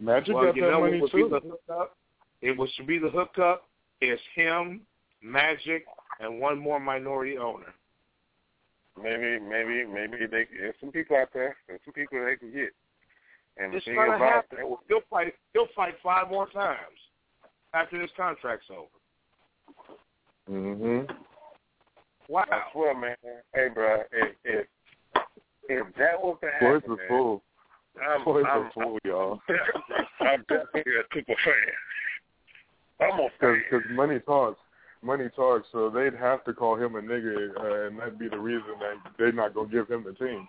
[0.00, 1.24] Magic well, got you that know money what would too.
[1.24, 1.96] be the hookup?
[2.42, 3.66] It was to be the hookup.
[4.00, 4.82] It's him,
[5.22, 5.86] Magic,
[6.20, 7.72] and one more minority owner.
[9.02, 10.46] Maybe, maybe, maybe they.
[10.58, 11.56] There's some people out there.
[11.66, 12.70] There's some people they can get.
[13.58, 14.58] And It's the thing about happen.
[14.58, 15.34] that, He'll fight.
[15.54, 16.78] He'll fight five more times
[17.72, 18.88] after this contract's over.
[20.50, 21.16] Mm Mhm.
[22.28, 22.44] Wow.
[22.50, 23.16] I swear, man.
[23.54, 24.66] Hey, bro, if if,
[25.68, 27.42] if that was to Floyd's happen, a man, fool.
[28.04, 29.40] I'm, Floyd's I'm, a fool, y'all.
[30.20, 33.08] I'm definitely a super fan.
[33.08, 33.62] I'm a fan.
[33.70, 34.58] Because money talks.
[35.02, 38.38] Money talks, so they'd have to call him a nigga, uh, and that'd be the
[38.38, 40.48] reason that they're not gonna give him the team.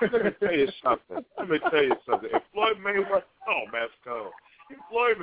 [0.00, 1.24] Let me tell you something.
[1.38, 2.30] Let me tell you something.
[2.32, 4.30] If Floyd Mayweather, oh, Masco,
[4.70, 5.16] if Floyd,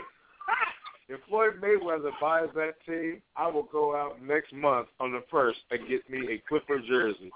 [1.09, 5.59] if Floyd Mayweather buys that team, I will go out next month on the first
[5.71, 7.31] and get me a Clipper jersey.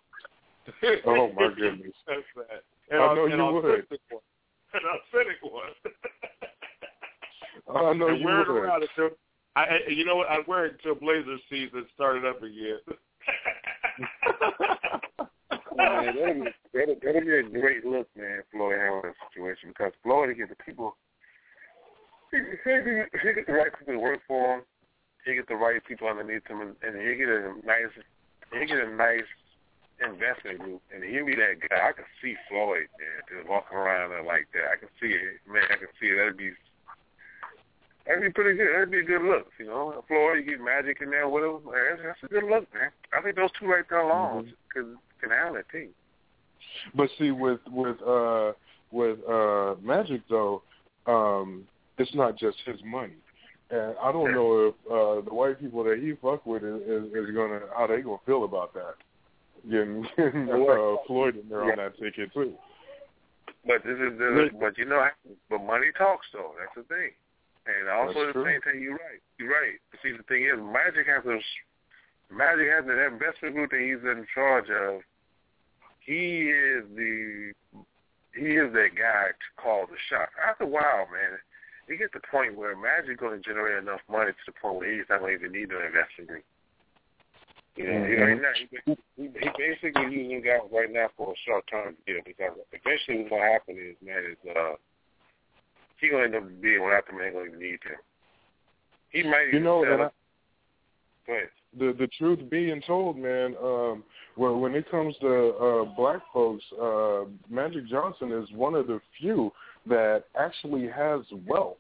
[1.06, 1.94] Oh, my goodness.
[2.08, 2.64] That's that.
[2.92, 3.64] I know an you would.
[3.64, 4.22] One.
[4.74, 5.74] An authentic one.
[7.76, 8.58] I know and you wear it would.
[8.64, 9.18] around until
[9.56, 10.30] I, you know what?
[10.30, 12.78] I'd wear it until Blazers season started up again.
[15.76, 20.36] Man, that'll, be, that'll, that'll be a great look, man, Floyd handling situation because Floyd
[20.36, 20.98] get the people,
[22.32, 22.74] he, he,
[23.22, 24.62] he get the right people to work for him.
[25.24, 27.94] He get the right people underneath him, and, and he get a nice,
[28.52, 29.30] he get a nice
[30.04, 31.90] investment group, and he'll be that guy.
[31.90, 34.70] I can see Floyd, man, just walking around there like that.
[34.74, 35.64] I can see it, man.
[35.70, 36.18] I can see it.
[36.18, 36.52] That'd be,
[38.06, 38.74] that'd be pretty good.
[38.74, 40.04] That'd be a good look, you know.
[40.08, 41.62] Floyd, you get Magic in there with him.
[41.66, 42.92] That's, that's a good look, man.
[43.12, 45.90] I think those two right there alone could can handle that team.
[46.94, 48.54] But see, with with uh
[48.92, 50.62] with uh Magic though,
[51.06, 51.66] um,
[51.98, 53.18] it's not just his money,
[53.72, 57.04] and I don't know if uh the white people that he fuck with is, is,
[57.14, 58.96] is gonna how they gonna feel about that.
[59.70, 62.54] Getting, getting uh, Floyd in there on that ticket too.
[63.66, 65.06] But this is the, but you know,
[65.50, 66.54] but money talks though.
[66.58, 67.12] That's the thing.
[67.68, 68.82] And also That's the same thing.
[68.82, 69.20] You're right.
[69.38, 69.76] You're right.
[70.02, 71.40] See, the thing is, Magic has a
[72.34, 75.02] Magic has that investment group that he's in charge of.
[76.00, 77.52] He is the
[78.36, 80.30] he is that guy to call the shot.
[80.40, 81.40] After a while, man,
[81.90, 84.80] you get to the point where Magic's going to generate enough money to the point
[84.80, 86.46] where he's not going to even need an investment group.
[87.78, 88.10] You know, Mhm.
[88.10, 88.54] you know,
[88.86, 93.20] he, he, he basically using guys right now for a short term deal because eventually
[93.20, 94.74] what's gonna happen is man is uh
[96.00, 97.98] he gonna end up being without the man gonna need him.
[99.10, 99.88] He might You know, it.
[99.90, 100.10] I,
[101.28, 101.50] Go ahead.
[101.78, 104.04] the the truth being told, man, um,
[104.36, 109.00] when when it comes to uh, black folks, uh, Magic Johnson is one of the
[109.20, 109.52] few
[109.88, 111.78] that actually has wealth.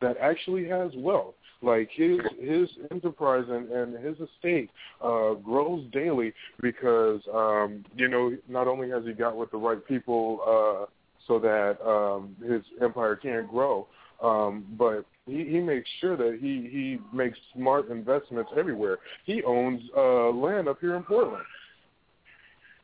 [0.00, 1.34] That actually has wealth.
[1.62, 4.70] Like his his enterprise and, and his estate
[5.02, 6.32] uh, grows daily
[6.62, 10.86] because um, you know not only has he got with the right people uh,
[11.26, 13.86] so that um, his empire can't grow,
[14.22, 18.98] Um, but he, he makes sure that he he makes smart investments everywhere.
[19.24, 21.44] He owns uh, land up here in Portland.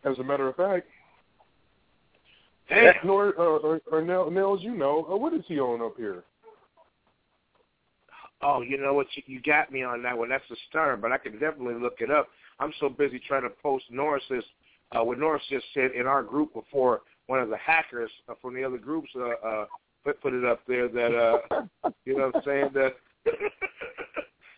[0.05, 0.87] As a matter of fact,
[2.69, 2.95] Damn.
[3.05, 6.25] Nor, uh, or, or Nels, you know, uh, what does he own up here?
[8.43, 9.07] Oh, you know what?
[9.15, 10.29] You, you got me on that one.
[10.29, 12.29] That's a star, but I can definitely look it up.
[12.61, 14.45] I'm so busy trying to post Norris's,
[14.93, 18.55] uh, what Norris just said in our group before one of the hackers uh, from
[18.55, 19.67] the other groups uh, uh,
[20.05, 22.95] put, put it up there that, uh, you know what I'm saying, that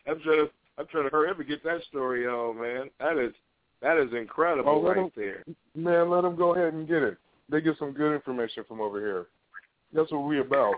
[0.07, 2.91] I'm trying to, I'm trying to hurry up and get that story on, man.
[3.01, 3.33] That is,
[3.81, 5.45] that is incredible Oh, right there.
[5.75, 7.17] Man, let them go ahead and get it.
[7.49, 9.27] They get some good information from over here.
[9.93, 10.75] That's what we about.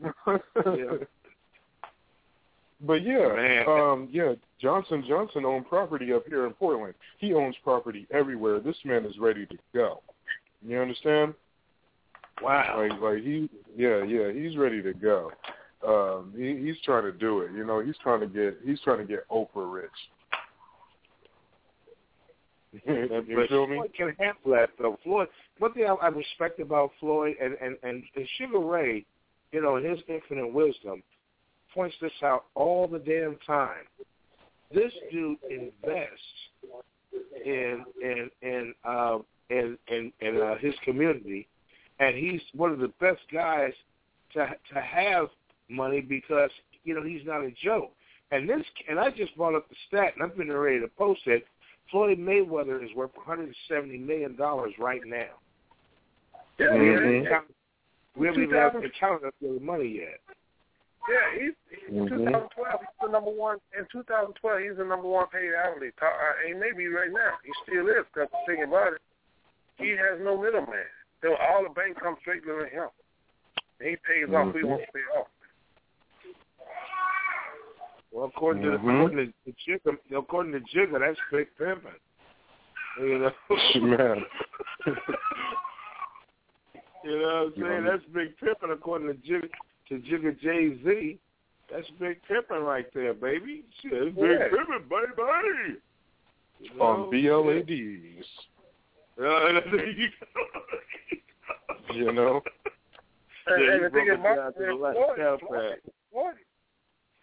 [0.00, 1.04] Yeah.
[2.86, 3.68] But yeah, Man.
[3.68, 6.94] um, yeah, Johnson Johnson owned property up here in Portland.
[7.18, 8.60] He owns property everywhere.
[8.60, 10.02] This man is ready to go.
[10.66, 11.34] You understand?
[12.42, 12.86] Wow.
[12.88, 15.30] Like, like he, yeah, yeah, he's ready to go.
[15.86, 17.52] Um, he, he's trying to do it.
[17.52, 19.90] You know, he's trying to get, he's trying to get Oprah rich.
[22.86, 23.76] you but feel me?
[23.76, 24.98] Floyd can handle that though.
[25.04, 25.28] Floyd,
[25.58, 29.04] one thing I, I respect about Floyd and and and, and Sugar Ray,
[29.52, 31.02] you know, his infinite wisdom,
[31.74, 33.84] points this out all the damn time.
[34.72, 36.20] This dude invests
[37.44, 39.18] in in in uh,
[39.50, 41.46] in in, in uh, his community,
[42.00, 43.72] and he's one of the best guys
[44.32, 45.26] to to have
[45.68, 46.50] money because
[46.84, 47.92] you know he's not a joke.
[48.30, 51.20] And this, and I just brought up the stat, and I've been ready to post
[51.26, 51.46] it.
[51.90, 55.26] Floyd Mayweather is worth 170 million dollars right now.
[56.58, 57.44] Yeah, We haven't Mhm.
[58.16, 60.20] we haven't even counted up the money yet.
[61.08, 61.54] Yeah, he's
[61.88, 62.08] in Mhm.
[62.08, 62.80] 2012.
[62.80, 63.60] He's the number one.
[63.76, 65.96] In 2012, he's the number one paid athlete.
[65.98, 67.38] Top- uh, He may be right now.
[67.44, 68.06] He still is.
[68.06, 69.02] Because the thing about it,
[69.76, 70.86] he has no middleman.
[71.20, 72.88] So all the bank comes straight to him.
[73.80, 74.52] And he pays off.
[74.52, 74.68] Who he Mhm.
[74.68, 75.28] wants to pay off.
[78.10, 78.94] Well, according to Mhm.
[79.04, 82.00] according to Jigga, according to Jigga, that's big pimping.
[82.98, 83.32] You know,
[83.82, 84.24] Man.
[87.02, 87.84] you know what I'm saying?
[87.84, 87.90] Yeah.
[87.90, 89.50] That's big pimping according to Jigga
[89.88, 91.18] to Jigga Jay Z.
[91.70, 93.64] That's big pimping right there, baby.
[93.80, 94.48] Shit, it's big Yeah.
[94.48, 95.80] pimping, baby.
[96.60, 96.84] You know?
[96.84, 98.26] On BLADs,
[99.18, 99.48] Yeah,
[101.92, 102.42] you know.
[103.46, 105.40] And, Yeah, and you the thing broke it about down to the man, last Floyd,
[105.40, 105.80] Floyd,
[106.10, 106.36] Floyd,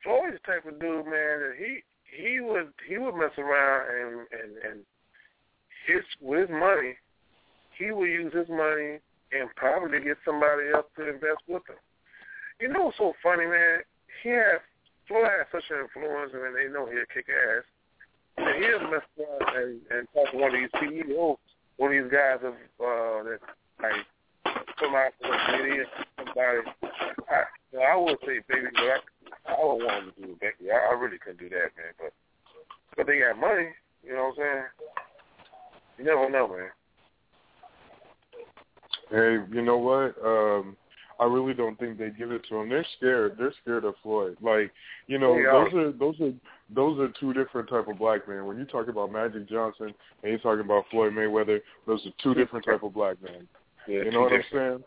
[0.04, 4.28] Floyd's the type of dude, man, that he he would he would mess around and
[4.32, 4.86] and and
[5.88, 6.96] his with his money,
[7.78, 9.00] he would use his money
[9.32, 11.78] and probably get somebody else to invest with him.
[12.62, 13.82] You know what's so funny, man?
[14.22, 14.62] He has
[15.08, 17.66] Floyd has such an influence, and they know he'll kick ass.
[18.38, 21.38] And he'll mess around and, and talk to one of these CEOs,
[21.78, 23.40] one of these guys of uh, that
[23.82, 24.06] like
[24.80, 25.84] come out with a video,
[26.16, 26.62] somebody.
[27.30, 27.44] I,
[27.74, 29.02] you know, I would say baby, but
[29.50, 30.70] I, I would want to do baby.
[30.72, 31.98] I, I really couldn't do that, man.
[31.98, 32.14] But
[32.96, 33.70] but they got money,
[34.06, 34.64] you know what I'm saying?
[35.98, 36.70] You never know, man.
[39.10, 40.16] Hey, you know what?
[40.24, 40.78] Um,
[41.22, 42.70] I really don't think they give it to him.
[42.70, 43.36] They're scared.
[43.38, 44.38] They're scared of Floyd.
[44.42, 44.72] Like,
[45.06, 46.34] you know, They those are those are
[46.74, 48.48] those are two different type of black men.
[48.48, 49.94] When you talk about Magic Johnson
[50.24, 53.48] and you're talking about Floyd Mayweather, those are two different type of black men.
[53.88, 54.84] Yeah, You know what I'm saying?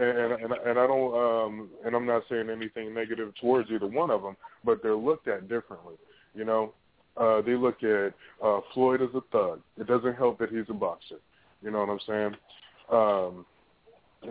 [0.00, 4.10] And and and I don't um and I'm not saying anything negative towards either one
[4.10, 5.94] of them, but they're looked at differently.
[6.34, 6.72] You know,
[7.16, 8.14] uh they look at
[8.44, 9.60] uh Floyd as a thug.
[9.76, 11.20] It doesn't help that he's a boxer.
[11.62, 12.36] You know what I'm saying?
[12.90, 13.46] Um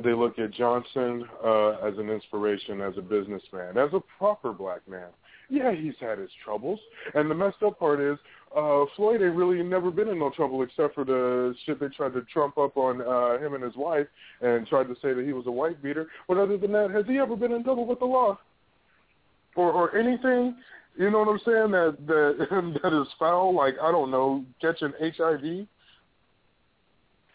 [0.04, 4.88] they look at Johnson uh as an inspiration as a businessman, as a proper black
[4.88, 5.08] man.
[5.50, 6.80] Yeah, he's had his troubles.
[7.14, 8.18] And the messed up part is
[8.56, 12.14] uh Floyd ain't really never been in no trouble except for the shit they tried
[12.14, 14.08] to trump up on uh him and his wife
[14.42, 16.08] and tried to say that he was a white beater.
[16.28, 18.38] But other than that, has he ever been in trouble with the law?
[19.56, 20.56] Or or anything,
[20.98, 24.94] you know what I'm saying, that that that is foul, like I don't know, catching
[25.00, 25.68] HIV?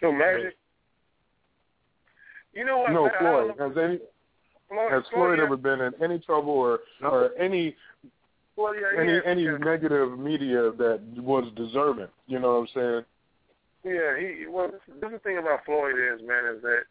[0.01, 0.57] So Magic.
[2.55, 2.93] You know what?
[2.93, 3.55] No, man, Floyd.
[3.59, 3.99] Has any
[4.69, 5.45] Floyd, has Floyd yeah.
[5.45, 7.77] ever been in any trouble or or any
[8.57, 9.57] Well, yeah, any yeah, any yeah.
[9.59, 12.09] negative media that was deserving?
[12.27, 13.05] You know what I'm saying?
[13.85, 14.69] Yeah, he well.
[14.69, 16.85] This is the thing about Floyd is, man, is that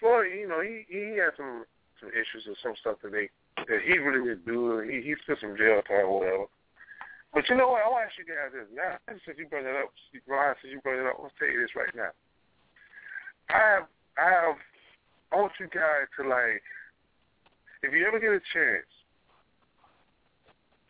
[0.00, 1.64] Floyd, you know, he he had some
[2.00, 4.80] some issues or some stuff that they that he really didn't do.
[4.80, 6.46] He he spent some jail time or whatever.
[7.34, 7.84] But you know what?
[7.84, 8.96] I want to ask you guys this now.
[9.10, 9.92] Since you brought it up,
[10.26, 12.14] Ryan, since you brought it up, I'll tell you this right now.
[13.50, 13.86] I have
[14.16, 14.56] I have
[15.32, 16.62] I want you guys to like,
[17.82, 18.88] if you ever get a chance,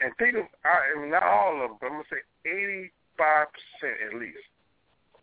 [0.00, 4.20] and think of, I not all of them, but I'm gonna say 85 percent at
[4.20, 4.46] least,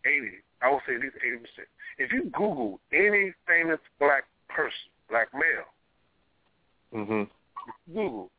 [0.04, 0.44] 80.
[0.62, 1.68] I would say at least 80 percent.
[1.98, 5.72] If you Google any famous black person, black male,
[6.92, 7.24] mm-hmm.
[7.88, 8.30] Google,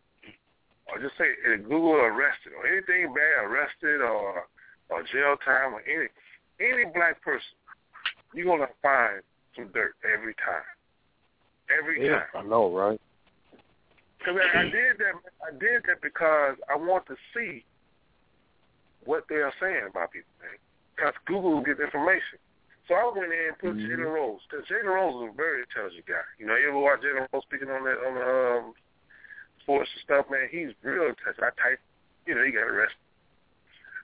[0.93, 4.45] or just say Google arrested or anything bad arrested or
[4.89, 6.07] or jail time or any
[6.61, 7.57] any black person,
[8.33, 9.21] you're gonna find
[9.57, 10.63] some dirt every time.
[11.67, 12.45] Every yeah, time.
[12.45, 13.01] I know, right?
[14.19, 15.13] Because I, I did that.
[15.43, 17.65] I did that because I want to see
[19.03, 20.29] what they are saying about people.
[20.95, 22.39] Because Google will get information.
[22.87, 23.83] So I went in and put mm-hmm.
[23.83, 24.39] Jalen Rose.
[24.47, 26.23] Because Jalen Rose is a very intelligent guy.
[26.39, 28.65] You know, you ever watch Jalen Rose speaking on that on the um,
[29.61, 30.47] sports and stuff, man?
[30.47, 31.43] He's real intelligent.
[31.43, 31.79] I type,
[32.25, 33.03] you know, he got arrested.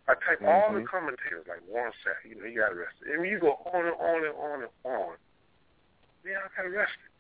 [0.08, 0.52] I type mm-hmm.
[0.52, 2.20] all the commentators like Warren Sapp.
[2.28, 3.08] You know, he got arrested.
[3.08, 5.16] And you go on and on and on and on.
[6.24, 7.12] Yeah, I got arrested.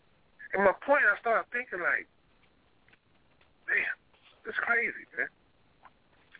[0.53, 2.07] And my point, I started thinking like,
[3.67, 3.97] damn,
[4.47, 5.27] it's crazy, man.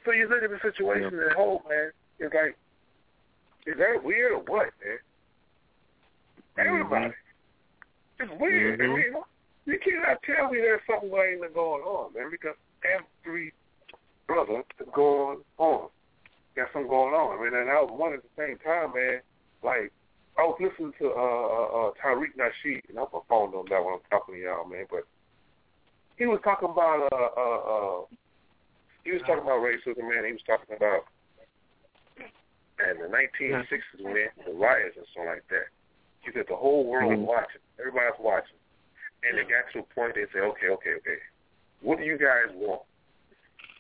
[0.06, 1.28] So you look at the situation yeah.
[1.28, 1.92] as a whole, man.
[2.20, 2.56] It's like,
[3.66, 5.00] is that weird or what, man?
[6.58, 7.06] Everybody.
[7.06, 8.24] Mm-hmm.
[8.24, 8.80] It's weird.
[8.80, 8.92] Mm-hmm.
[8.92, 9.14] I mean,
[9.66, 13.54] you cannot tell me there's something ain't going on, man, because every
[14.28, 15.88] brother is going on.
[16.56, 17.40] Got something going on.
[17.40, 19.22] I mean, and I was one at the same time, man.
[19.64, 19.92] Like,
[20.38, 23.84] I was listening to uh, uh, uh Tariq Nasheed, and I'm a phone on that
[23.84, 24.86] when I'm talking to y'all, man.
[24.90, 25.06] But
[26.18, 28.02] he was talking about uh uh uh
[29.04, 30.26] he was talking about racism, man.
[30.26, 31.06] He was talking about
[32.82, 35.70] in the 1960s, man, the riots and stuff like that.
[36.22, 37.28] He said the whole world mm-hmm.
[37.28, 37.62] was watching.
[37.80, 38.60] Everybody's watching.
[39.24, 41.20] And they got to a point they say, okay, okay, okay.
[41.82, 42.82] What do you guys want?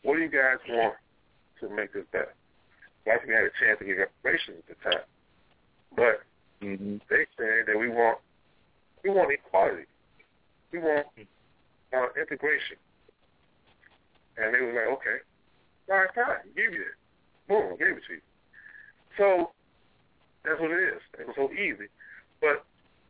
[0.03, 0.95] What do you guys want
[1.59, 2.35] to make this better?
[3.07, 5.07] I think had a chance to get reparations at the time.
[5.95, 6.23] But
[6.63, 6.97] mm-hmm.
[7.09, 8.19] they said that we want
[9.03, 9.85] we want equality.
[10.71, 11.07] We want
[11.93, 12.77] uh, integration.
[14.37, 15.17] And they was like, okay,
[15.87, 16.97] right, fine, give you it.
[17.47, 18.25] Boom, gave it to you.
[19.17, 19.53] So
[20.43, 21.01] that's what it is.
[21.19, 21.91] It was so easy.
[22.41, 22.65] But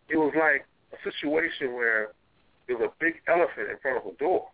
[0.10, 2.12] it was like a situation where
[2.68, 4.50] there was a big elephant in front of a door.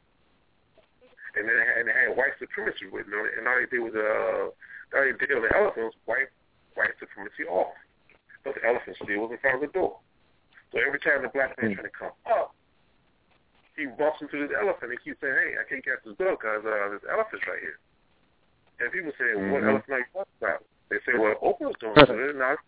[1.38, 3.94] And then and they had white supremacy written on it, and all they did was
[3.94, 6.34] uh, all they did on the elephant was wipe
[6.74, 7.74] white supremacy off,
[8.44, 10.00] but the elephant still was in front of the door.
[10.72, 11.76] So every time the black man mm.
[11.76, 12.54] trying to come up,
[13.76, 16.62] he bumps into this elephant and keeps saying, "Hey, I can't catch this door because
[16.68, 17.80] uh, this elephant's right here."
[18.84, 19.80] And people say, "What mm-hmm.
[19.80, 20.62] elephant are you talking about?"
[20.92, 22.60] They say, "Well, Oprah's doing it."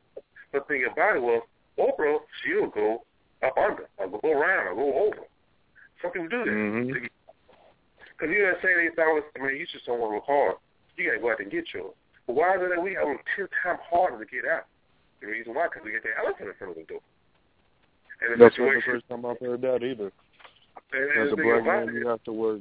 [0.51, 1.43] But the thing about it was,
[1.79, 3.03] Oprah, she'll go
[3.43, 5.23] up under, or go around, or go over.
[6.01, 6.55] Some people do that.
[6.55, 7.07] Because
[8.23, 8.31] mm-hmm.
[8.31, 10.55] you know, say they thought, I mean, you just don't want to work hard.
[10.97, 11.93] You got to go out and get yours.
[12.27, 14.70] But why is it that we have them ten times harder to get out?
[15.21, 17.05] The reason why, because we get the elephant in front of the door.
[18.21, 20.11] And the That's not the first time I've heard that either.
[20.91, 22.59] As a black man, you have to work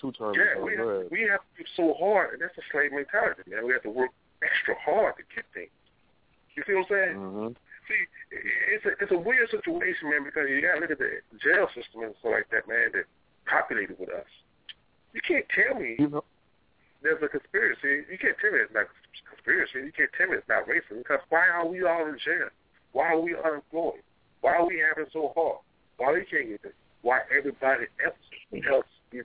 [0.00, 2.92] two times yeah, we have, we have to be so hard, and that's a slave
[2.92, 3.66] mentality, man.
[3.66, 4.12] We have to work
[4.44, 5.72] extra hard to get things.
[6.54, 7.16] You see what I'm saying?
[7.16, 7.52] Mm-hmm.
[7.88, 8.02] See,
[8.74, 12.02] it's a it's a weird situation, man, because you gotta look at the jail system
[12.02, 13.06] and stuff like that, man, that
[13.46, 14.28] populated with us.
[15.12, 16.24] You can't tell me you know,
[17.02, 18.06] there's a conspiracy.
[18.10, 18.86] You can't tell me it's not
[19.28, 19.86] conspiracy.
[19.86, 22.48] You can't tell me it's not racism because why are we all in jail?
[22.92, 24.02] Why are we unemployed?
[24.40, 25.58] Why are we having so hard?
[25.98, 26.72] Why we can't get this?
[27.02, 28.16] Why everybody else
[28.72, 29.24] else is?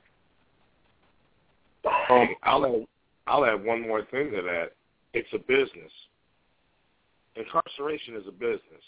[2.09, 2.87] Um, I'll add,
[3.27, 4.71] I'll add one more thing to that.
[5.13, 5.91] It's a business.
[7.35, 8.83] Incarceration is a business.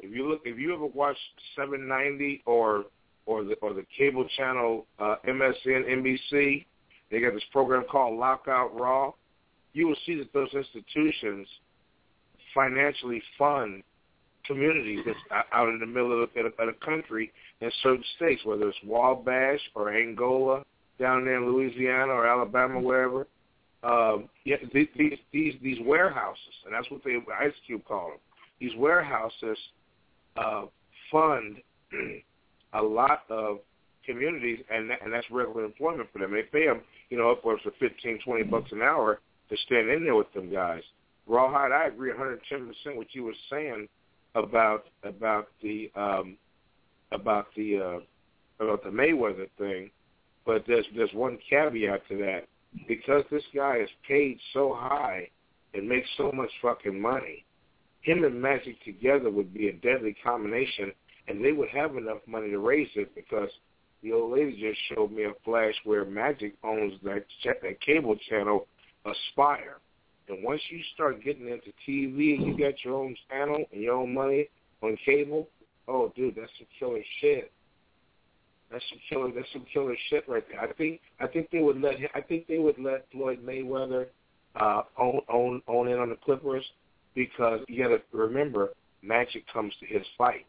[0.00, 1.18] If you look, if you ever watched
[1.56, 2.84] 790 or
[3.24, 6.64] or the or the cable channel uh, MSN NBC,
[7.10, 9.12] they got this program called Lockup Raw.
[9.72, 11.46] You will see that those institutions
[12.54, 13.82] financially fund
[14.46, 15.18] communities that's
[15.52, 19.60] out in the middle of the, of the country in certain states, whether it's Wabash
[19.74, 20.64] or Angola,
[20.98, 23.26] down there in Louisiana or Alabama, wherever.
[23.82, 24.88] Um, yeah, these
[25.32, 28.18] these these warehouses, and that's what they Ice Cube called them.
[28.58, 29.58] These warehouses
[30.36, 30.64] uh,
[31.12, 31.58] fund
[32.72, 33.58] a lot of
[34.06, 36.32] communities, and and that's regular employment for them.
[36.32, 39.20] They pay them, you know, upwards of fifteen, twenty bucks an hour
[39.50, 40.82] to stand in there with them guys.
[41.26, 43.88] Rawhide, I agree 110 percent what you were saying
[44.34, 46.36] about about the um,
[47.12, 49.90] about the uh, about the Mayweather thing,
[50.44, 52.46] but there's there's one caveat to that
[52.88, 55.28] because this guy is paid so high
[55.74, 57.44] and makes so much fucking money,
[58.00, 60.92] him and Magic together would be a deadly combination,
[61.28, 63.50] and they would have enough money to raise it because
[64.06, 68.66] the old lady just showed me a flash where Magic owns that that cable channel,
[69.04, 69.78] Aspire.
[70.28, 73.94] And once you start getting into TV and you got your own channel and your
[73.94, 74.48] own money
[74.82, 75.48] on cable,
[75.88, 77.50] oh, dude, that's some killer shit.
[78.70, 79.32] That's some killer.
[79.34, 80.60] That's some killer shit right there.
[80.60, 81.00] I think.
[81.20, 81.94] I think they would let.
[82.14, 84.06] I think they would let Floyd Mayweather
[84.54, 86.64] uh, own own own in on the Clippers
[87.14, 88.70] because you got to remember,
[89.02, 90.44] Magic comes to his fights.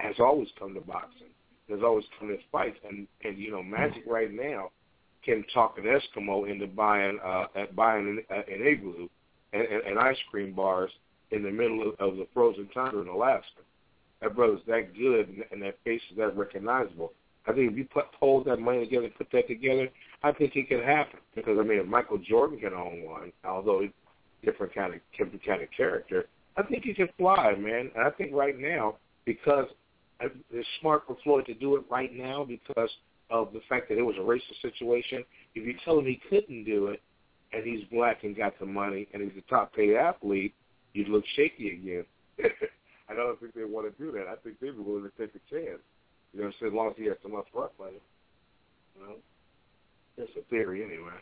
[0.00, 1.33] Has always come to boxing.
[1.70, 4.70] Has always come to fights, and and you know, Magic right now
[5.24, 9.08] can talk an Eskimo into buying uh, at buying an, uh, an igloo
[9.52, 10.90] and, and, and ice cream bars
[11.30, 13.62] in the middle of, of the frozen tundra in Alaska.
[14.20, 17.12] That brother's that good, and, and that face is that recognizable.
[17.46, 19.88] I think if you put hold that money together put that together,
[20.22, 21.20] I think it can happen.
[21.34, 23.90] Because I mean, if Michael Jordan can own one, although he's
[24.44, 26.26] different kind of different kind of character,
[26.56, 27.90] I think he can fly, man.
[27.94, 29.66] And I think right now, because
[30.20, 32.90] it's smart for Floyd to do it right now because
[33.30, 35.24] of the fact that it was a racist situation.
[35.54, 37.02] If you tell him he couldn't do it,
[37.52, 40.54] and he's black and got the money, and he's a top paid athlete,
[40.92, 42.04] you'd look shaky again.
[43.08, 44.26] I don't think they want to do that.
[44.28, 45.80] I think they'd be willing to take a chance.
[46.32, 48.00] You know, as long as he has some upfront money.
[48.98, 49.16] Well,
[50.16, 51.12] that's a theory anyway.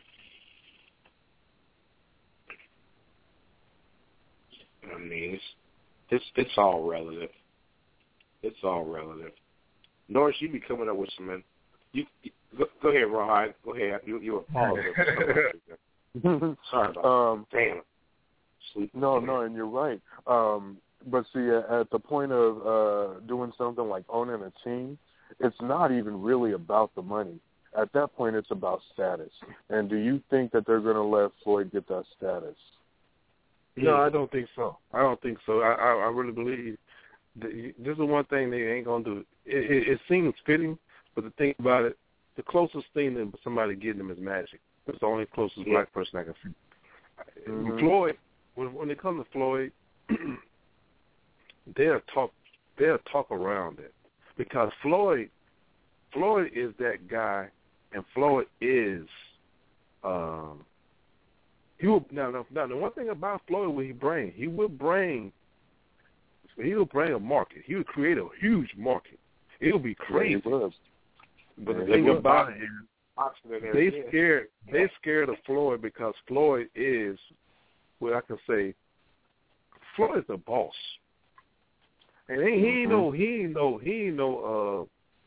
[4.95, 5.43] I mean, it's
[6.11, 7.31] it's it's all relative.
[8.43, 9.33] It's all relative.
[10.09, 11.43] Norris, you be coming up with some.
[11.93, 13.55] You, you go, go ahead, Rawhide.
[13.65, 14.01] Go ahead.
[14.05, 14.93] You you apologize.
[16.71, 17.59] Sorry about um, that.
[17.59, 17.83] Damn.
[18.73, 18.91] Sleep.
[18.95, 20.01] No, no, and you're right.
[20.27, 24.99] Um, but see, at the point of uh, doing something like owning a team,
[25.41, 27.39] it's not even really about the money.
[27.79, 29.31] At that point, it's about status.
[29.71, 32.57] And do you think that they're going to let Floyd get that status?
[33.77, 34.77] No, I don't think so.
[34.93, 35.61] I don't think so.
[35.61, 36.77] I I, I really believe
[37.41, 39.25] the, this is one thing they ain't gonna do.
[39.47, 40.79] It, it, it seems fitting,
[41.15, 41.99] but the thing about it,
[42.37, 44.61] the closest thing to somebody getting them is Magic.
[44.87, 45.75] That's the only closest Yeah.
[45.75, 47.51] black person I can see.
[47.51, 47.79] Mhm.
[47.79, 48.19] Floyd,
[48.55, 49.73] when when it comes to Floyd,
[51.77, 52.33] they'll talk
[52.79, 53.95] they'll talk around it
[54.37, 55.31] because Floyd
[56.13, 57.49] Floyd is that guy,
[57.93, 59.07] and Floyd is
[60.05, 60.65] um
[61.79, 64.69] he will now, now, now the one thing about Floyd will he bring he will
[64.69, 65.33] bring
[66.61, 69.19] he will bring a market he will create a huge market
[69.61, 70.73] it'll be crazy was.
[71.59, 72.69] but the thing about it is
[73.73, 77.19] they scared they scared of Floyd because Floyd is
[77.99, 78.75] what I can say
[79.97, 80.73] Floyd is the boss.
[82.29, 84.85] And he, he ain't no he ain't no he ain't no uh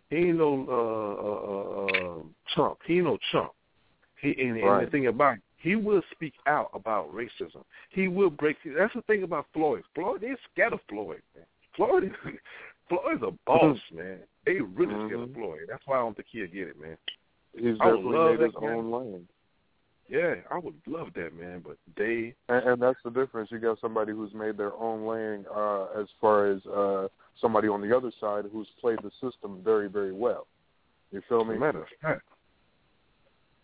[0.10, 2.24] he ain't no uh uh, uh, uh
[2.54, 2.80] Trump.
[2.86, 3.52] He ain't no Trump.
[4.22, 7.64] He and, and the thing about it, he will speak out about racism.
[7.90, 9.82] He will break that's the thing about Floyd.
[9.96, 11.46] Floyd they scared of Floyd, man.
[11.76, 12.12] Floyd is
[12.88, 14.20] Floyd's a boss, man.
[14.46, 15.34] They really scared of Mhm.
[15.34, 15.62] Floyd.
[15.68, 16.98] That's why I don't think he'll get it, man.
[17.58, 19.28] He's I would definitely love made his own lane.
[20.08, 21.64] Yeah, I would love that, man.
[21.66, 23.50] But they, And, and that's the difference.
[23.52, 27.08] You got somebody who's made their own lane uh, as far as uh,
[27.42, 30.46] somebody on the other side who's played the system very, very well.
[31.12, 31.58] You feel me?
[31.58, 32.22] matter of fact.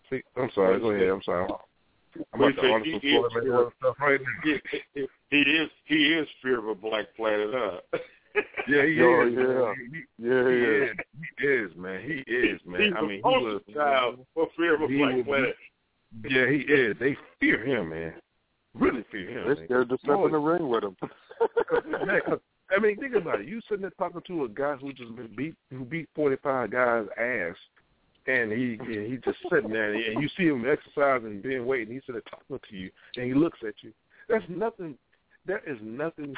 [0.09, 0.79] See, I'm sorry.
[0.79, 1.09] Go ahead.
[1.09, 1.47] I'm sorry.
[2.33, 4.53] I'm about to He- order some is Floyd Mayweather stuff right now.
[4.93, 7.79] he, he is he is fear of a black planet, huh?
[8.67, 9.33] Yeah, he Oh, is.
[9.35, 9.43] yeah.
[9.43, 9.75] man.
[9.77, 10.83] He, he, Yeah, he yeah.
[10.83, 10.91] is.
[11.39, 12.01] He is, man.
[12.25, 12.81] He is, man.
[12.81, 13.61] He's I mean, he poster was.
[13.73, 15.55] child for fear of a black will be- planet.
[16.29, 16.95] Yeah, he is.
[16.99, 18.13] They fear him, man.
[18.73, 19.45] Really fear him.
[19.45, 19.65] They're man.
[19.65, 20.95] scared to step in the ring with him.
[22.05, 22.39] Man, 'cause,
[22.69, 23.47] I mean, think about it.
[23.47, 26.69] You sitting there talking to a guy who just been beat, who beat forty five
[26.71, 27.55] guys' ass,
[28.27, 31.93] and he and he just sitting there, and you see him exercising, being waiting.
[31.93, 33.91] He's sitting there talking to you, and he looks at you.
[34.29, 34.97] That's nothing.
[35.47, 36.35] That is nothing.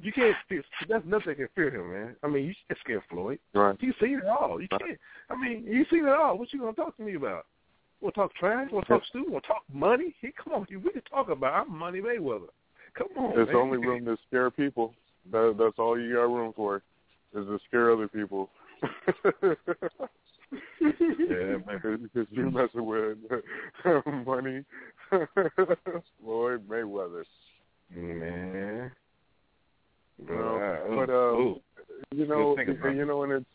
[0.00, 0.36] You can't.
[0.48, 2.16] fear- That's nothing that can fear him, man.
[2.22, 3.38] I mean, you can't scare Floyd.
[3.52, 3.76] Right.
[3.80, 4.60] He's seen it all.
[4.60, 4.98] You can't.
[5.28, 6.38] I mean, he's seen it all.
[6.38, 7.46] What you gonna talk to me about?
[8.00, 8.70] Want to talk trash?
[8.70, 9.32] To talk stupid?
[9.32, 10.14] Want to talk money?
[10.20, 10.66] He come on.
[10.70, 11.52] You we can talk about.
[11.66, 12.48] I'm Money Mayweather.
[12.96, 13.34] Come on.
[13.34, 13.56] There's man.
[13.56, 14.94] only room to scare people.
[15.32, 18.48] That, that's all you got room for, is to scare other people.
[20.80, 22.00] Yeah, man.
[22.02, 23.18] Because you messing with
[24.26, 24.64] money,
[26.20, 27.24] Floyd Mayweather.
[27.94, 28.90] Man.
[30.26, 31.60] But um, ooh.
[32.14, 33.46] you know, you know, and it's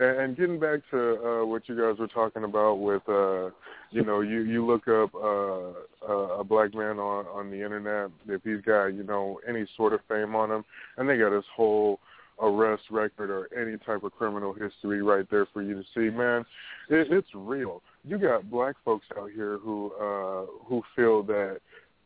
[0.00, 3.50] and getting back to uh, what you guys were talking about with, uh,
[3.90, 8.10] you know, you you look up uh, a, a black man on on the internet
[8.26, 10.64] if he's got you know any sort of fame on him,
[10.96, 12.00] and they got his whole
[12.42, 16.14] arrest record or any type of criminal history right there for you to see.
[16.16, 16.44] Man,
[16.88, 17.82] it, it's real.
[18.04, 21.58] You got black folks out here who uh, who feel that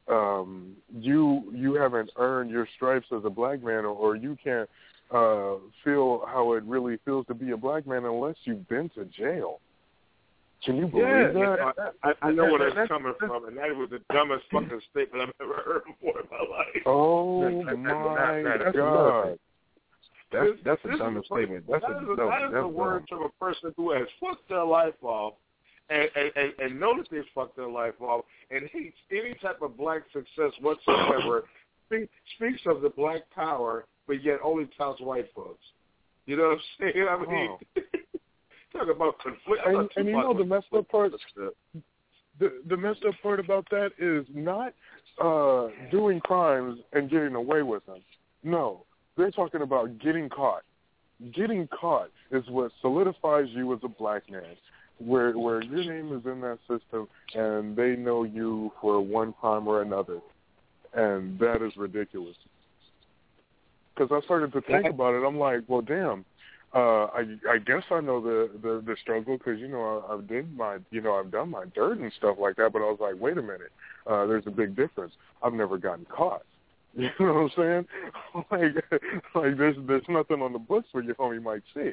[0.08, 4.68] um you you haven't earned your stripes as a black man or, or you can't
[5.12, 9.04] uh feel how it really feels to be a black man unless you've been to
[9.06, 9.60] jail.
[10.64, 11.28] Can you believe Yeah,
[11.76, 11.94] that?
[12.02, 15.28] I, I know where that's That's- coming from, and that was the dumbest fucking statement
[15.28, 16.82] I've ever heard before in my life.
[16.86, 19.38] Oh That- that- my that- that's god.
[20.34, 21.64] That's that's This a is dumb statement.
[21.68, 23.18] That's that a is, no, that is that's the words dumb.
[23.20, 25.34] from a person who has fucked their life off
[25.90, 30.02] and, and, and, know they've fucked their life off and hates any type of black
[30.12, 31.44] success whatsoever.
[31.86, 35.62] Speak, speaks of the black power, but yet only touts white folks.
[36.24, 37.06] You know what I'm saying?
[37.10, 37.58] I mean,
[38.74, 39.62] Talk about conflict.
[39.66, 41.12] And, and you know the messed up part.
[42.40, 44.74] The the messed up part about that is not
[45.22, 48.00] uh doing crimes and getting away with them.
[48.42, 48.84] No,
[49.16, 50.62] they're talking about getting caught.
[51.32, 54.56] Getting caught is what solidifies you as a black man,
[54.98, 59.68] where where your name is in that system and they know you for one crime
[59.68, 60.20] or another,
[60.92, 62.36] and that is ridiculous.
[63.94, 66.24] Because I started to think about it, I'm like, well, damn.
[66.74, 70.26] Uh, I I guess I know the the, the struggle because you know I, I've
[70.26, 72.98] did my you know I've done my dirt and stuff like that, but I was
[73.00, 73.70] like, wait a minute,
[74.08, 75.12] uh, there's a big difference.
[75.40, 76.42] I've never gotten caught.
[76.98, 77.86] You know what I'm saying?
[78.50, 78.74] Like,
[79.34, 81.92] like there's there's nothing on the books where your homie might see.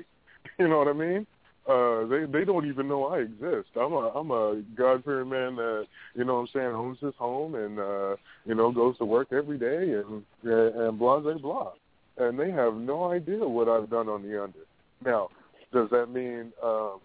[0.60, 1.26] You know what I mean?
[1.68, 3.70] Uh, they they don't even know I exist.
[3.76, 7.14] I'm a I'm a God fearing man that you know what I'm saying owns his
[7.18, 8.16] home and uh,
[8.46, 11.72] you know goes to work every day and and blah blah blah.
[12.18, 14.60] And they have no idea what I've done on the under.
[15.06, 15.30] Now,
[15.72, 17.00] does that mean um,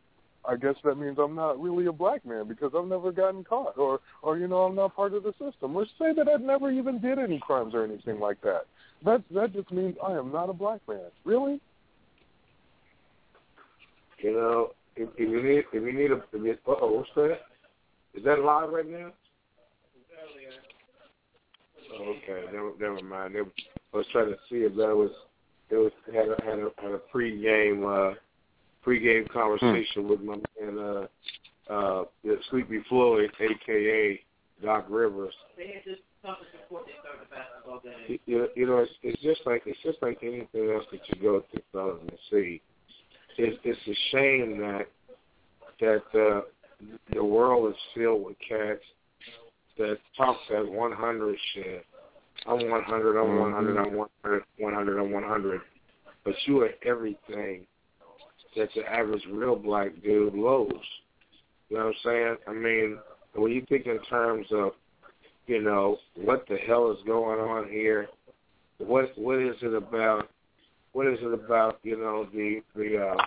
[0.49, 3.77] I guess that means I'm not really a black man because I've never gotten caught,
[3.79, 5.77] or or you know I'm not part of the system.
[5.77, 8.63] Or say that I've never even did any crimes or anything like that.
[9.05, 11.11] That that just means I am not a black man.
[11.25, 11.61] Really?
[14.19, 17.41] You know, if, if you need if you need a if uh oh, what's that?
[18.15, 19.13] Is that live right now?
[22.01, 23.35] Okay, never never mind.
[23.35, 25.11] They, I was trying to see if that was
[25.71, 28.15] it was had a had a had a pre-game uh
[28.87, 30.09] pre-game conversation hmm.
[30.09, 32.05] with my man uh uh
[32.49, 34.21] Sleepy Floyd, aka
[34.63, 35.35] Doc Rivers.
[35.57, 38.21] They had this conference before they started the basketball game.
[38.27, 41.41] You, you know, it's, it's just like it's just like anything else that you go
[41.41, 42.63] to fellas and see.
[43.39, 44.87] It's it's a shame that
[45.81, 46.41] that uh,
[47.13, 48.85] the world is filled with cats
[49.79, 51.85] that talk that 100 shit.
[52.47, 55.61] I'm 100, I'm 100, I'm 100, 100, I'm 100.
[56.25, 57.67] But you are everything
[58.57, 60.71] that the average real black dude lows.
[61.69, 62.37] You know what I'm saying?
[62.49, 62.99] I mean,
[63.35, 64.73] when you think in terms of,
[65.47, 68.09] you know, what the hell is going on here,
[68.79, 70.29] what what is it about?
[70.93, 71.79] What is it about?
[71.83, 73.23] You know, the the uh,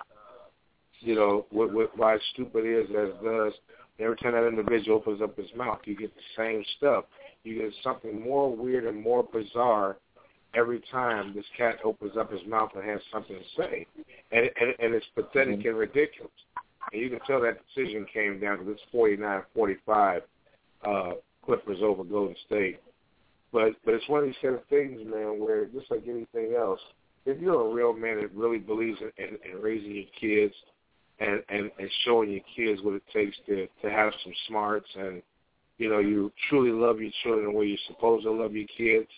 [1.00, 3.54] you know what, what why stupid is as does.
[4.00, 7.06] Every time that individual opens up his mouth, you get the same stuff.
[7.44, 9.98] You get something more weird and more bizarre
[10.54, 13.86] every time this cat opens up his mouth and has something to say,
[14.32, 15.70] and and, and it's pathetic mm-hmm.
[15.70, 16.32] and ridiculous.
[16.92, 20.22] And you can tell that decision came down to this 49-45
[20.84, 21.12] uh,
[21.46, 22.80] Clippers over Golden State.
[23.52, 26.80] But but it's one of these kind of things, man, where just like anything else,
[27.26, 30.54] if you're a real man that really believes in, in, in raising your kids
[31.20, 35.22] and, and and showing your kids what it takes to to have some smarts and
[35.78, 39.10] you know you truly love your children the way you're supposed to love your kids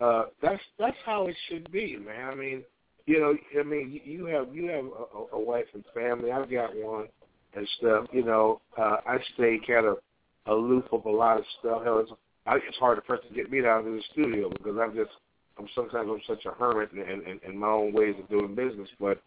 [0.00, 2.30] uh, that's that's how it should be, man.
[2.30, 2.62] I mean,
[3.06, 6.32] you know, I mean, you have you have a, a wife and family.
[6.32, 7.06] I've got one
[7.54, 8.06] and stuff.
[8.12, 9.98] You know, uh, I stay kind of
[10.46, 11.82] aloof of a lot of stuff.
[11.84, 12.10] Hell, it's,
[12.46, 15.10] I, it's hard to first to get me down to the studio because I'm just
[15.58, 18.88] I'm sometimes I'm such a hermit in, in, in my own ways of doing business.
[18.98, 19.20] But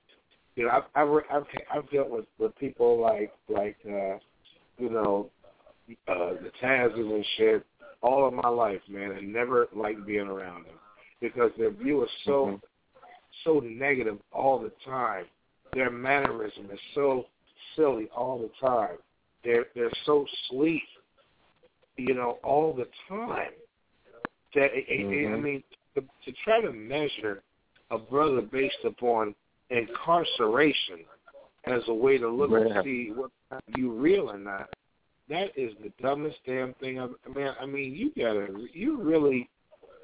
[0.55, 1.43] you know, I've I've I've,
[1.73, 4.17] I've dealt with with people like like uh,
[4.77, 5.29] you know
[6.07, 7.65] uh, the Tazes and shit
[8.03, 10.75] all of my life, man, and never liked being around them
[11.21, 12.55] because their view is so mm-hmm.
[13.43, 15.25] so negative all the time.
[15.73, 17.25] Their mannerism is so
[17.75, 18.97] silly all the time.
[19.43, 20.83] They're they're so sleek,
[21.97, 23.51] you know, all the time.
[24.53, 25.33] That mm-hmm.
[25.33, 25.63] I mean,
[25.95, 27.41] to, to try to measure
[27.89, 29.33] a brother based upon
[29.69, 31.05] incarceration
[31.65, 32.75] as a way to look yeah.
[32.75, 33.31] and see what
[33.77, 34.69] you real or not
[35.33, 37.09] that is the dumbest damn thing I've.
[37.35, 39.49] Man, I mean, you gotta, you really,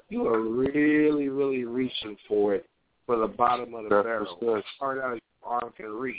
[0.08, 2.66] you are really, really reaching for it
[3.06, 6.16] for the bottom of the That's barrel, as far as your arm can reach,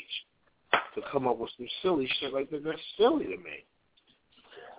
[0.95, 2.63] to come up with some silly shit like that.
[2.63, 3.65] That's silly to me.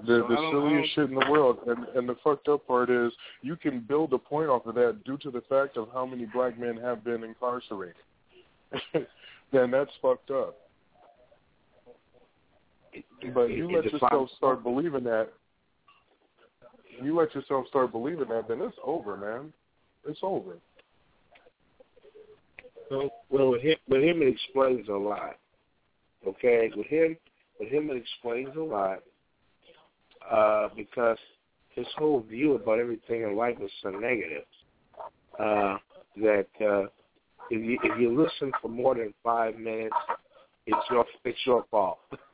[0.06, 3.54] The, the silliest shit in the world, and and the fucked up part is you
[3.54, 6.58] can build a point off of that due to the fact of how many black
[6.58, 7.96] men have been incarcerated.
[9.52, 10.56] then that's fucked up.
[13.34, 15.28] But you let yourself start believing that.
[17.02, 19.52] You let yourself start believing that, then it's over, man.
[20.06, 20.56] It's over.
[22.88, 25.36] So, well, with him, with him, it explains a lot.
[26.26, 27.16] Okay, with him,
[27.58, 28.98] with him, it explains a lot
[30.30, 31.16] uh, because
[31.74, 34.44] his whole view about everything in life is so negative
[35.40, 35.78] uh,
[36.16, 36.86] that uh,
[37.50, 39.96] if you if you listen for more than five minutes,
[40.66, 41.98] it's your it's your fault.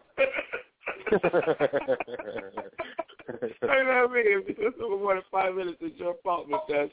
[3.63, 4.43] I know what I mean.
[4.47, 6.91] If it's over more than five minutes, it's your fault because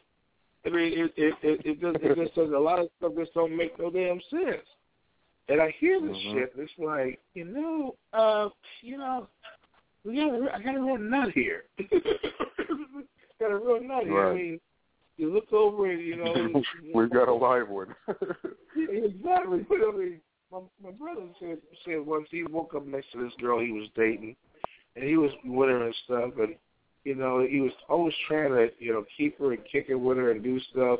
[0.65, 3.33] I mean it it it, it just it just says a lot of stuff just
[3.33, 4.65] don't make no damn sense.
[5.47, 6.33] And I hear this Mhm.
[6.33, 8.49] shit, and it's like, you know, uh,
[8.81, 9.27] you know,
[10.03, 11.65] we got a, I got a real nut here.
[13.39, 14.29] got a real nut here.
[14.29, 14.59] I mean,
[15.17, 17.95] you look over and you know, We've got a live one.
[18.77, 19.65] Exactly.
[19.71, 20.19] I mean,
[20.55, 23.89] my my brother said said once he woke up next to this girl he was
[23.95, 24.35] dating,
[24.95, 26.55] and he was with her and stuff, and
[27.03, 30.17] you know he was always trying to you know keep her and kick it with
[30.17, 30.99] her and do stuff.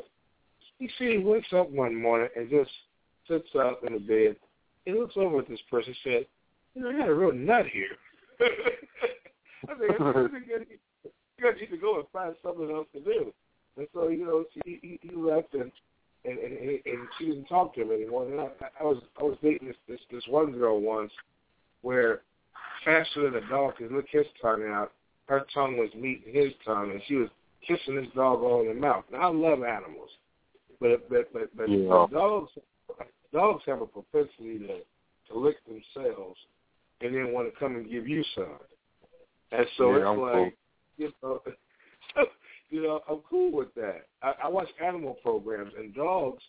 [0.78, 2.70] He said he wakes up one morning and just
[3.28, 4.36] sits up in the bed.
[4.84, 5.94] He looks over at this person.
[6.04, 6.26] and said,
[6.74, 7.96] "You know, I got a real nut here."
[8.40, 13.32] I said, "You got need to go and find something else to do."
[13.78, 15.72] And so you know, he, he left and
[16.26, 18.26] and, and and she didn't talk to him anymore.
[18.26, 18.48] And I,
[18.80, 21.12] I was I was dating this this this one girl once,
[21.82, 22.22] where
[22.84, 24.92] faster than a dog could lick his tongue out,
[25.26, 27.28] her tongue was meeting his tongue, and she was
[27.66, 29.04] kissing this dog all in the mouth.
[29.10, 30.10] Now I love animals,
[30.80, 32.06] but but but but Yeah.
[32.10, 32.52] dogs
[33.32, 34.80] dogs have a propensity to
[35.28, 36.38] to lick themselves,
[37.00, 38.58] and then want to come and give you some.
[39.52, 40.50] And so Yeah, it's I'm like cool.
[40.98, 41.42] you know.
[42.70, 44.06] You know, I'm cool with that.
[44.22, 46.42] I, I watch animal programs, and dogs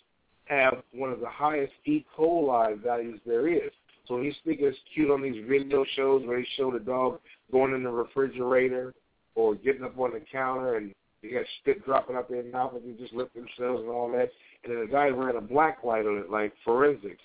[0.45, 2.06] have one of the highest E.
[2.18, 3.72] coli values there is.
[4.07, 7.19] So when you think it's cute on these video shows where they show the dog
[7.52, 8.94] going in the refrigerator
[9.35, 12.84] or getting up on the counter and you got spit dropping up their mouth and
[12.84, 14.31] they just lift themselves and all that,
[14.64, 17.22] and then the guy ran a black light on it like forensics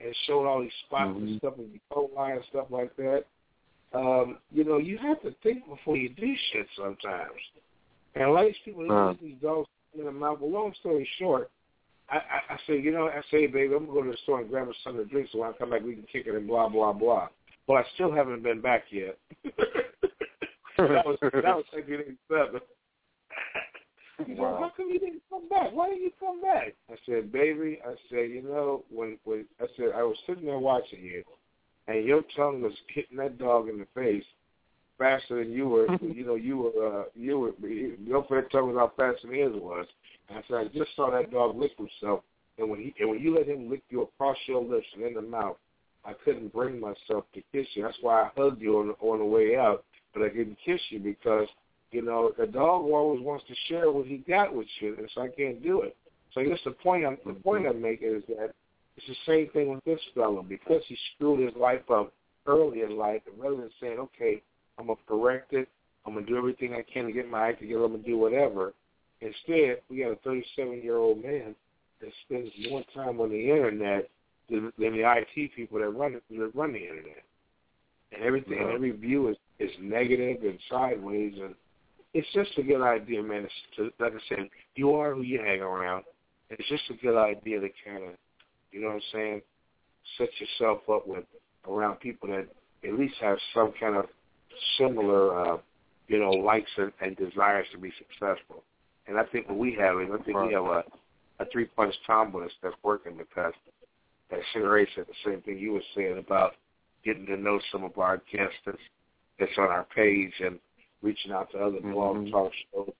[0.00, 1.38] and showed all these spots and Mhm.
[1.38, 1.80] stuff with E.
[1.90, 3.24] coli and stuff like that.
[3.94, 7.40] Um, you know, you have to think before you do shit sometimes.
[8.14, 9.14] And a lot of these people, they Uh.
[9.20, 9.68] these dogs
[9.98, 10.40] in the mouth.
[10.40, 11.50] Well, long story short,
[12.10, 14.16] I, I, I say, you know, I say, baby, I'm going to go to the
[14.18, 16.26] store and grab us something to drink so when I come back we can kick
[16.26, 17.28] it and blah, blah, blah.
[17.66, 19.18] Well, I still haven't been back yet.
[19.44, 22.60] that was that was 1987.
[24.26, 24.58] You know, Wow.
[24.58, 25.70] how come you didn't come back?
[25.72, 26.74] Why didn't you come back?
[26.90, 30.58] I said, baby, I said, you know, when when I said I was sitting there
[30.58, 31.22] watching you,
[31.86, 34.24] and your tongue was hitting that dog in the face
[34.98, 35.86] faster than you were.
[36.02, 39.86] you know, you were uh, you were your friend tongue was how fast his was.
[40.28, 42.22] And I said, I just saw that dog lick himself,
[42.58, 45.14] and when he and when you let him lick you across your lips and in
[45.14, 45.56] the mouth,
[46.04, 47.84] I couldn't bring myself to kiss you.
[47.84, 50.80] That's why I hugged you on the, on the way out, but I didn't kiss
[50.90, 51.48] you because
[51.92, 55.22] you know the dog always wants to share what he got with you, and so
[55.22, 55.96] I can't do it.
[56.34, 58.54] So I guess the point I'm the point I'm making is that
[58.96, 62.12] it's the same thing with this fellow because he screwed his life up
[62.46, 64.42] early in life, and rather than saying, okay,
[64.78, 65.68] I'm gonna correct it,
[66.06, 68.74] I'm gonna do everything I can to get my act together, I'm gonna do whatever.
[69.20, 71.54] Instead, we got a 37 year old man
[72.00, 74.08] that spends more time on the internet
[74.48, 77.24] than, than the IT people that run it, that run the internet.
[78.12, 78.74] And everything, and Yeah.
[78.74, 81.54] every view is is negative and sideways, and
[82.14, 83.44] it's just a good idea, man.
[83.44, 86.04] It's to, like I said, you are who you hang around.
[86.48, 88.10] It's just a good idea to kind of,
[88.70, 89.42] you know what I'm saying,
[90.16, 91.24] set yourself up with
[91.68, 92.46] around people that
[92.88, 94.06] at least have some kind of
[94.78, 95.58] similar, uh,
[96.08, 98.62] you know, likes and, and desires to be successful.
[99.06, 100.84] And I think what we have is I think we have a,
[101.40, 103.54] a three punch combo that's, working because
[104.30, 106.54] that Sugar said the same thing you were saying about
[107.04, 108.78] getting to know some of our guests that's,
[109.38, 110.58] that's on our page and
[111.02, 112.30] reaching out to other blog Mhm.
[112.30, 112.92] talk shows,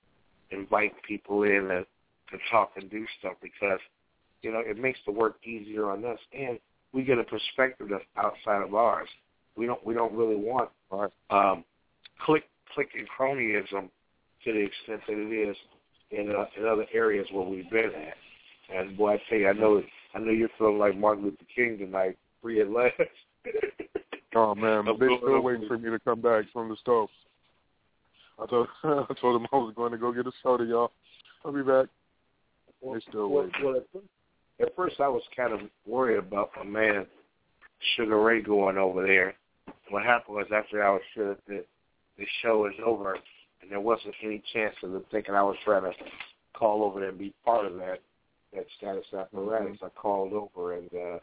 [0.50, 1.86] invite people in and
[2.30, 3.80] to talk and do stuff because,
[4.42, 6.58] you know, it makes the work easier on us and
[6.92, 9.08] we get a perspective that's outside of ours.
[9.58, 10.70] We don't we don't really want
[11.30, 11.64] um,
[12.24, 12.44] clique
[12.74, 13.88] clique and cronyism
[14.44, 15.56] to the extent that it is
[16.12, 18.16] in uh, in other areas where we've been at.
[18.74, 19.82] And boy, I tell you, I know
[20.14, 22.94] I know you're feeling like Martin Luther King tonight, free at last.
[24.34, 27.08] Oh man, I'm they going still waiting for me to come back from the stove.
[28.38, 30.92] I told I told them I was going to go get a soda, y'all.
[31.44, 31.86] I'll be back.
[32.82, 33.64] They still well, waiting.
[33.64, 34.06] well, at, first,
[34.60, 37.06] at first I was kind of worried about my man
[37.96, 39.34] Sugar Ray going over there.
[39.90, 41.64] What happened was after I was sure that the,
[42.18, 43.14] the show is over
[43.62, 45.92] and there wasn't any chance of them thinking I was trying to
[46.54, 48.00] call over there and be part of that
[48.54, 49.78] that status apparatus.
[49.82, 51.18] I called over and uh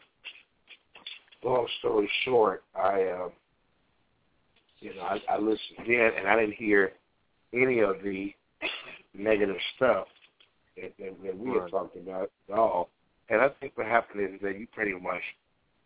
[1.42, 3.32] long story short, I um
[4.80, 6.92] you know, I, I listened in and I didn't hear
[7.54, 8.32] any of the
[9.14, 10.06] negative stuff
[10.76, 11.70] that, that, that we had Right.
[11.70, 12.90] talked about at all.
[13.28, 15.22] And I think what happened is that you pretty much,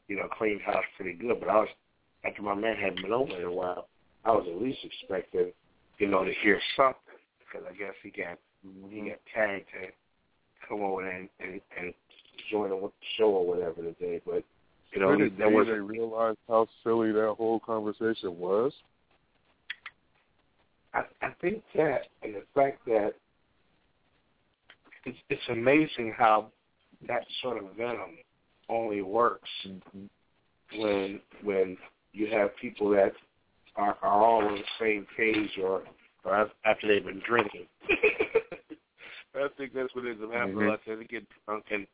[0.08, 1.38] you know, cleaned house pretty good.
[1.40, 1.68] But I was
[2.24, 3.88] after my man hadn't been over in a while,
[4.24, 5.52] I was at least expecting,
[5.98, 7.00] you know, to hear something
[7.38, 8.38] because I guess he got
[8.90, 9.88] he got tagged to
[10.68, 11.94] come over and and, and
[12.50, 14.20] join the show or whatever today.
[14.24, 14.44] But
[14.92, 18.72] you know, Did it there day was they realized how silly that whole conversation was?
[20.92, 23.12] I, I think that and the fact that
[25.04, 26.50] it's, it's amazing how
[27.06, 28.18] that sort of venom
[28.68, 30.80] only works mm-hmm.
[30.80, 31.76] when when
[32.12, 33.12] you have people that
[33.76, 35.82] are, are all on the same page or
[36.24, 37.66] or after they've been drinking.
[39.34, 40.56] I think that's what ends up happening.
[40.56, 40.66] Mhm.
[40.66, 40.80] A lot.
[40.86, 41.86] They get drunk and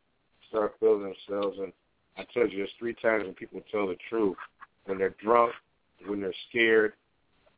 [0.48, 1.59] start feeling themselves.
[1.59, 1.72] And
[2.16, 4.36] I told you, there's three times when people tell the truth:
[4.86, 5.52] when they're drunk,
[6.06, 6.94] when they're scared,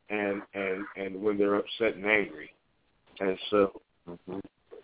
[0.09, 2.53] and and and when they're upset and angry.
[3.19, 4.41] And so, Mhm.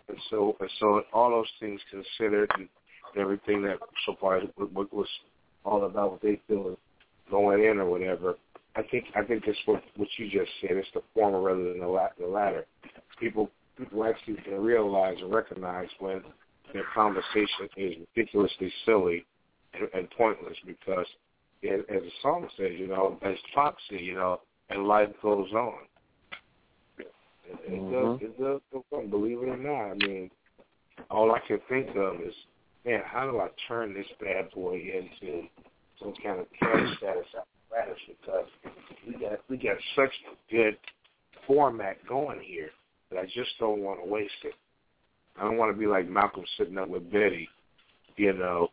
[0.08, 2.68] and so, and so, all those things considered, and
[3.16, 5.08] everything that so far what was
[5.64, 6.78] all about what they feel is
[7.30, 8.34] going in or whatever.
[8.76, 10.72] I think I think that's what what you just said.
[10.72, 12.66] It's the former rather than the, la- the latter.
[13.18, 16.22] People people actually can realize and recognize when
[16.72, 19.24] their conversation is ridiculously silly
[19.74, 21.06] and, and pointless because,
[21.62, 24.40] it, as the song says, you know, as Fox said, you know,
[24.70, 25.78] and life goes on.
[26.98, 27.12] It,
[27.48, 27.92] it Mhm.
[27.92, 28.22] does.
[28.22, 29.08] It does go on.
[29.08, 30.30] Believe it or not, I mean,
[31.10, 32.34] all I can think of is,
[32.84, 35.48] man, how do I turn this bad boy into
[36.00, 37.98] some kind of cash status apparatus?
[38.08, 38.48] Because
[39.06, 40.76] we got we got such a good
[41.46, 42.70] format going here
[43.10, 44.54] that I just don't want to waste it.
[45.38, 47.48] I don't want to be like Malcolm sitting up with Betty,
[48.16, 48.68] you know,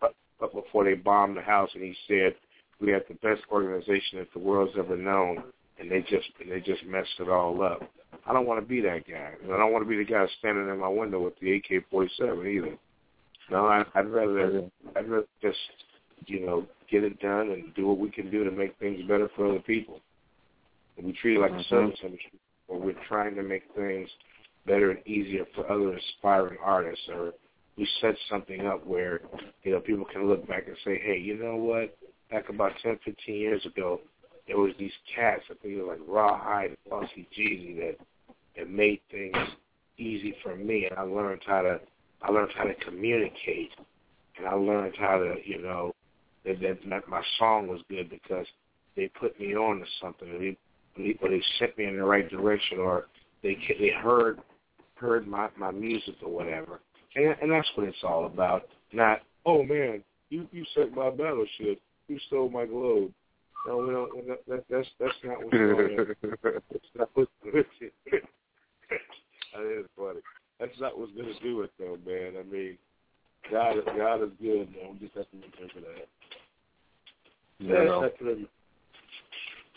[0.00, 2.34] but, but before they bombed the house, and he said
[2.80, 5.44] we have the best organization that the world's ever known,
[5.78, 7.82] and they just and they just messed it all up.
[8.26, 9.32] I don't want to be that guy.
[9.44, 12.76] I don't want to be the guy standing in my window with the AK-47 either.
[13.50, 14.62] No, I, I'd rather
[14.96, 15.58] I'd rather just
[16.26, 19.28] you know get it done and do what we can do to make things better
[19.34, 20.00] for other people.
[20.96, 21.68] And we treat it like a Mhm.
[21.68, 24.10] service industry, where we're trying to make things
[24.66, 27.34] better and easier for other aspiring artists, or
[27.76, 29.22] we set something up where
[29.64, 31.96] you know people can look back and say, hey, you know what?
[32.30, 34.00] Back about 10, 15 years ago,
[34.46, 35.44] there was these cats.
[35.50, 37.96] I think it was like Rawhide and Bossy Jeezy that
[38.56, 39.36] that made things
[39.98, 41.80] easy for me, and I learned how to
[42.20, 43.72] I learned how to communicate,
[44.36, 45.91] and I learned how to you know
[46.44, 48.46] that that, my song was good because
[48.96, 52.28] they put me on to something, or they or they sent me in the right
[52.30, 53.06] direction, or
[53.42, 54.40] they they heard
[54.94, 56.80] heard my my music or whatever,
[57.16, 58.68] and and that's what it's all about.
[58.92, 63.12] Not oh man, you you sank my battleship, you stole my globe.
[63.66, 64.26] No, we don't.
[64.26, 66.16] That, that, that's that's not what's going on.
[66.42, 67.92] That's not what's with it.
[68.10, 70.20] that is funny.
[70.58, 72.34] That's not what's to do it, though, man.
[72.38, 72.78] I mean,
[73.50, 74.98] God, God is good, man.
[75.00, 76.08] We just have to remember that.
[77.62, 78.00] You know.
[78.02, 78.48] That's really-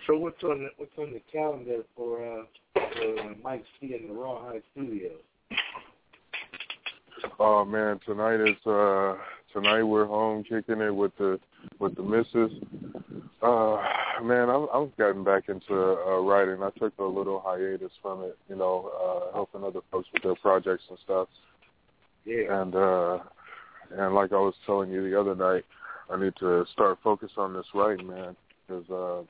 [0.07, 2.43] So what's on the what's on the calendar for uh
[2.73, 5.11] for uh, Mike C in the Rawhide Studio?
[7.39, 9.17] Oh man, tonight is uh
[9.53, 11.39] tonight we're home kicking it with the
[11.79, 12.51] with the missus.
[13.41, 13.81] Uh
[14.21, 16.61] man, I've I've gotten back into uh writing.
[16.61, 18.91] I took a little hiatus from it, you know,
[19.31, 21.27] uh helping other folks with their projects and stuff.
[22.25, 22.61] Yeah.
[22.61, 23.19] And uh
[23.91, 25.65] and like I was telling you the other night,
[26.10, 28.36] I need to start focus on this writing, man,
[28.68, 29.23] because uh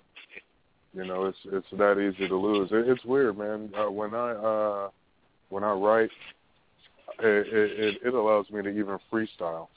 [0.94, 2.70] you know, it's it's that easy to lose.
[2.72, 3.70] It, it's weird, man.
[3.78, 4.90] Uh, when I uh
[5.50, 6.10] when I write
[7.20, 9.68] it, it it allows me to even freestyle.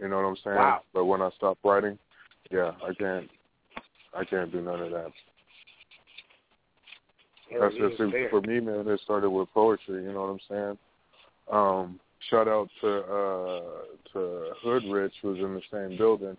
[0.00, 0.56] You know what I'm saying?
[0.56, 0.80] Wow.
[0.92, 1.98] But when I stop writing,
[2.50, 3.30] yeah, I can't
[4.16, 5.12] I can't do none of that.
[7.60, 8.88] That's just it, for me, man.
[8.88, 10.02] It started with poetry.
[10.02, 10.78] You know what I'm saying?
[11.52, 13.60] Um, shout out to uh
[14.12, 16.36] to Hood Rich, who's in the same building.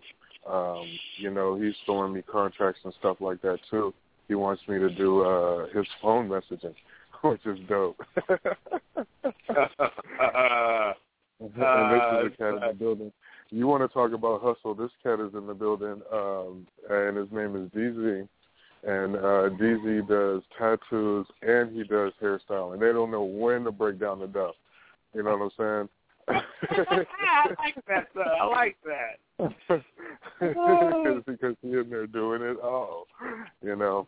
[0.48, 0.86] Um,
[1.18, 3.92] you know, he's throwing me contracts and stuff like that too.
[4.28, 6.74] He wants me to do uh his phone messaging,
[7.22, 8.00] which is dope.
[8.28, 8.34] and
[11.92, 13.12] this is a cat in the building.
[13.50, 14.74] You want to talk about hustle?
[14.74, 18.28] This cat is in the building, um, and his name is DZ.
[18.86, 22.74] And uh, DZ does tattoos and he does hairstyling.
[22.74, 24.54] And they don't know when to break down the duff.
[25.16, 25.88] You know what I'm saying?
[26.28, 28.08] I like that.
[28.12, 28.22] Sir.
[28.22, 29.14] I like that.
[30.40, 33.06] because because he in there doing it all,
[33.62, 34.06] you know.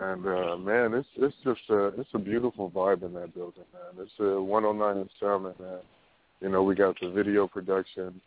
[0.00, 4.04] And uh man, it's it's just a it's a beautiful vibe in that building, man.
[4.04, 5.78] It's a 109 in Selma, man.
[6.40, 8.20] You know, we got the video production,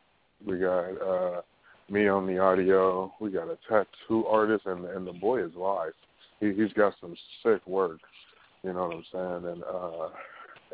[0.46, 1.42] we got uh
[1.90, 5.94] me on the audio, we got a tattoo artist, and and the boy is live.
[6.40, 8.00] He he's got some sick work,
[8.64, 10.10] you know what I'm saying, and uh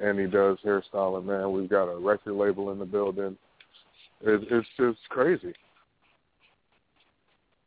[0.02, 1.52] and he does hairstyling, man.
[1.52, 3.38] We've got a record label in the building.
[4.22, 5.53] It, it's just crazy.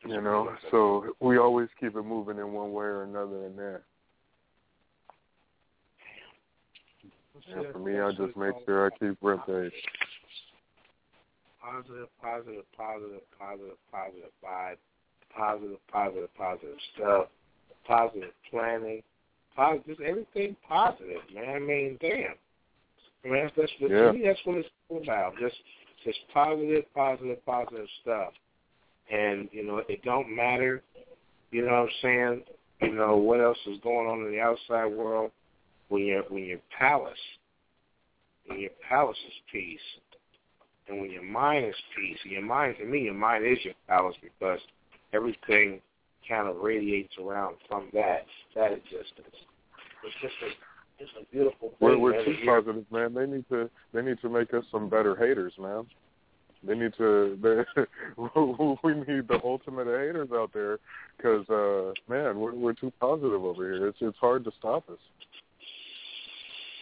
[0.06, 3.82] You know, so we always keep it moving in one way or another in there.
[7.54, 9.72] And for me, I just make sure I keep rent paid.
[11.62, 14.76] Positive, positive, positive, positive, positive vibe,
[15.34, 17.26] positive, positive, positive stuff,
[17.86, 19.02] positive planning,
[19.54, 21.48] positive, just everything positive, man.
[21.48, 22.34] I mean, damn.
[23.24, 23.88] I mean, that's, that's, Yeah.
[23.88, 25.34] to me, that's what it's all about.
[25.38, 25.56] Just
[26.04, 28.32] just positive, positive, positive stuff.
[29.10, 30.82] And you know, it don't matter.
[31.50, 32.42] You know what I'm saying?
[32.82, 35.30] You know what else is going on in the outside world
[35.88, 37.18] when your when your palace,
[38.46, 39.80] when your palace is peace,
[40.88, 42.18] and when your mind is peace.
[42.24, 44.60] And your mind, to me, your mind is your palace because
[45.12, 45.80] everything
[46.28, 48.24] kind of radiates around from that
[48.54, 49.36] that existence.
[50.04, 50.50] It's just a
[50.98, 51.78] it's a beautiful thing.
[51.80, 53.14] We're, we're too to positive, man.
[53.14, 55.86] They need to they need to make us some better haters, man.
[56.66, 57.38] They need to.
[57.44, 58.22] They,
[58.84, 60.78] we need the ultimate haters out there,
[61.16, 63.88] because uh, man, we're we're too positive over here.
[63.88, 64.98] It's it's hard to stop us.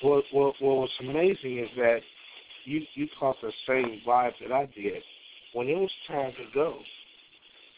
[0.05, 2.01] Well, well, well, what's amazing is that
[2.65, 5.03] you you caught the same vibe that I did.
[5.55, 6.79] When it was time to go,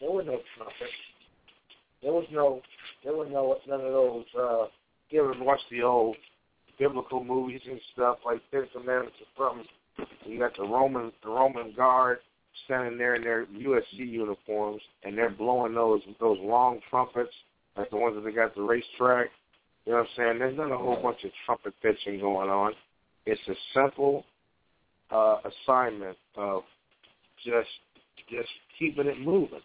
[0.01, 0.91] there was no trumpet.
[2.05, 2.61] There was no,
[3.03, 4.25] there was no none of those.
[4.39, 4.67] uh
[5.09, 6.17] You ever watch the old
[6.79, 9.67] biblical movies and stuff like Ten Commandments or something?
[10.27, 12.19] You got the Roman, the Roman guard
[12.67, 17.33] standing there in their USC uniforms, and they're blowing those those long trumpets,
[17.77, 19.29] like the ones that they got the racetrack.
[19.87, 20.39] You know what I'm saying?
[20.41, 22.73] There's not a whole bunch of trumpet pitching going on.
[23.25, 24.25] It's a simple
[25.11, 26.65] uh, assignment of
[27.45, 27.69] just
[28.31, 28.49] just
[28.79, 29.61] keeping it moving,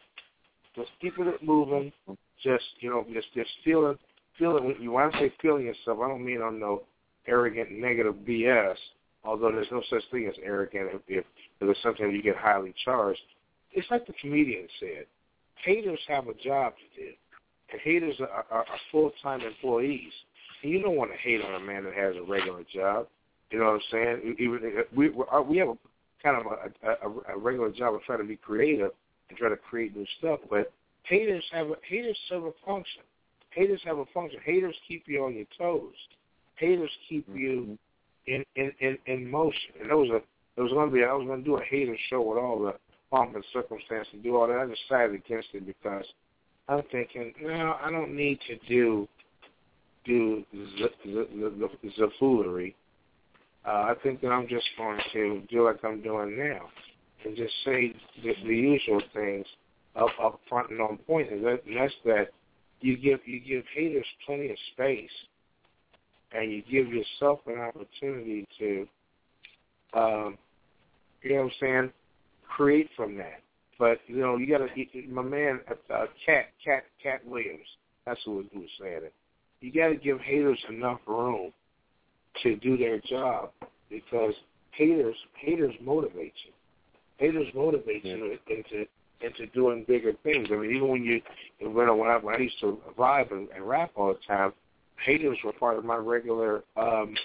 [0.75, 1.91] just keeping it moving.
[2.43, 3.97] Just you know, just just feeling
[4.37, 4.75] feeling.
[4.91, 6.83] When I say feeling yourself, I don't mean on no
[7.27, 8.75] arrogant negative BS.
[9.23, 11.25] Although there's no such thing as arrogant if, if
[11.59, 13.19] because sometimes you get highly charged.
[13.71, 15.05] It's like the comedian said.
[15.63, 17.11] Haters have a job to do,
[17.71, 20.13] and haters are, are, are full-time employees.
[20.63, 23.07] And you don't want to hate on a man that has a regular job.
[23.51, 24.35] You know what I'm saying?
[24.39, 25.77] Even we uh, we have a
[26.23, 28.91] kind of a, a, a regular job of trying to be creative
[29.29, 30.71] and try to create new stuff, but
[31.03, 33.01] haters have a, haters serve a function.
[33.51, 34.39] Haters have a function.
[34.43, 35.95] Haters keep you on your toes.
[36.55, 37.77] Haters keep you
[38.27, 39.71] in in in, in motion.
[39.81, 40.21] And there was a
[40.55, 42.59] there was going to be I was going to do a hater show with all
[42.59, 42.75] the
[43.11, 44.57] pomp and circumstance and do all that.
[44.57, 46.05] I decided against it because
[46.67, 49.07] I'm thinking, no, I don't need to do
[50.05, 52.75] do the the, the, the, the foolery.
[53.65, 56.69] Uh, I think that I'm just going to do like I'm doing now
[57.25, 57.93] and just say
[58.23, 59.45] the, the usual things
[59.95, 60.99] up up front and on.
[61.07, 62.29] And, that, and that's that
[62.81, 65.09] you give you give haters plenty of space,
[66.31, 68.87] and you give yourself an opportunity to,
[69.93, 70.37] um,
[71.21, 71.93] you know what I'm saying,
[72.47, 73.41] create from that.
[73.77, 75.07] But you know, you got to.
[75.07, 77.65] My man, uh, Cat Cat Katt Williams.
[78.05, 79.13] That's who was, who was saying it.
[79.61, 81.51] You got to give haters enough room
[82.43, 83.51] to do their job
[83.89, 84.33] because
[84.71, 86.53] haters haters motivate you.
[87.17, 88.15] Haters motivate Yeah.
[88.15, 88.87] you into
[89.21, 90.47] into doing bigger things.
[90.51, 91.21] I mean, even when you
[91.61, 94.53] when I when I, when I used to vibe and, and rap all the time,
[95.05, 97.15] haters were part of my regular um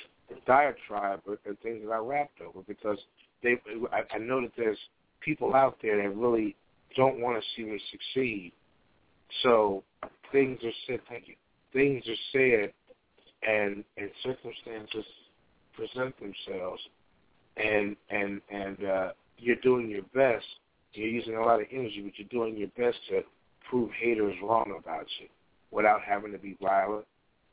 [0.46, 2.98] diatribe and things that I rapped over because
[3.42, 3.56] they
[3.92, 4.78] I, I know that there's
[5.20, 6.56] people out there that really
[6.96, 8.52] don't want to see me succeed.
[9.42, 9.82] So
[10.32, 11.00] things are said.
[11.08, 11.34] Thank you.
[11.72, 12.72] Things are said,
[13.46, 15.04] and and circumstances
[15.74, 16.80] present themselves,
[17.56, 19.08] and and and uh,
[19.38, 20.46] you're doing your best.
[20.94, 23.22] You're using a lot of energy, but you're doing your best to
[23.68, 25.26] prove haters wrong about you,
[25.70, 27.04] without having to be violent,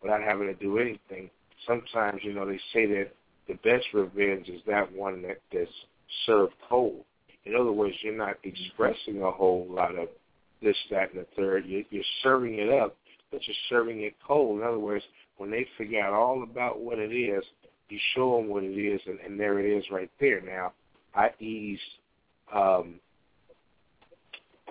[0.02, 1.30] without having to do anything.
[1.68, 3.12] Sometimes, you know, they say that
[3.48, 5.70] the best revenge is that one that that's
[6.26, 7.04] served cold.
[7.46, 10.08] In other words, you're not expressing a whole lot of
[10.62, 11.66] this, that, and the third.
[11.66, 12.96] You're, you're serving it up,
[13.32, 14.60] but you're serving it cold.
[14.60, 15.04] In other words,
[15.38, 17.44] when they figure out all about what it is,
[17.90, 20.42] you show them what it is, and, and there it is right there.
[20.42, 20.74] Now,
[21.16, 21.82] I eased
[22.54, 23.00] um,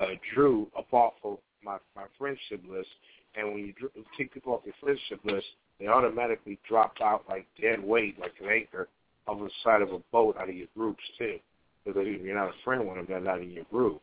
[0.01, 2.89] uh, Drew up off of my, my friendship list,
[3.37, 3.75] and when you
[4.19, 5.47] take people off your friendship list,
[5.79, 8.89] they automatically drop out like dead weight, like an anchor
[9.27, 11.39] on the side of a boat out of your groups too.
[11.85, 14.03] Because if you're not a friend with them, they're not in your group.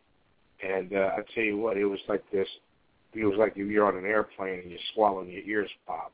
[0.63, 2.47] And uh, I tell you what, it was like this.
[3.13, 6.11] It was like if you're on an airplane and you're swallowing your ears pop.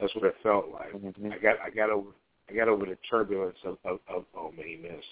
[0.00, 0.92] That's what it felt like.
[0.92, 1.32] Mm-hmm.
[1.32, 2.10] I got I got over
[2.50, 5.06] I got over the turbulence of of, of oh man, he missed.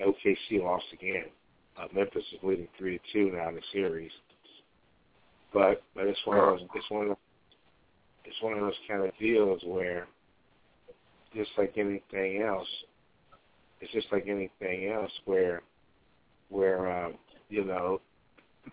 [0.00, 1.26] OKC lost again.
[1.78, 4.10] Uh, Memphis is leading three to two now in the series.
[5.52, 7.16] But but it's one of those it's one of those,
[8.24, 10.06] it's one of those kind of deals where
[11.34, 12.68] just like anything else,
[13.80, 15.62] it's just like anything else where
[16.48, 17.14] where um,
[17.48, 18.00] you know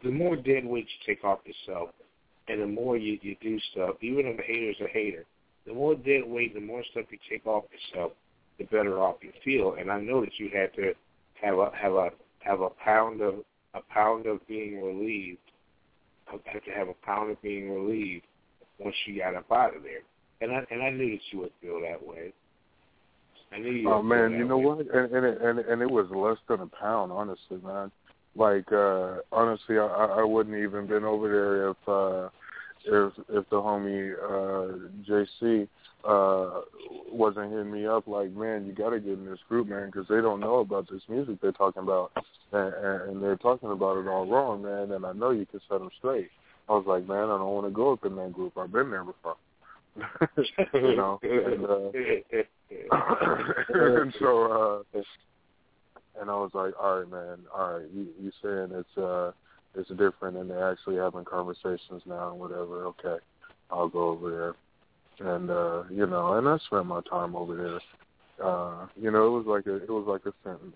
[0.04, 1.90] the more dead weight you take off yourself
[2.48, 5.26] and the more you, you do stuff, even if the hater's a hater,
[5.66, 8.12] the more dead weight, the more stuff you take off yourself,
[8.58, 9.76] the better off you feel.
[9.80, 10.94] And I know that you had to
[11.42, 12.10] have a have a
[12.40, 13.36] have a pound of
[13.74, 15.40] a pound of being relieved.
[16.46, 18.26] Had to have a pound of being relieved
[18.78, 20.02] once you got up out of there.
[20.42, 22.34] And I and I knew that you would feel that way.
[23.52, 24.66] And he Oh man, you know way.
[24.66, 24.80] what?
[24.80, 27.92] And and it, and and it was less than a pound, honestly, man.
[28.36, 29.86] Like uh honestly, I
[30.20, 32.30] I wouldn't even been over there if uh
[32.86, 35.68] if if the homie uh JC
[36.04, 36.62] uh
[37.12, 40.08] wasn't hitting me up like, man, you got to get in this group, man, because
[40.08, 42.12] they don't know about this music they're talking about,
[42.52, 42.74] and,
[43.10, 44.92] and they're talking about it all wrong, man.
[44.92, 46.30] And I know you can set them straight.
[46.70, 48.58] I was like, man, I don't want to go up in that group.
[48.58, 49.36] I've been there before.
[50.74, 51.90] you know, and uh,
[53.74, 55.02] and so uh
[56.22, 59.32] and I was like, all right, man, all right, you you saying it's uh
[59.76, 62.86] it's different, and they're actually having conversations now and whatever.
[62.88, 63.18] Okay,
[63.72, 64.56] I'll go over
[65.20, 68.46] there, and uh, you know, and I spent my time over there.
[68.46, 70.76] Uh, you know, it was like a it was like a sentence.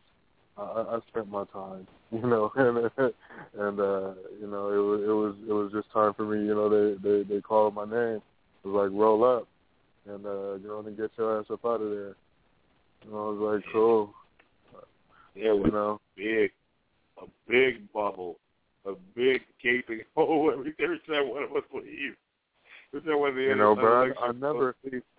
[0.57, 5.01] I, I I spent my time, you know, and and uh, you know, it was
[5.01, 6.45] it was it was just time for me.
[6.45, 8.21] You know, they they they called my name.
[8.63, 9.47] It was like roll up
[10.05, 12.15] and uh, go on and get your ass up out of there.
[13.05, 14.13] And I was like, cool.
[15.35, 16.51] Yeah, You know, big,
[17.21, 18.37] a big bubble,
[18.85, 22.17] a big gaping hole every every time one of us leaves.
[22.93, 24.75] Every time one of the you know, but I, I never.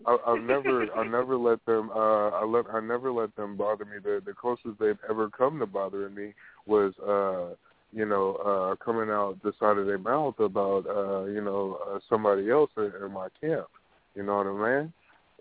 [0.07, 3.85] I, I've never, I never let them, uh, I let, I never let them bother
[3.85, 3.97] me.
[4.03, 6.35] The the closest they've ever come to bothering me
[6.66, 7.55] was, uh,
[7.93, 11.99] you know, uh, coming out the side of their mouth about, uh, you know, uh,
[12.09, 13.66] somebody else in, in my camp.
[14.15, 14.93] You know what I mean?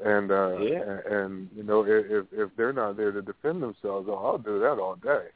[0.04, 0.82] And uh, Yeah.
[0.82, 4.38] and, and you know, if if if they're not there to defend themselves, oh, I'll
[4.38, 5.28] do that all day.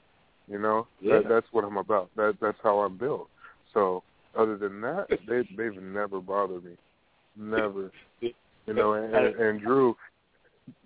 [0.47, 1.19] You know, Yeah.
[1.19, 2.09] that, that's what I'm about.
[2.15, 3.29] That that's how I'm built.
[3.73, 4.03] So
[4.35, 6.77] other than that, they they've never bothered me.
[7.35, 7.91] Never.
[8.21, 9.95] You know, and, and, and Drew,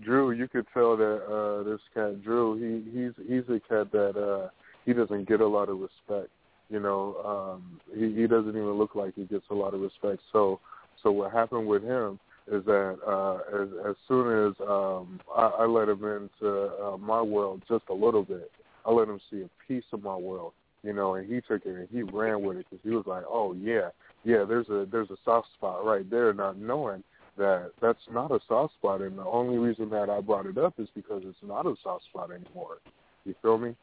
[0.03, 4.17] Drew, you could tell that uh this cat Drew, he he's he's a cat that
[4.17, 4.49] uh
[4.85, 6.29] he doesn't get a lot of respect.
[6.69, 10.21] You know, um he he doesn't even look like he gets a lot of respect.
[10.31, 10.59] So
[11.01, 15.65] so what happened with him is that uh as as soon as um I, I
[15.65, 18.51] let him into uh, my world just a little bit,
[18.85, 20.53] I let him see a piece of my world,
[20.83, 23.23] you know, and he took it and he ran with it because he was like,
[23.27, 23.89] oh yeah,
[24.23, 27.03] yeah, there's a there's a soft spot right there, not knowing
[27.37, 30.73] that that's not a soft spot, and the only reason that I brought it up
[30.79, 32.77] is because it's not a soft spot anymore.
[33.25, 33.75] You feel me?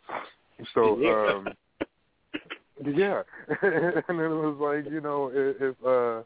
[0.74, 1.34] So, Yeah.
[1.34, 1.56] um
[2.84, 3.22] yeah,
[3.62, 6.22] and it was like you know if, if uh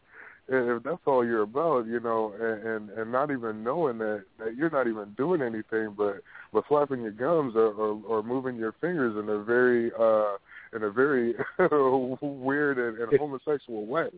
[0.49, 4.57] if that's all you're about, you know, and, and and not even knowing that that
[4.57, 8.75] you're not even doing anything but but flapping your gums or or, or moving your
[8.81, 10.37] fingers in a very uh
[10.75, 11.35] in a very
[12.23, 14.09] weird and, and homosexual way.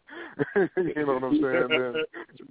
[0.77, 1.95] you know what I'm saying?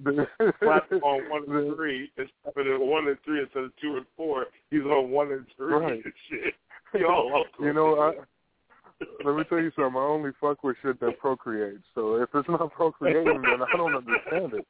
[0.03, 0.27] Then,
[0.59, 4.47] Slap on one and three instead of one and three instead of two and four.
[4.69, 5.93] He's on one and three Right.
[5.93, 6.53] and shit.
[6.93, 8.11] Yo, you know, I
[9.23, 9.95] let me tell you something.
[9.95, 11.84] I only fuck with shit that procreates.
[11.95, 14.67] So if it's not procreating, then I don't understand it.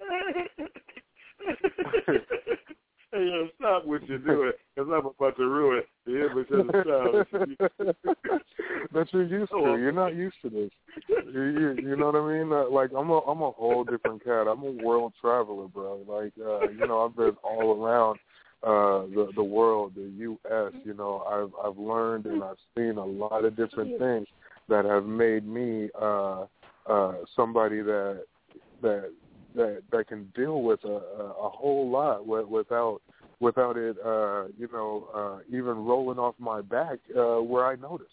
[3.12, 7.66] hey, yo, stop what you're doing, because I'm about to ruin the image of the
[8.92, 9.58] that you're used to.
[9.58, 10.70] You're not used to this.
[11.32, 12.52] You, you, you know what I mean?
[12.52, 14.48] Uh, Like I'm a I'm a whole different cat.
[14.48, 16.00] I'm a world traveler, bro.
[16.06, 18.18] Like uh, you know, I've been all around
[18.64, 23.04] uh the the world, the US, you know, I've I've learned and I've seen a
[23.04, 24.28] lot of different things
[24.68, 26.46] that have made me uh
[26.88, 28.24] uh somebody that
[28.82, 29.10] that
[29.54, 33.00] that that can deal with a a, a whole lot without
[33.40, 38.06] without it uh you know uh even rolling off my back uh where I notice.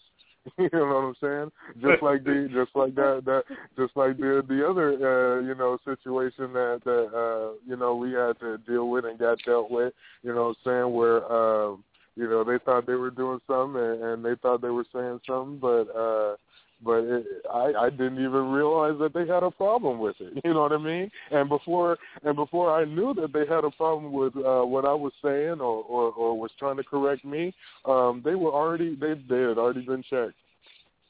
[0.58, 1.52] you know what I'm saying?
[1.82, 3.44] Just like the just like that that
[3.78, 8.14] just like the the other uh you know situation that that uh you know we
[8.14, 9.94] had to deal with and got dealt with,
[10.24, 11.84] you know what I'm saying, where um
[12.16, 15.20] you know they thought they were doing something and, and they thought they were saying
[15.28, 16.36] something but uh
[16.84, 20.34] but it, I I didn't even realize that they had a problem with it.
[20.44, 21.12] You know what I mean?
[21.32, 24.94] And before and before I knew that they had a problem with uh what I
[24.94, 27.54] was saying or or, or was trying to correct me,
[27.86, 30.36] um they were already they they had already been checked.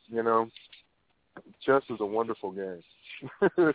[0.07, 0.49] You know,
[1.65, 2.83] chess is a wonderful game.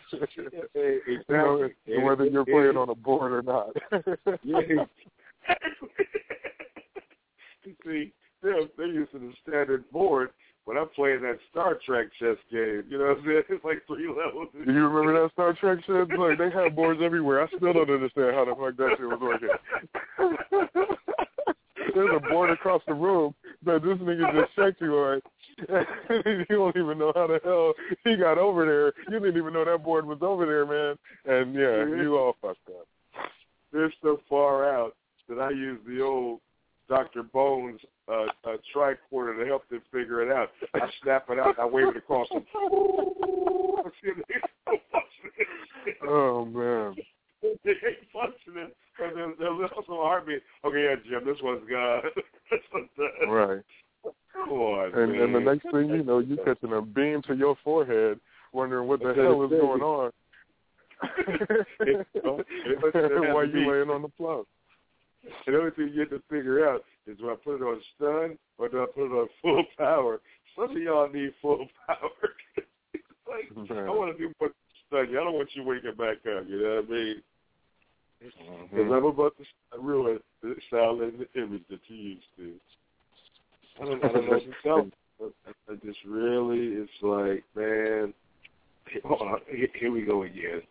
[0.75, 2.03] Hey, You know, exactly.
[2.03, 3.77] whether you're playing on a board or not.
[7.65, 8.13] You see,
[8.43, 10.31] they're they're using the standard board,
[10.67, 12.85] but I'm playing that Star Trek chess game.
[12.89, 13.43] You know what I'm saying?
[13.51, 14.49] It's like three levels.
[14.53, 16.19] Do you remember that Star Trek shit?
[16.19, 17.43] Like they had boards everywhere.
[17.43, 19.49] I still don't understand how the fuck that shit was working.
[21.95, 23.35] There's a board across the room
[23.65, 25.21] that this nigga just checked you on.
[26.27, 28.93] you don't even know how the hell he got over there.
[29.13, 30.97] You didn't even know that board was over there, man.
[31.25, 32.89] And yeah, you all fucked up.
[33.73, 34.97] They're so far out
[35.29, 36.41] that I use the old
[36.89, 37.23] Dr.
[37.23, 40.51] Bones uh, uh, tricorder to help them figure it out.
[40.75, 41.59] I snap it out.
[41.59, 42.45] I wave it across them.
[46.07, 46.97] Oh man.
[47.43, 48.71] they ain't functioning.
[49.01, 50.43] And they're, they're also heartbeat.
[50.65, 51.27] Okay, yeah, Jim.
[51.27, 51.63] This one's
[52.51, 53.29] this one's done.
[53.29, 53.63] Right.
[54.33, 55.23] Come on, And man.
[55.23, 58.19] and the next thing you know, you're catching a beam to your forehead,
[58.53, 60.11] wondering what the That's hell is going on.
[61.81, 62.07] It-
[63.35, 64.45] While you laying on the floor.
[65.25, 67.81] And the only thing you have to figure out is do I put it on
[67.97, 70.21] stun or do I put it on full power?
[70.57, 72.35] Some of y'all need full power.
[73.29, 74.51] like, I want to do more
[74.87, 75.09] stun.
[75.11, 76.45] I don't want you waking back up.
[76.49, 77.23] You know what I mean?
[78.25, 78.77] Mm-hmm.
[78.77, 82.53] Because I'm about to ruin the sound and the image that you used to.
[83.81, 84.89] I don't, I don't know tell.
[85.69, 88.13] I, just really, it's like, man,
[89.05, 90.63] hold on, here, here we go again.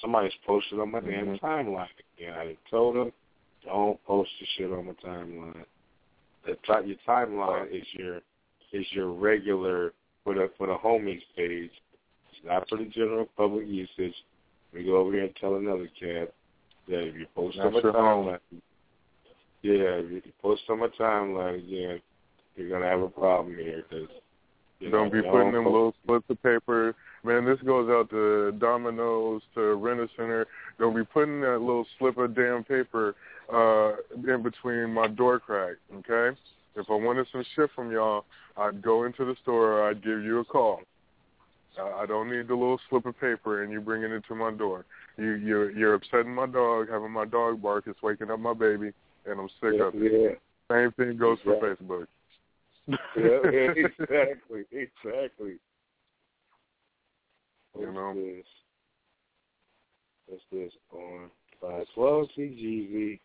[0.00, 1.44] Somebody's posted on my damn mm-hmm.
[1.44, 2.34] timeline again.
[2.34, 3.12] I told them,
[3.64, 5.64] don't post the shit on my timeline.
[6.46, 8.16] The ti- your timeline is your
[8.72, 9.92] is your regular
[10.24, 11.70] for the for the homies page.
[12.32, 14.14] It's not for the general public usage.
[14.72, 16.32] We go over here and tell another cat
[16.88, 18.26] that if you post on That's my home.
[18.26, 18.60] timeline,
[19.62, 22.00] yeah, if you post on my timeline again,
[22.56, 24.08] you're gonna have a problem here because
[24.78, 26.94] you Don't be putting them post- little slips of paper.
[27.22, 30.46] Man, this goes out to Domino's, to Rent a Center.
[30.78, 33.14] They'll be putting that little slip of damn paper
[33.52, 36.38] uh in between my door crack, okay?
[36.76, 38.24] If I wanted some shit from y'all,
[38.56, 40.80] I'd go into the store or I'd give you a call.
[41.78, 44.84] I don't need the little slip of paper and you bringing it to my door.
[45.16, 48.92] You you're you're upsetting my dog, having my dog bark, it's waking up my baby,
[49.26, 50.12] and I'm sick yeah, of it.
[50.12, 50.74] yeah.
[50.74, 52.06] Same thing goes for Facebook.
[52.88, 52.96] yeah,
[53.84, 55.58] exactly, exactly.
[57.78, 58.12] You know.
[58.14, 58.44] What's this?
[60.26, 61.30] What's this on
[61.60, 63.18] five twelve CGV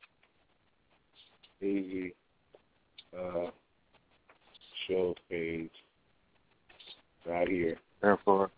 [1.62, 2.14] Easy
[3.18, 3.50] uh
[4.88, 5.70] show page
[7.26, 7.78] right here.
[8.02, 8.50] And for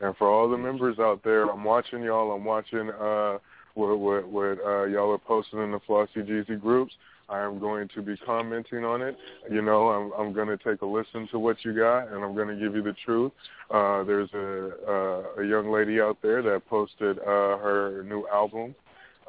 [0.00, 2.32] and for all the members out there, I'm watching y'all.
[2.32, 3.38] I'm watching uh
[3.74, 6.94] what what what uh, y'all are posting in the Flossy Jeezy groups.
[7.28, 9.16] I am going to be commenting on it.
[9.50, 12.34] You know, I'm I'm going to take a listen to what you got, and I'm
[12.34, 13.32] going to give you the truth.
[13.70, 18.74] Uh, there's a uh, a young lady out there that posted uh, her new album.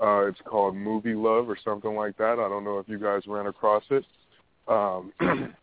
[0.02, 2.34] Uh, it's called Movie Love or something like that.
[2.34, 4.06] I don't know if you guys ran across it.
[4.68, 5.12] Um,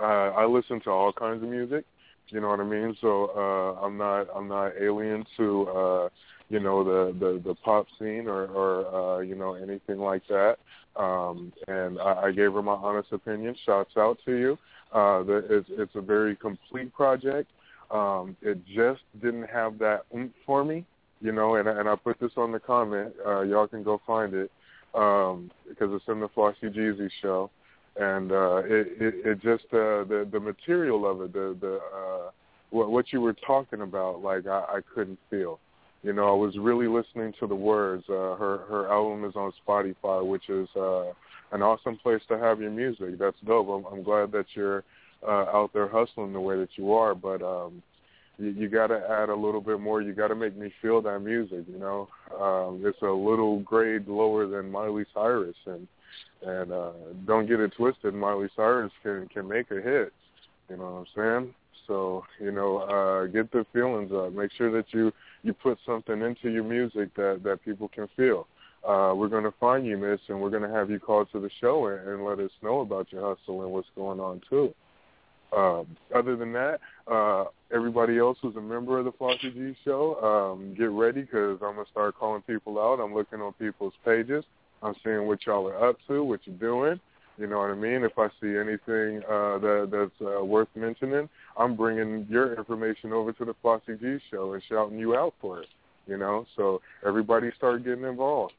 [0.00, 1.84] uh, I listen to all kinds of music.
[2.28, 2.96] You know what I mean?
[3.00, 6.08] So uh, I'm not I'm not alien to uh,
[6.48, 10.56] you know the, the the pop scene or or uh, you know anything like that.
[10.98, 13.54] Um, and I, I gave her my honest opinion.
[13.64, 14.58] Shouts out to you.
[14.92, 17.50] Uh, the, it's it's a very complete project.
[17.90, 20.84] Um, it just didn't have that oomph for me,
[21.20, 21.56] you know.
[21.56, 23.14] And and I put this on the comment.
[23.24, 24.50] Uh, y'all can go find it
[24.94, 27.50] um, because it's in the Flossy Jeezy show
[27.98, 32.30] and uh, it, it it just uh, the the material of it, the the uh,
[32.70, 35.58] what what you were talking about, like I, I couldn't feel.
[36.02, 38.04] You know, I was really listening to the words.
[38.08, 41.12] Uh, her her album is on Spotify, which is uh,
[41.52, 43.18] an awesome place to have your music.
[43.18, 43.68] That's dope.
[43.68, 44.84] I'm, I'm glad that you're
[45.26, 47.82] uh, out there hustling the way that you are, but um,
[48.38, 50.00] you, you got to add a little bit more.
[50.00, 51.64] You got to make me feel that music.
[51.66, 52.08] You know,
[52.40, 55.88] um, it's a little grade lower than Miley Cyrus, and
[56.42, 56.92] and uh
[57.26, 60.12] don't get it twisted miley cyrus can can make a hit
[60.68, 61.54] you know what i'm saying
[61.86, 65.12] so you know uh get the feelings up make sure that you
[65.48, 68.46] you put something into your music that that people can feel.
[68.86, 71.40] Uh we're going to find you miss and we're going to have you call to
[71.40, 74.72] the show and, and let us know about your hustle and what's going on too.
[75.56, 76.78] Um other than that
[77.10, 81.58] uh everybody else who's a member of the Flossy G show um get ready because
[81.62, 83.00] i'm going to start calling people out.
[83.00, 84.44] I'm looking on people's pages.
[84.82, 87.00] I'm seeing what y'all are up to, what you're doing.
[87.38, 88.02] You know what I mean?
[88.02, 93.32] If I see anything uh, that that's uh, worth mentioning, I'm bringing your information over
[93.32, 95.68] to the Flossy G show and shouting you out for it.
[96.08, 98.54] You know, so everybody start getting involved.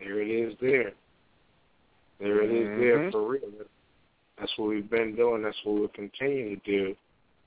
[0.00, 0.92] There it is there.
[2.18, 3.12] There it is there Mhm.
[3.12, 3.52] for real.
[4.38, 5.42] That's what we've been doing.
[5.42, 6.96] That's what we'll continue to do.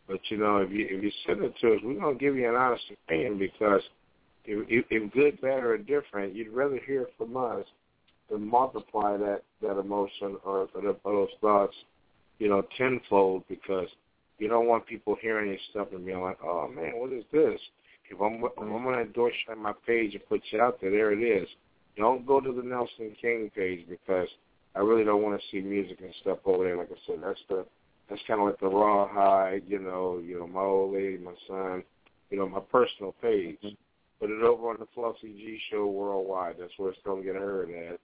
[0.08, 2.48] But you know, if you if you send it to us, we're gonna give you
[2.48, 3.82] an honest opinion because
[4.46, 7.66] if, if, if good, bad, or different, you'd rather hear from us
[8.32, 11.76] than multiply that that emotion or, or, those thoughts,
[12.40, 13.88] you know, tenfold because
[14.40, 17.60] you don't want people hearing your stuff and being like, oh man, what is this?
[18.10, 20.92] If I'm if I'm gonna endorse you on my page and put you out there,
[20.92, 21.48] there it is.
[21.98, 24.28] Don't go to the Nelson King page because
[24.76, 26.78] I really don't want to see music and stuff over there.
[26.78, 27.66] Like I said, that's the
[28.10, 31.34] that's kind of like the raw hide, you know, you know, my old lady, my
[31.48, 31.84] son,
[32.30, 33.58] you know, my personal page.
[33.64, 33.76] Mm-hmm.
[34.20, 36.56] Put it over on the Flossy G Show worldwide.
[36.60, 38.00] That's where it's gonna get heard at.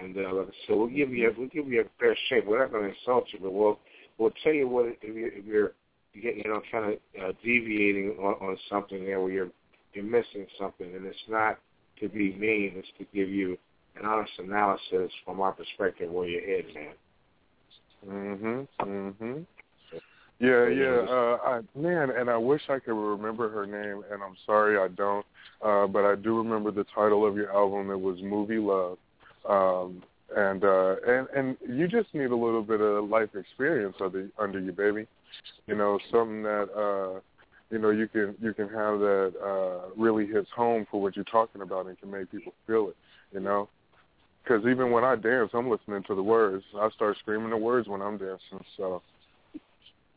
[0.00, 2.46] And uh, like I said, we'll give you a, we'll give you a fair shake.
[2.46, 3.78] We're not gonna insult you, but we'll
[4.18, 5.72] we'll tell you what if you're, if you're
[6.14, 9.50] getting you know kind of uh, deviating on, on something there where you're
[9.94, 11.58] you're missing something, and it's not
[12.00, 12.72] to be mean.
[12.76, 13.58] It's to give you
[13.96, 18.08] an honest analysis from our perspective where your head's at.
[18.08, 18.68] Mhm.
[18.80, 19.46] Mhm.
[20.38, 21.06] Yeah, yeah.
[21.08, 24.88] Uh, I, man, and I wish I could remember her name, and I'm sorry I
[24.88, 25.24] don't.
[25.60, 27.90] Uh, but I do remember the title of your album.
[27.90, 28.98] It was Movie Love.
[29.48, 30.02] Um,
[30.36, 34.60] and uh, and and you just need a little bit of life experience under under
[34.60, 35.06] you, baby.
[35.66, 37.20] You know, something that uh,
[37.70, 41.24] you know you can you can have that uh, really hits home for what you're
[41.26, 42.96] talking about and can make people feel it.
[43.32, 43.68] You know,
[44.42, 46.64] because even when I dance, I'm listening to the words.
[46.78, 48.64] I start screaming the words when I'm dancing.
[48.76, 49.02] So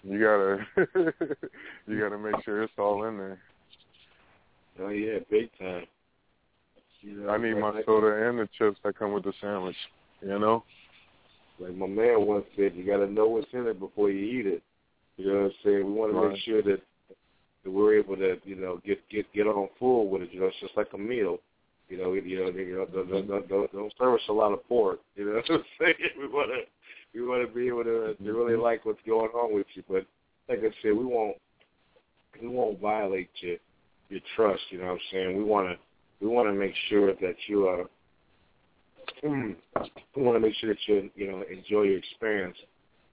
[0.03, 1.13] you gotta
[1.87, 3.39] you gotta make sure it's all in there.
[4.79, 5.85] Oh yeah, big time.
[7.05, 9.75] You know, I need my soda and the chips that come with the sandwich.
[10.21, 10.63] You know.
[11.59, 14.45] Like my man once said, you got to know what's in it before you eat
[14.45, 14.63] it.
[15.17, 15.85] You know what I'm saying?
[15.85, 16.81] We want to make sure that,
[17.63, 20.33] that we're able to, you know, get get get on full with it.
[20.33, 21.37] You know, it's just like a meal.
[21.87, 24.51] You know, you know, you know don't, don't, don't, don't, don't serve us a lot
[24.51, 24.99] of pork.
[25.15, 25.95] You know what I'm saying?
[26.19, 26.61] We want to
[27.13, 28.61] we want to be able to, to really mm-hmm.
[28.61, 29.83] like what's going on with you.
[29.87, 30.05] But
[30.49, 31.37] like I said, we won't
[32.41, 33.57] we won't violate your
[34.09, 34.61] your trust.
[34.71, 35.37] You know what I'm saying?
[35.37, 35.77] We want to
[36.25, 37.85] we want to make sure that you are.
[39.23, 39.55] Mm,
[40.15, 42.57] we want to make sure that you you know enjoy your experience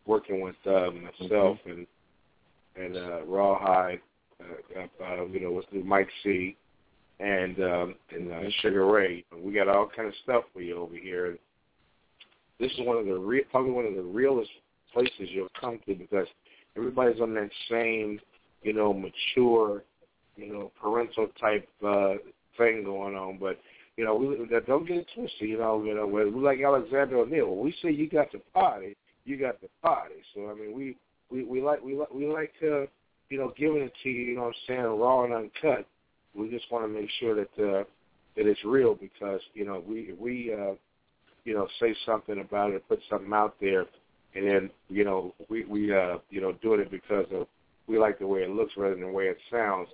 [0.07, 1.86] working with uh, myself and
[2.74, 4.00] and uh, Rawhide,
[4.41, 6.57] uh, uh, you know, with Mike C.
[7.20, 9.24] and um, and uh, Sugar Ray.
[9.36, 11.26] We got all kind of stuff for you over here.
[11.26, 11.39] And
[12.58, 14.50] this is one of the re- probably one of the realest
[14.94, 16.26] places you'll come to because
[16.78, 18.18] everybody's on that same,
[18.62, 19.82] you know, mature,
[20.36, 22.15] you know, parental type uh,
[22.56, 23.39] thing going on.
[23.39, 23.58] But
[23.97, 24.26] you know, we
[24.66, 25.48] don't get it twisted.
[25.48, 27.18] You know, you know, we like Alexander.
[27.18, 30.14] When we say you got the party, you got the party.
[30.34, 30.97] So I mean, we
[31.31, 32.86] we we like we like we like to,
[33.28, 34.22] you know, giving it to you.
[34.22, 35.86] You know, what I'm saying raw and uncut.
[36.34, 37.84] We just want to make sure that uh,
[38.36, 40.74] that it's real because you know we we uh,
[41.44, 43.86] you know say something about it, put something out there,
[44.34, 47.47] and then you know we we uh, you know doing it because of
[47.86, 49.89] we like the way it looks rather than the way it sounds.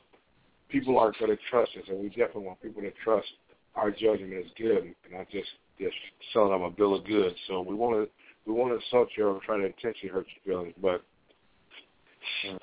[0.68, 3.28] People aren't going to trust us, and we definitely want people to trust
[3.74, 5.48] our judgment is good, and not just
[5.78, 5.94] just
[6.32, 7.36] selling them a bill of goods.
[7.46, 8.10] So we want to
[8.46, 11.02] we want to insult you or try to intentionally hurt your feelings, but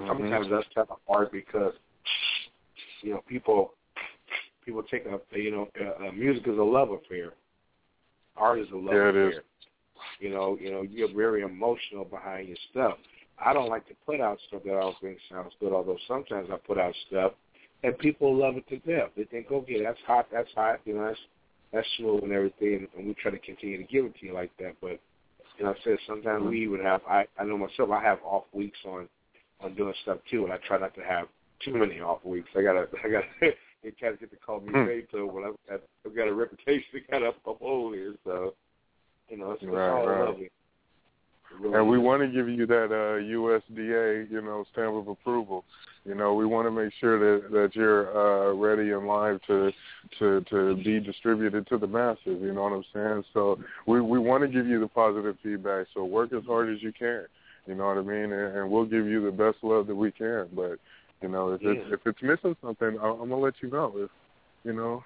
[0.07, 1.73] sometimes that's kind of hard because
[3.01, 3.73] you know people
[4.65, 7.33] people take a you know uh, uh, music is a love affair,
[8.35, 9.29] art is a love Yeah, affair.
[9.29, 9.35] is.
[10.19, 12.97] You know, you know, you're very emotional behind your stuff.
[13.43, 16.49] I don't like to put out stuff that I don't think sounds good, although sometimes
[16.51, 17.33] I put out stuff
[17.83, 19.09] and people love it to death.
[19.15, 21.19] They think, okay, that's hot, that's hot, you know, that's
[21.71, 24.51] that's smooth and everything, and we try to continue to give it to you like
[24.59, 24.75] that.
[24.81, 24.99] But
[25.57, 27.01] you know, I said sometimes we even have.
[27.09, 27.89] I I know myself.
[27.91, 29.09] I have off weeks on
[29.61, 31.27] on doing stuff too, and I try not to have
[31.63, 32.49] too many off weeks.
[32.55, 33.25] I gotta I gotta.
[33.83, 34.73] They kind of get to call me.
[34.73, 38.55] Beto when I've got, I've got a reputation to kind of uphold here, so
[39.29, 40.25] you know it's, it's Right, all right.
[40.29, 40.51] lovely.
[41.59, 45.63] Really And we want to give you that uh, USDA, you know, stamp of approval.
[46.05, 49.71] You know, we want to make sure that that you're uh, ready and live to
[50.19, 52.19] to to be distributed to the masses.
[52.25, 53.23] You know what I'm saying?
[53.33, 55.87] So we we want to give you the positive feedback.
[55.95, 57.25] So work as hard as you can.
[57.65, 58.31] You know what I mean?
[58.31, 60.47] And, and we'll give you the best love that we can.
[60.55, 60.77] But
[61.21, 63.91] you know, if it's if it's missing something, I- I'm gonna let you know.
[63.97, 64.09] If
[64.63, 65.03] you know.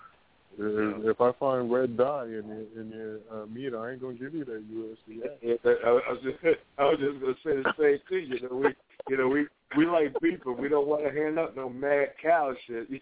[0.58, 4.16] If, if I find red dye in your in your uh, meat, I ain't gonna
[4.16, 5.60] give you that USDA.
[5.66, 6.38] I, I was just
[6.78, 8.34] I was just gonna say the same thing.
[8.34, 8.76] You know, we
[9.08, 9.46] you know we
[9.78, 12.88] we like beef, but we don't want to hand up no mad cow shit.
[12.90, 13.00] You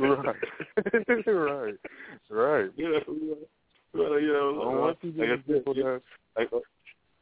[0.00, 1.22] know what I'm saying?
[1.26, 1.74] right, right,
[2.30, 2.70] right.
[2.76, 3.48] You know, we want-
[3.92, 6.02] we want to, you know, I don't want you like, people that.
[6.36, 6.50] like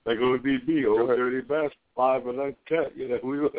[0.07, 1.17] like ODB, old ahead.
[1.17, 2.97] dirty bastard, live and uncut.
[2.97, 3.55] You know, we want,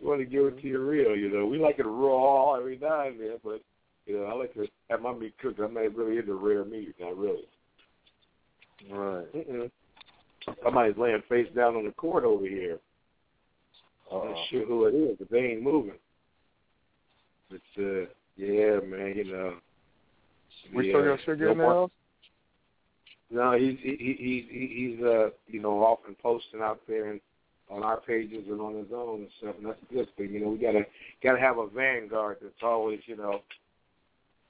[0.00, 1.16] we want to give it to you real.
[1.16, 3.62] You know, we like it raw every now and then, but
[4.06, 5.58] you know, I like to have my meat cooked.
[5.60, 7.44] I'm not really into rare meat, not really.
[8.90, 9.32] Right.
[9.34, 9.70] Mm-mm.
[10.64, 12.78] Somebody's laying face down on the court over here.
[14.12, 15.98] I'm not sure who it is, but they ain't moving.
[17.50, 19.54] But uh, yeah, man, you know.
[20.74, 21.90] We the, still got sugar in the house.
[23.30, 27.20] No, he's he, he, he, he- he's uh you know often posting out there and
[27.70, 30.32] on our pages and on his own and stuff, and that's a good thing.
[30.32, 30.84] You know, we gotta
[31.22, 33.40] gotta have a vanguard that's always you know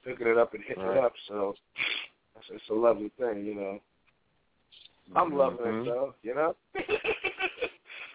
[0.04, 0.96] picking it up and hitting Right.
[0.96, 1.12] it up.
[1.28, 1.54] So
[2.36, 3.80] it's, it's a lovely thing, you know.
[5.14, 5.82] I'm loving Mhm.
[5.82, 6.56] it though, you know.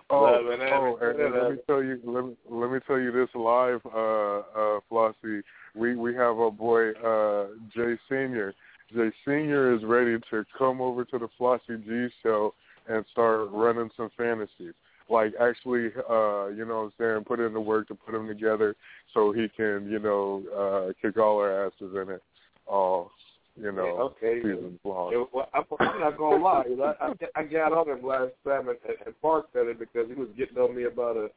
[0.09, 0.59] Oh, it.
[0.73, 3.81] oh, and, and let me tell you, let me let me tell you this live,
[3.85, 5.41] uh, uh, Flossie.
[5.75, 8.53] We we have our boy uh, Jay Senior.
[8.93, 12.53] Jay Senior is ready to come over to the Flossie G show
[12.87, 14.73] and start running some fantasies.
[15.09, 18.27] Like actually, uh, you know what I'm saying, put in the work to put them
[18.27, 18.75] together
[19.13, 22.23] so he can, you know, uh, kick all our asses in it.
[22.69, 23.11] Oh,
[23.59, 24.41] you know, okay.
[24.41, 25.11] seasons long.
[25.11, 26.63] Yeah, well, I, I'm not gonna lie.
[26.69, 30.15] Know, I, I got on him last time and, and barked at him because he
[30.15, 31.29] was getting on me about a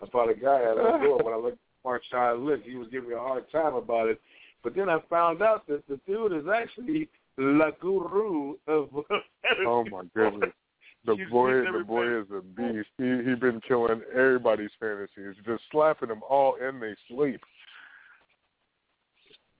[0.00, 1.18] about a guy at the door.
[1.22, 1.58] When I looked
[2.10, 4.20] Shine look, he was giving me a hard time about it.
[4.62, 8.88] But then I found out that the dude is actually La Guru of.
[9.66, 10.50] Oh my goodness.
[11.04, 12.88] The He's boy, the boy is a beast.
[12.96, 17.42] He he been killing everybody's fantasies, just slapping them all in they sleep.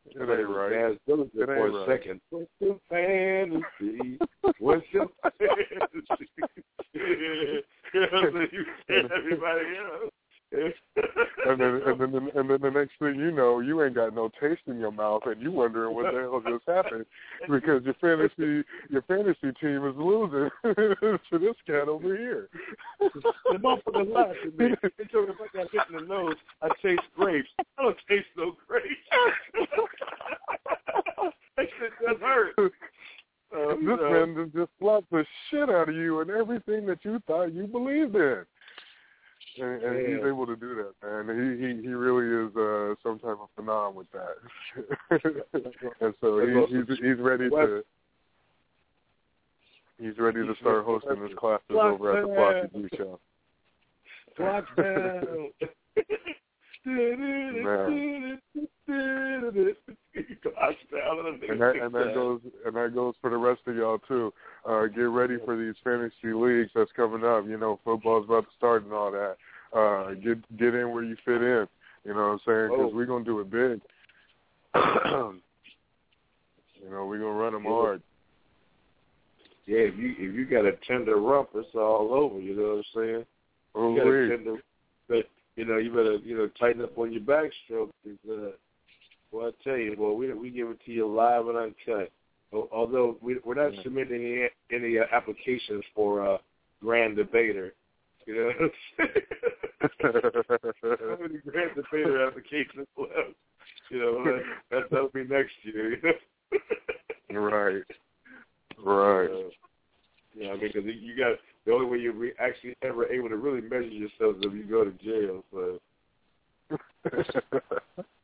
[0.07, 0.70] It ain't right.
[0.70, 1.89] Daz Dillinger It for a right.
[1.89, 2.20] second.
[2.31, 4.18] What's your fantasy?
[4.58, 6.28] What's your fantasy?
[6.94, 10.10] you know, so you get everybody, know.
[11.47, 14.31] And then and then and then the next thing you know, you ain't got no
[14.41, 17.07] taste in your mouth, and you wondering what the hell just happened
[17.50, 22.49] because your fantasy your fantasy team is losing to this cat over here.
[23.00, 24.74] the motherfucker laughed at me.
[24.99, 27.49] He told me if I got hit in the nose, I taste grapes.
[27.78, 28.86] I don't taste no grapes.
[31.57, 32.55] that shit does hurt.
[32.58, 36.99] Uh, this so- man just- just slapped the shit out of you and everything that
[37.05, 38.44] you thought you believed in.
[39.60, 41.58] And, and he's able to do that, man.
[41.58, 44.36] He he he really is uh some type of phenom with that.
[46.00, 47.84] and so he, he's he's ready to
[50.00, 53.20] he's ready to start hosting his classes over at the Flossy G show.
[54.41, 55.50] Watch down.
[61.51, 64.33] And that and that goes and that goes for the rest of y'all too.
[64.68, 67.47] Uh, get ready for these fantasy leagues that's coming up.
[67.47, 69.36] You know, football's about to start and all that.
[69.76, 71.67] Uh, get get in where you fit in.
[72.05, 72.68] You know what I'm saying?
[72.70, 72.94] Because Oh.
[72.94, 73.81] we're gonna do it big.
[76.83, 78.02] you know, we're gonna run them hard.
[79.67, 82.39] Yeah, if you if you got a tender rump, it's all over.
[82.39, 83.26] You know what I'm saying?
[83.75, 84.62] Oh, you got a tender,
[85.09, 87.91] but you know you better you know tighten up on your backstroke.
[88.05, 88.51] 'cause, Uh,
[89.35, 92.13] well, I tell you, well, we we give it to you live and uncut.
[92.53, 96.39] Although we, we're not submitting any, any uh, applications for uh,
[96.81, 97.75] grand debater.
[98.27, 98.51] You know,
[99.81, 103.35] how many grand debater applications left?
[103.91, 105.97] You know, that, that that'll be next year.
[105.97, 106.03] You
[107.33, 107.41] know?
[107.41, 107.83] right.
[108.85, 109.31] Right.
[109.31, 109.51] Uh,
[110.37, 113.37] yeah, I mean, because you got the only way you're re- actually ever able to
[113.37, 115.45] really measure yourself is if you go to jail.
[115.53, 115.81] So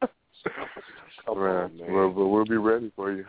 [1.27, 1.93] Come man, on, man.
[1.93, 3.25] Well, but we'll be ready for you.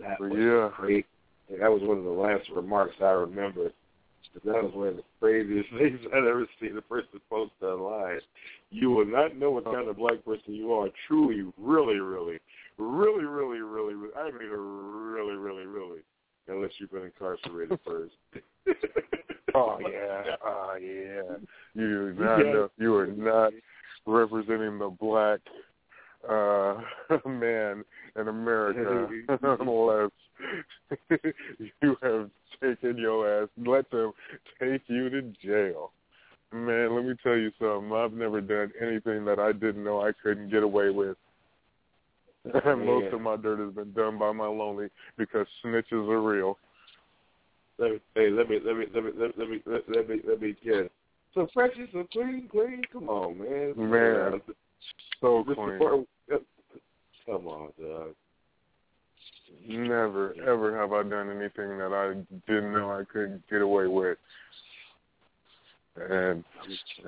[0.00, 0.68] that But was yeah.
[0.76, 1.06] great.
[1.50, 3.70] That was one of the last remarks I remember.
[4.44, 8.20] That was one of the craziest things I'd ever seen a person post online.
[8.70, 10.88] You will not know what kind of black person you are.
[11.06, 12.38] Truly, really, really,
[12.78, 13.94] really, really, really, really.
[14.16, 16.00] I mean, really, really, really.
[16.48, 18.14] Unless you've been incarcerated first.
[19.54, 21.36] Oh yeah, oh yeah.
[21.74, 23.52] You not know, you are not
[24.06, 25.40] representing the black
[26.28, 26.80] uh
[27.28, 27.84] man
[28.16, 29.08] in America
[29.42, 30.10] unless
[31.82, 34.12] you have taken your ass let them
[34.60, 35.92] take you to jail.
[36.52, 37.92] Man, let me tell you something.
[37.92, 41.16] I've never done anything that I didn't know I couldn't get away with.
[42.44, 43.14] And most Yeah.
[43.14, 46.58] of my dirt has been done by my lonely because snitches are real.
[47.78, 50.08] Let me, hey, let me, let me, let me, let me, let me, let, let
[50.08, 50.92] me, let me get.
[51.34, 52.82] So fresh and so clean, clean.
[52.92, 53.74] Come on, man.
[53.76, 54.40] Man,
[55.20, 56.06] so clean.
[57.26, 58.14] Come on, dog.
[59.66, 62.14] Never, ever have I done anything that I
[62.50, 64.18] didn't know I couldn't get away with.
[65.96, 66.42] And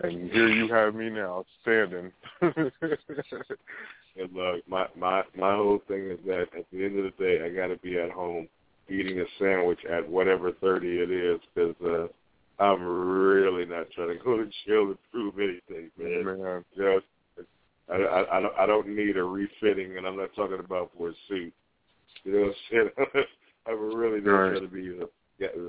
[0.02, 2.12] and here you have me now, standing.
[4.16, 7.44] And look, my my my whole thing is that at the end of the day,
[7.44, 8.48] I got to be at home
[8.88, 12.06] eating a sandwich at whatever thirty it is, because uh,
[12.58, 16.24] I'm really not trying to go to jail to prove anything, man.
[16.24, 16.64] Man.
[16.76, 17.00] Know,
[17.90, 21.10] I, I I don't I don't need a refitting, and I'm not talking about for
[21.10, 21.52] a suit.
[22.24, 23.24] You know what I'm saying?
[23.66, 24.50] I'm really not Right.
[24.52, 25.08] trying to be the,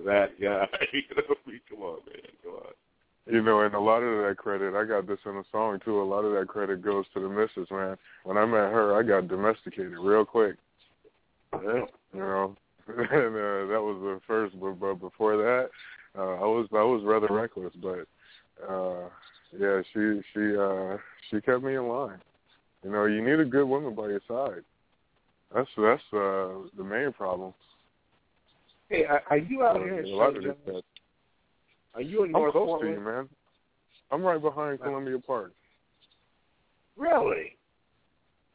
[0.05, 0.67] that guy.
[0.93, 2.73] you know, I mean, come on, man, come on.
[3.27, 5.99] You know, and a lot of that credit, I got this in a song too.
[5.99, 7.97] A lot of that credit goes to the missus, man.
[8.23, 10.57] When I met her, I got domesticated real quick.
[11.53, 11.85] Yeah.
[12.14, 12.55] You know,
[12.88, 14.59] and uh, that was the first.
[14.59, 15.69] But, but before that,
[16.18, 17.74] uh, I was I was rather reckless.
[17.82, 18.08] But
[18.68, 19.10] uh,
[19.58, 20.98] yeah, she she uh,
[21.30, 22.19] she kept me in line.
[22.84, 24.64] You know, you need a good woman by your side.
[25.53, 27.53] That's that's uh, the main problem.
[28.90, 30.84] Hey, are, are you out here in a lot of this stuff.
[31.95, 33.30] Are you in I'm North close to you, man.
[34.11, 35.53] I'm right behind Columbia Park.
[36.98, 37.58] Really?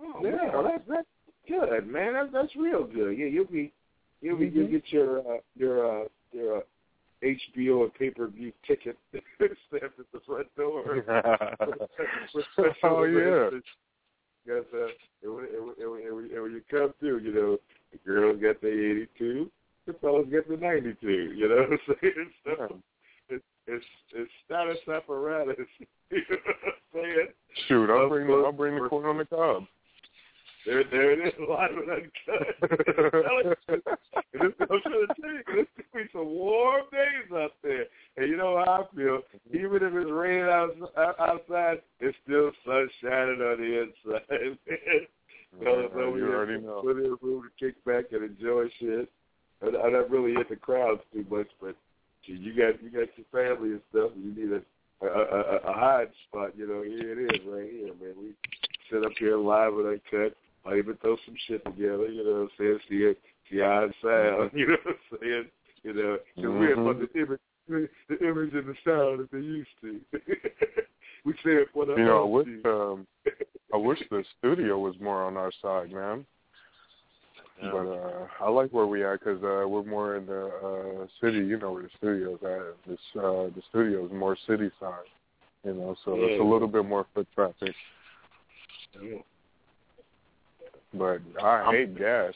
[0.00, 0.30] Oh Yeah.
[0.30, 1.08] man, well, that's that's
[1.48, 2.14] good, man.
[2.14, 3.18] That's that's real good.
[3.18, 3.72] Yeah, you'll be
[4.20, 4.70] you'll be you'll Mhm.
[4.70, 6.60] get your uh, your uh, your uh,
[7.22, 11.04] HBO and pay-per-view ticket stamped at the front door.
[12.84, 13.50] oh yeah.
[14.44, 14.86] Because uh,
[15.22, 17.58] and when, and, when, and, when, and when you come through, you know
[17.92, 19.50] the girls got the eighty-two,
[19.86, 21.34] the fellas got the ninety-two.
[21.36, 22.30] You know what I'm saying?
[22.44, 23.36] So yeah.
[23.36, 23.84] it's it's
[24.14, 25.66] it's status apparatus.
[26.10, 27.28] you know what I'm saying?
[27.68, 29.64] Shoot, I'll bring the, I'll bring the corn on the cob.
[30.66, 32.46] There, there it is, live and uncut.
[34.32, 38.28] this, I'm trying to tell you, there's gonna be some warm days out there, and
[38.28, 39.20] you know how I feel.
[39.20, 39.56] Mm-hmm.
[39.56, 40.70] Even if it's raining out,
[41.18, 44.58] outside, it's still sun shining on the inside.
[45.64, 46.82] so, so you we already know.
[46.82, 49.10] plenty of room to kick back and enjoy shit.
[49.62, 51.76] I don't really hit the crowds too much, but
[52.26, 54.62] gee, you got you got your family and stuff, and you need a
[55.02, 56.56] a, a, a hide spot.
[56.56, 58.14] You know, here it is, right here, man.
[58.18, 58.34] We
[58.90, 60.36] sit up here live and uncut.
[60.70, 62.08] I even throw some shit together.
[62.08, 62.78] You know what I'm saying?
[62.88, 63.18] See it,
[63.50, 64.50] see how it sound.
[64.58, 65.44] You know what I'm saying?
[65.82, 66.86] You know, because we Mhm.
[66.86, 70.00] have the image, the image and the sound that they used to.
[71.24, 73.06] we say it for the You know, I wish um,
[73.72, 76.26] I wish the studio was more on our side, man.
[77.62, 77.70] Yeah.
[77.72, 81.38] But uh, I like where we at because uh, we're more in the uh, city.
[81.38, 82.76] You know where the studio's at.
[82.86, 85.08] This uh, the studio is more city side.
[85.64, 87.74] You know, so it's a little bit more foot traffic.
[89.02, 89.18] Yeah.
[90.94, 92.34] But I hate gas.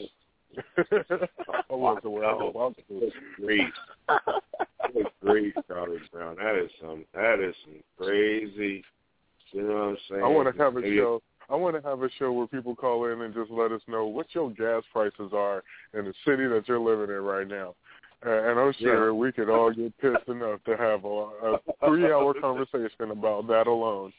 [0.79, 3.01] I wasn't where I was about to.
[3.01, 5.05] That's great.
[5.21, 6.37] Great, Charlie Brown.
[6.37, 7.05] That is some.
[7.15, 8.85] That is some crazy.
[9.53, 10.23] You know what I'm saying?
[10.23, 11.23] I want to have a Maybe- show.
[11.51, 14.07] I want to have a show where people call in and just let us know
[14.07, 17.75] what your gas prices are in the city that you're living in right now.
[18.25, 22.33] Uh, and I'm sure we could all get pissed enough to have a, a three-hour
[22.41, 24.11] conversation about that alone.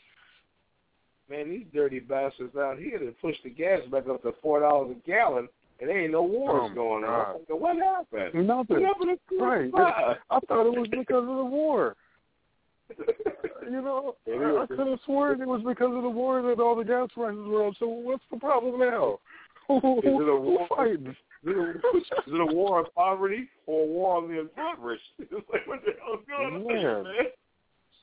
[1.29, 4.95] Man, these dirty bastards out here that push the gas back up to four dollars
[4.95, 5.47] a gallon,
[5.79, 7.37] and there ain't no wars Oh, going on.
[7.49, 8.47] I'm What happened?
[8.47, 8.83] Nothing.
[8.83, 9.71] What Right.
[10.29, 11.95] I thought it was because of the war.
[13.67, 16.75] You know, I, I could have sworn it was because of the war that all
[16.75, 17.73] the gas prices were up.
[17.79, 19.19] So what's the problem now?
[19.69, 20.67] Is it a war?
[20.69, 21.07] fighting?
[21.07, 25.01] Is it, a, is it a war on poverty or a war on the impoverished?
[25.17, 27.03] It's like, what the hell's going on, Man.
[27.05, 27.13] man?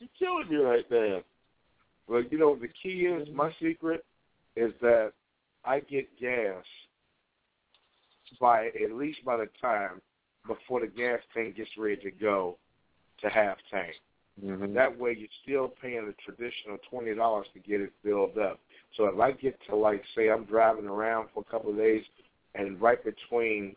[0.01, 1.23] You're killing me right there.
[2.09, 4.05] But you know, the key is my secret
[4.57, 5.13] is that
[5.65, 6.65] I get gas
[8.41, 10.01] by at least by the time
[10.47, 12.57] before the gas tank gets ready to go
[13.21, 13.95] to half tank.
[14.43, 14.75] Mm-hmm.
[14.75, 18.59] That way, you're still paying the traditional twenty dollars to get it filled up.
[18.97, 22.03] So if I get to like, say, I'm driving around for a couple of days,
[22.55, 23.77] and right between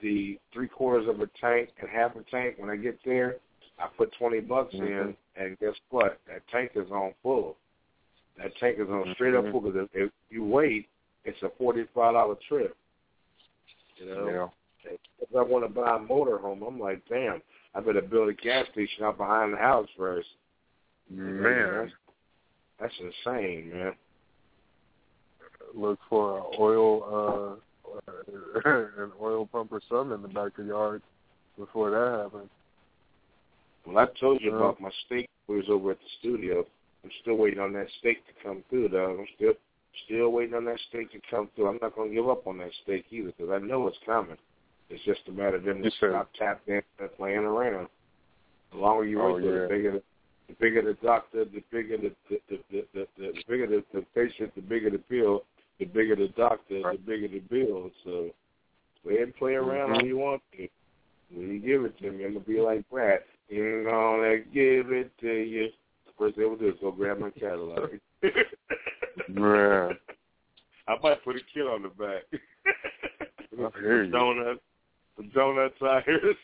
[0.00, 3.36] the three quarters of a tank and half a tank, when I get there,
[3.78, 5.16] I put twenty bucks in, Mhm.
[5.38, 6.18] And guess what?
[6.28, 7.56] That tank is on full.
[8.38, 9.60] That tank is on straight up full.
[9.60, 10.88] Because if, if you wait,
[11.24, 12.76] it's a forty-five dollar trip.
[13.98, 14.28] You know.
[14.28, 14.92] Yeah.
[15.20, 17.42] If I want to buy a motorhome, I'm like, damn,
[17.74, 20.28] I better build a gas station out behind the house first.
[21.10, 21.92] Man,
[22.80, 23.92] That's insane, man.
[25.74, 27.58] look for an oil,
[28.06, 31.02] uh, an oil pump or something in the back of the yard
[31.58, 32.50] before that happens.
[33.86, 35.28] Well, I told you about my steak.
[35.48, 36.64] We was over at the studio.
[37.04, 39.16] I'm still waiting on that steak to come through, though.
[39.20, 39.52] I'm still
[40.06, 41.68] still waiting on that steak to come through.
[41.68, 44.36] I'm not going to give up on that steak either because I know it's coming.
[44.90, 47.88] It's just a matter of them to stop tapping and playing around.
[48.72, 49.50] The longer you Oh, wait, yeah.
[49.50, 50.02] the bigger the,
[50.48, 54.04] the bigger the doctor, the bigger the the the, the, the, the, bigger the, the
[54.14, 55.44] patient, the bigger the bill,
[55.78, 57.90] the bigger the doctor, the bigger the bill.
[58.04, 58.30] So
[59.04, 60.06] go ahead and play around all Mhm.
[60.06, 60.68] you want to.
[61.32, 63.20] When you give it to me, I'm gonna be like Brad.
[63.50, 65.68] I'm gonna give it to you.
[66.18, 67.90] First thing we'll do is go grab my catalog.
[69.28, 69.90] Man,
[70.88, 72.22] I might put a kid on the back.
[73.80, 74.12] Hear you.
[74.12, 74.58] Donut,
[75.16, 76.36] some donut tires.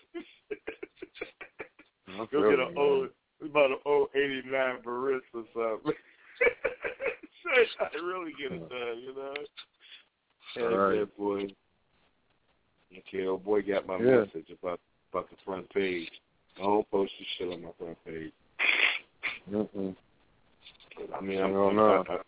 [2.30, 2.74] Go get an man.
[2.76, 3.08] old,
[3.42, 5.92] about an old '89 Beretta or something.
[7.80, 9.34] I really get it done, you know.
[10.56, 10.98] Yeah, Right.
[11.00, 11.46] that boy.
[12.98, 14.24] Okay, old boy got my Yeah.
[14.24, 14.80] message about
[15.12, 16.10] about the front page.
[16.58, 18.32] I don't post the shit on my front page.
[19.50, 19.96] Mm-mm.
[21.16, 21.78] I mean, I'm, I'm.
[21.78, 22.18] I,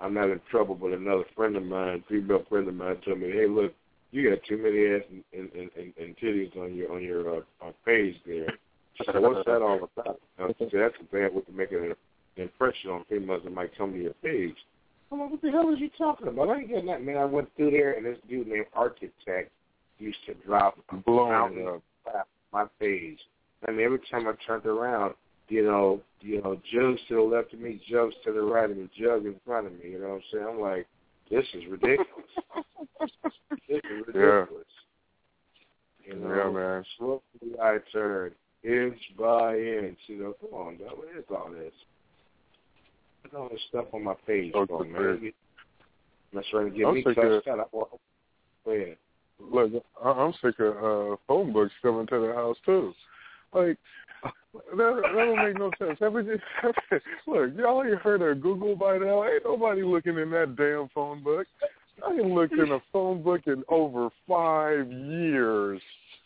[0.00, 3.30] I'm not in trouble, but another friend of mine, female friend of mine, told me,
[3.30, 3.72] "Hey, look,
[4.10, 7.40] you got too many ass and, and, and, and titties on your on your uh,
[7.64, 8.48] uh, page there."
[8.94, 11.70] She said, "What's that all about?" Know, she said, "That's a bad way to make
[11.70, 11.94] an
[12.36, 14.56] impression on females that might come to your page."
[15.12, 16.48] I'm like, "What the hell is you talking about?
[16.48, 19.52] I ain't getting that, man." I went through there, and this dude named Architect
[20.00, 21.82] used to drop Blowing up.
[22.06, 23.18] of my page.
[23.66, 25.14] I mean, every time I turned around,
[25.48, 28.76] you know, you know, jugs to the left of me, jugs to the right of
[28.76, 29.90] me, jug in front of me.
[29.90, 30.46] You know what I'm saying?
[30.50, 30.86] I'm like,
[31.30, 32.08] this is ridiculous.
[33.00, 33.10] this
[33.84, 34.48] is ridiculous.
[36.06, 36.14] Yeah.
[36.14, 36.84] You know, Yeah, man.
[36.98, 37.20] slowly
[37.62, 38.32] I turn
[38.64, 39.98] inch by inch.
[40.06, 40.96] You know, come on, dog.
[40.98, 41.72] What is all this?
[43.22, 45.18] Put all this stuff on my page, Oh, for, good man.
[45.18, 45.34] grief.
[46.34, 47.70] That's trying to get I'm me sick touched of- out.
[47.72, 48.96] Go ahead.
[49.38, 52.94] Look, I- I'm sick of uh, phone books coming to the house too.
[53.52, 53.78] Like
[54.22, 54.32] that,
[54.76, 55.98] that don't make no sense.
[56.00, 56.28] Haven't
[57.26, 59.24] look, y'all ain't heard of Google by now.
[59.24, 61.46] Ain't nobody looking in that damn phone book.
[62.06, 65.80] I ain't looked in a phone book in over five years.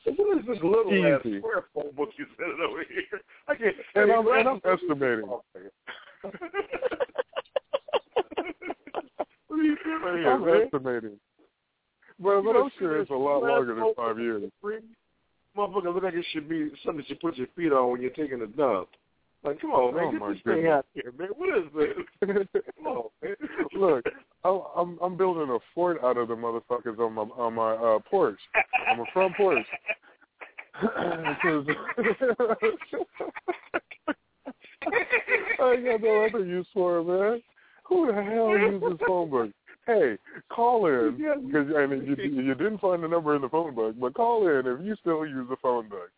[0.05, 3.21] What is this little ass square phone book you sending over here?
[3.49, 3.77] I can't.
[3.97, 5.29] And I'm, and I'm estimating.
[9.49, 11.19] What are you doing I'm estimating.
[12.19, 14.51] But, but I'm sure it's a lot longer than five years.
[15.57, 18.43] Motherfucker, look like it should be something you put your feet on when you're taking
[18.43, 18.89] a dump.
[19.45, 20.73] Like, come on, man, Oh, get this thing goodness.
[20.73, 21.29] out here, man.
[21.37, 22.47] What is this?
[22.77, 23.37] come on, man.
[23.75, 24.05] Look,
[24.45, 27.99] I'm I'm I'm building a fort out of the motherfuckers on my on my uh,
[28.11, 28.39] porch,
[28.91, 29.67] on my front porch.
[35.59, 37.43] I got no other use for it, man.
[37.85, 39.51] Who the hell uses phone book?
[39.87, 40.19] Hey,
[40.51, 41.17] call in
[41.47, 44.49] because I mean you, you didn't find the number in the phone book, but call
[44.49, 46.11] in if you still use the phone book.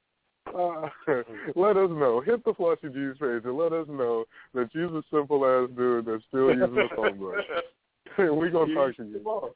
[0.48, 0.88] Uh,
[1.56, 2.22] let us know.
[2.24, 4.24] Hit the Flossy G's page and let us know
[4.54, 7.34] that you're the simple ass dude that still uses the phone book.
[8.38, 9.18] we gonna talk to you.
[9.18, 9.50] Come on.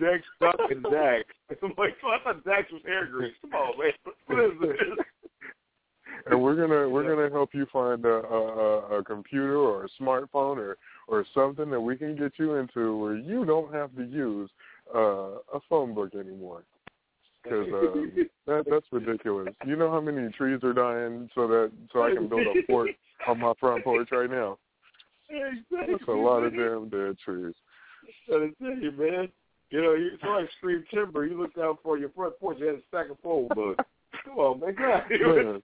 [0.00, 1.24] Jack stuck and Dax.
[1.62, 3.34] I'm like, oh, I thought Dax was hair grease.
[3.42, 3.92] Come on, man.
[4.26, 5.06] What is this?
[6.30, 10.56] And we're gonna we're gonna help you find a, a, a computer or a smartphone
[10.56, 10.76] or
[11.08, 14.50] or something that we can get you into where you don't have to use
[14.94, 16.62] uh, a phone book anymore.
[17.42, 19.48] Because uh, that that's ridiculous.
[19.66, 22.90] You know how many trees are dying so that so I can build a fort
[23.26, 24.58] on my front porch right now.
[25.28, 25.94] Exactly.
[25.94, 27.54] That's a lot of damn dead trees.
[28.28, 29.28] to tell you, man.
[29.70, 32.74] You know, you somebody scream timber, you look down for your front porch, you had
[32.76, 33.82] a stack of phone books.
[34.24, 34.76] Come on, man.
[34.78, 35.52] Out here.
[35.52, 35.62] Man.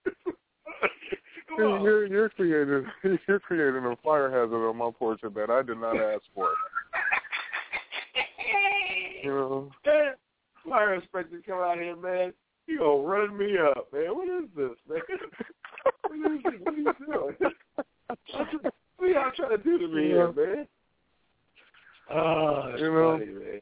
[1.59, 2.87] You're you're creating
[3.27, 6.49] you're creating a fire hazard on my porch that I did not ask for.
[9.25, 9.71] You know,
[10.69, 12.33] fire inspector come out here, man.
[12.69, 14.15] You gonna run me up, man.
[14.15, 15.01] What is this, man?
[16.07, 16.55] What is this?
[16.63, 17.37] What are you doing?
[18.97, 20.67] What are y'all trying to do to me here, man?
[22.11, 23.19] Oh, You know?
[23.19, 23.61] funny, man.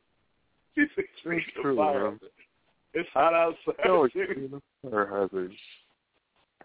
[0.77, 0.93] It's
[1.61, 2.21] True, man.
[2.93, 3.75] It's hot outside.
[3.87, 4.63] Oh, no too.
[4.83, 5.53] fire hazard.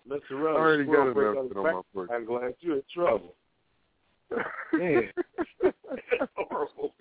[0.09, 0.31] Mr.
[0.31, 2.09] I already got enough on my back.
[2.11, 3.35] I'm glad you're in trouble.
[4.73, 5.09] Man.
[6.35, 6.93] Horrible.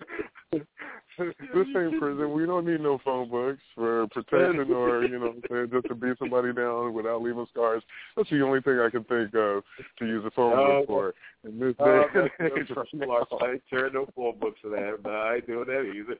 [0.51, 2.33] this ain't prison.
[2.33, 6.17] We don't need no phone books for protection or, you know, saying, just to beat
[6.19, 7.83] somebody down without leaving scars.
[8.15, 9.63] That's the only thing I can think of
[9.99, 11.13] to use a phone Oh, book for.
[11.47, 13.27] In this oh, day Oh, and age right now.
[13.41, 14.97] I ain't tearing no phone books of that.
[15.03, 16.17] No, I ain't doing that either.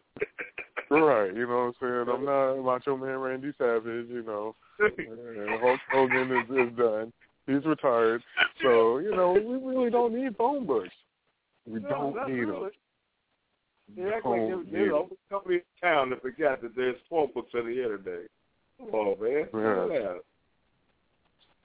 [0.90, 2.15] Right, you know what I'm saying?
[2.15, 4.56] I'm not Macho Man Randy Savage, you know.
[4.80, 7.14] Hulk Hogan is, is done.
[7.47, 8.23] He's retired.
[8.61, 10.89] So, you know, we really don't need phone books.
[11.65, 12.61] We No, don't need really.
[12.61, 12.71] them.
[13.95, 14.39] They act like
[14.71, 18.29] they're the only company in town that forgot that there's phone books on the internet.
[18.77, 19.47] Come on, man.
[19.53, 19.99] Yeah.
[19.99, 20.13] Yeah.
[20.13, 21.63] That is funny.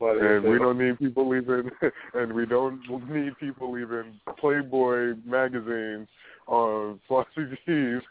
[0.00, 1.70] And we don't need people leaving,
[2.14, 2.80] and we don't
[3.10, 6.08] need people leaving Playboy magazines
[6.46, 7.26] on Flossy
[7.66, 8.02] G's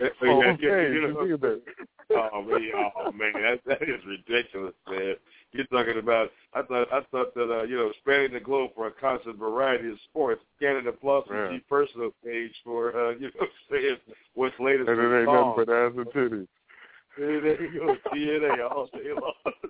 [0.00, 1.26] Yeah, yeah, page you know.
[1.34, 1.58] either.
[2.10, 5.14] Oh man, oh man, that that is ridiculous, man.
[5.52, 8.86] You're talking about I thought I thought that uh, you know, spanning the globe for
[8.86, 11.50] a constant variety of sports, Canada Plus Yeah.
[11.52, 13.96] G personal page for uh, you know, saying
[14.34, 16.48] what's latest And it in ain't nothing but ass and titties.
[17.18, 19.32] There you go, TNA all day long.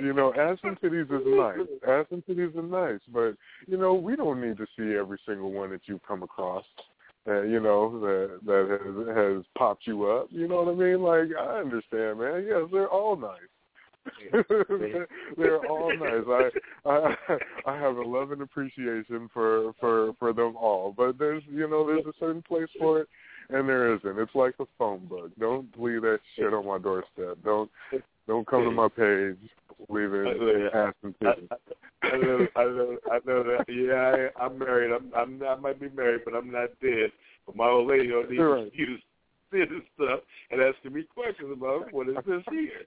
[0.00, 1.66] You know, ass and titties is nice.
[1.88, 3.34] Ass and titties are nice, but
[3.66, 6.64] you know, we don't need to see every single one that you come across.
[7.28, 10.28] Uh, you know that that has has popped you up.
[10.30, 11.02] You know what I mean?
[11.02, 12.46] Like I understand, man.
[12.46, 13.38] Yes, they're all nice.
[15.36, 16.50] they're all nice.
[16.86, 20.94] I I I have a love and appreciation for for for them all.
[20.96, 23.08] But there's you know there's a certain place for it,
[23.50, 24.18] and there isn't.
[24.18, 25.30] It's like a phone book.
[25.38, 27.38] Don't leave that shit on my doorstep.
[27.44, 27.70] Don't
[28.26, 29.36] don't come to my page
[29.88, 31.48] leaving ass and titties.
[32.02, 33.64] I know, I know, I know that.
[33.68, 34.92] Yeah, I, I'm married.
[34.92, 37.10] I'm, I'm, I might be married, but I'm not dead.
[37.46, 38.72] But my old lady don't need Right.
[38.72, 38.96] to
[39.50, 40.20] see this stuff
[40.50, 42.82] and asking me questions about what is this here.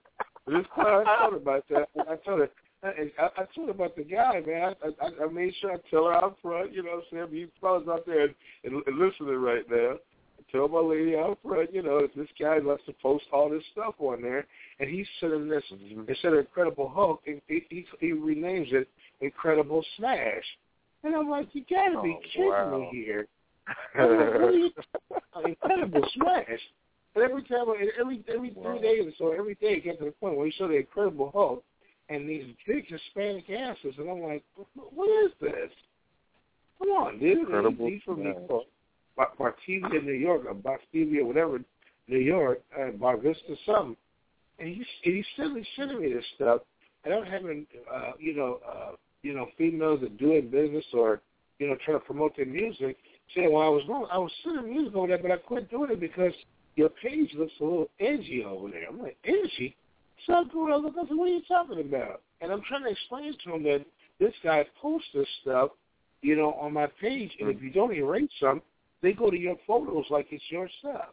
[0.47, 1.87] This time I told her about that.
[2.07, 2.49] I told her.
[2.83, 2.87] I,
[3.19, 4.75] I, I told her about the guy, man.
[4.83, 6.73] I, I, I made sure I tell her out front.
[6.73, 7.39] You know what I'm saying?
[7.39, 9.95] You fellas out there and, and, and listening right now.
[10.51, 13.95] Tell my lady out front, you know, this guy likes to post all this stuff
[13.99, 14.45] on there,
[14.79, 15.63] and he's sending this
[16.07, 18.89] instead of Incredible Hulk, he, he, he, he renames it
[19.21, 20.43] Incredible Smash.
[21.03, 22.77] And I'm like, you gotta be Oh, kidding wow.
[22.79, 23.27] me here.
[23.97, 24.73] Like,
[25.33, 26.59] what Incredible Smash.
[27.15, 27.67] And every time,
[27.99, 28.71] every every Wow.
[28.71, 30.75] three days or so, every day it gets to the point where you show the
[30.75, 31.63] Incredible Hulk
[32.09, 34.43] and these big Hispanic asses, and I'm like,
[34.75, 35.71] what is this?
[36.79, 37.39] Come on, dude.
[37.39, 38.63] Incredible Smash.
[39.17, 41.59] Bartivia, New York, or Bartivia, whatever,
[42.07, 43.95] New York, uh, Bar Vista, something.
[44.59, 46.61] And he's, and he's sending, sending me this stuff
[47.03, 48.91] and I'm having, uh, you know, uh,
[49.23, 51.21] you know, females that doing business or,
[51.59, 52.97] you know, trying to promote their music,
[53.35, 55.99] saying, "Well, I was I was sending music over there, but I quit doing it
[55.99, 56.33] because
[56.75, 59.75] your page looks a little edgy over there." I'm like, "Edgy?"
[60.25, 60.95] So I go and look.
[60.95, 63.85] Said, "What are you talking about?" And I'm trying to explain to him that
[64.19, 65.71] this guy posts this stuff,
[66.21, 68.61] you know, on my page, and if you don't erase them,
[69.01, 71.09] they go to your photos like it's your stuff.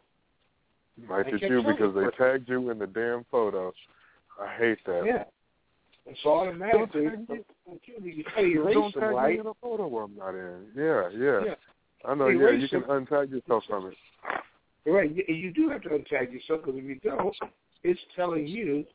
[1.07, 3.73] Might it's you because they tagged you in the damn photo.
[4.39, 5.03] I hate that.
[5.05, 5.23] Yeah.
[6.05, 7.43] And so automatically, Don't tag
[8.03, 9.33] you can't erase Don't tag right?
[9.35, 10.65] me in a photo where I'm not in.
[10.75, 11.45] Yeah, yeah.
[11.45, 11.55] Yeah.
[12.05, 12.29] I know.
[12.29, 13.05] Yeah, you can them.
[13.05, 13.93] untag yourself from it.
[14.89, 15.13] Right.
[15.15, 17.35] You, you do have to untag yourself because if you don't,
[17.83, 18.85] it's telling you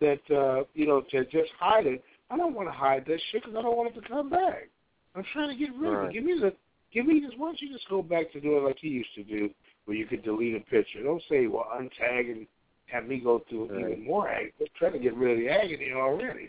[0.00, 2.04] that uh, you know to just hide it.
[2.30, 4.68] I don't want to hide that shit because I don't want it to come back.
[5.14, 6.12] I'm trying to get rid of it.
[6.14, 6.54] Give me the,
[6.92, 7.32] give me this.
[7.36, 9.50] Why don't you just go back to doing like you used to do,
[9.84, 11.02] where you could delete a picture.
[11.02, 12.46] Don't say well untag and
[12.86, 13.92] have me go through Right.
[13.92, 14.52] even more agony.
[14.58, 16.48] Just try to get rid of the agony already.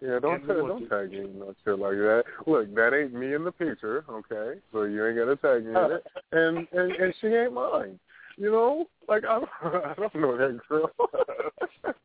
[0.00, 2.24] Yeah, don't tag, don't tag me in no shit like that.
[2.46, 4.60] Look, that ain't me in the picture, okay?
[4.70, 7.98] So you ain't gotta tag me in it, and and and she ain't mine.
[8.36, 10.90] You know, like I don't, I don't know that girl.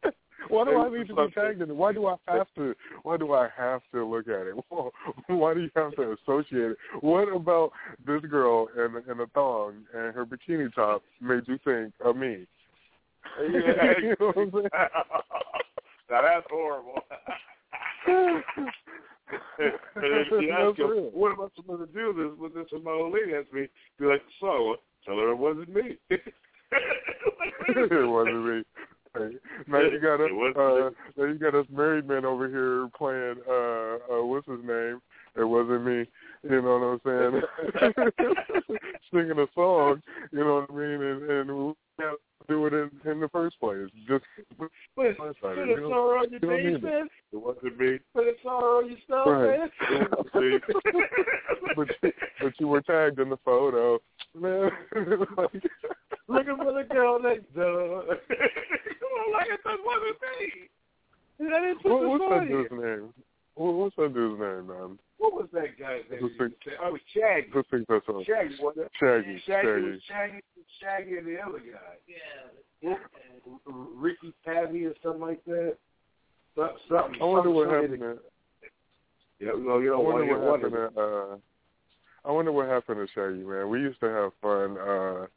[0.51, 1.75] Why do I need to be tagged in it?
[1.75, 2.75] Why do I have to?
[3.03, 4.55] Why do I have to look at it?
[5.27, 6.77] Why do you have to associate it?
[6.99, 7.71] What about
[8.05, 12.45] this girl in in a thong and her bikini top made you think of me?
[13.39, 13.93] Yeah.
[14.01, 14.69] you know what I'm saying?
[16.11, 17.01] now that's horrible.
[18.07, 18.43] and
[19.95, 22.65] if you ask That's him, what am I supposed to do this with this?
[22.85, 25.97] Old lady asked me, be like, so, tell her it wasn't me.
[26.09, 26.33] it
[28.09, 28.63] wasn't me.
[29.13, 29.31] Hey,
[29.67, 30.31] now you got us.
[30.55, 33.35] Uh, now you got us married men over here playing.
[33.47, 35.01] Uh, uh, what's his name?
[35.35, 36.05] It wasn't me.
[36.43, 37.41] You know what I'm
[37.81, 38.77] saying?
[39.13, 40.01] Singing a song.
[40.31, 41.01] You know what I mean?
[41.01, 41.75] And, and
[42.51, 43.87] do it in, in the first place.
[44.07, 44.25] Just
[44.57, 46.83] put you a star on your You don't page, need it.
[46.83, 47.07] man.
[47.31, 47.99] It wasn't me.
[48.13, 49.59] Put a star on your stuff, Right.
[49.59, 50.07] man.
[51.73, 53.99] But you, but you were tagged in the photo,
[54.37, 54.69] man.
[55.37, 55.63] like,
[56.27, 58.03] Looking for the girl next door.
[59.33, 60.67] Like it wasn't me.
[61.55, 63.13] I didn't put what, what's that dude's name?
[63.55, 64.99] What, what's that dude's name, man?
[65.21, 66.19] What was that guy's name?
[66.19, 66.31] Who's
[66.83, 67.47] Oh, Shaggy.
[67.53, 68.23] Who sings that song?
[68.25, 68.91] Shaggy, wasn't it?
[68.99, 69.39] Shaggy.
[69.45, 70.01] Shaggy, Shaggy.
[70.07, 70.41] Shaggy,
[70.81, 71.93] Shaggy, and the other guy.
[72.07, 72.89] Yeah.
[72.91, 72.97] R-
[73.67, 75.77] Ricky Tabby or something like that.
[76.55, 77.21] So- Something.
[77.21, 77.99] I wonder some- what happened.
[77.99, 78.19] To,
[79.39, 80.95] Yeah, well, you I wonder what happened.
[80.95, 81.37] To, uh,
[82.25, 83.69] I wonder what happened to Shaggy, man.
[83.69, 85.27] We used to have fun uh,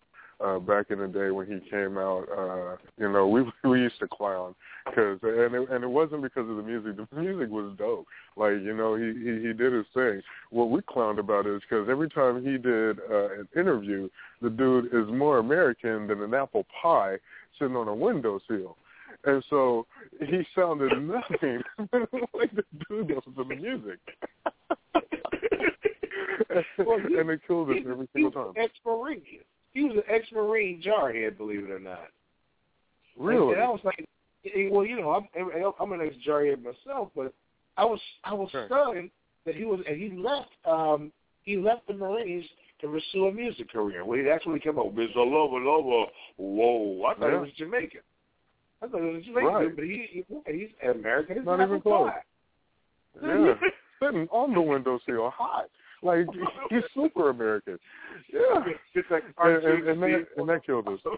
[0.45, 2.27] uh, back in the day when he came out.
[2.31, 4.55] Uh, you know, we we used to clown
[4.87, 6.97] because, and it, and it wasn't because of the music.
[7.15, 8.07] The music was dope.
[8.37, 10.21] Like you know, he he, he did his thing.
[10.51, 14.09] What we clowned about is because every time he did uh, an interview,
[14.43, 17.17] the dude is more American than an apple pie
[17.59, 18.77] sitting on a windowsill.
[19.27, 19.87] And so
[20.21, 21.63] he sounded nothing
[22.35, 23.99] like the dude that was in the music.
[26.79, 28.53] Well, he- and it killed us every single time.
[28.57, 29.23] ex-marine.
[29.75, 32.09] He was an ex-marine jarhead, believe it or not.
[33.19, 33.55] Really?
[33.55, 34.05] And I was like,
[34.47, 35.29] eh, well, you know, I'm
[35.79, 37.33] I'm an ex-jarhead myself, but
[37.77, 38.67] I was I was Sure.
[38.67, 39.11] stunned
[39.45, 41.13] that he was and he left um
[41.43, 42.45] he left the Marines
[42.81, 44.05] to pursue a music career.
[44.05, 45.17] Well, that's when he came up, Mr.
[45.17, 46.11] Lover Lover.
[46.37, 47.31] Whoa, I thought Yeah.
[47.33, 48.01] he was Jamaican.
[48.83, 49.75] I thought he was Jamaican, Right.
[49.77, 51.37] but he, he he's American.
[51.37, 52.11] He's Not even close.
[53.23, 53.55] Yeah.
[54.03, 55.71] Sitting on the windowsill, hot.
[56.05, 56.27] Like
[56.71, 57.79] he's super American.
[58.33, 58.63] Yeah.
[58.95, 61.01] It's like And, and, and that and that killed us.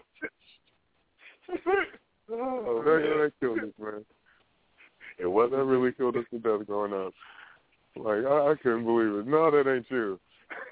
[2.31, 4.05] oh, that, that killed us, man.
[5.19, 7.13] It wasn't really killed us to death growing up.
[7.95, 9.27] Like I, I couldn't believe it.
[9.27, 10.19] No, that ain't you.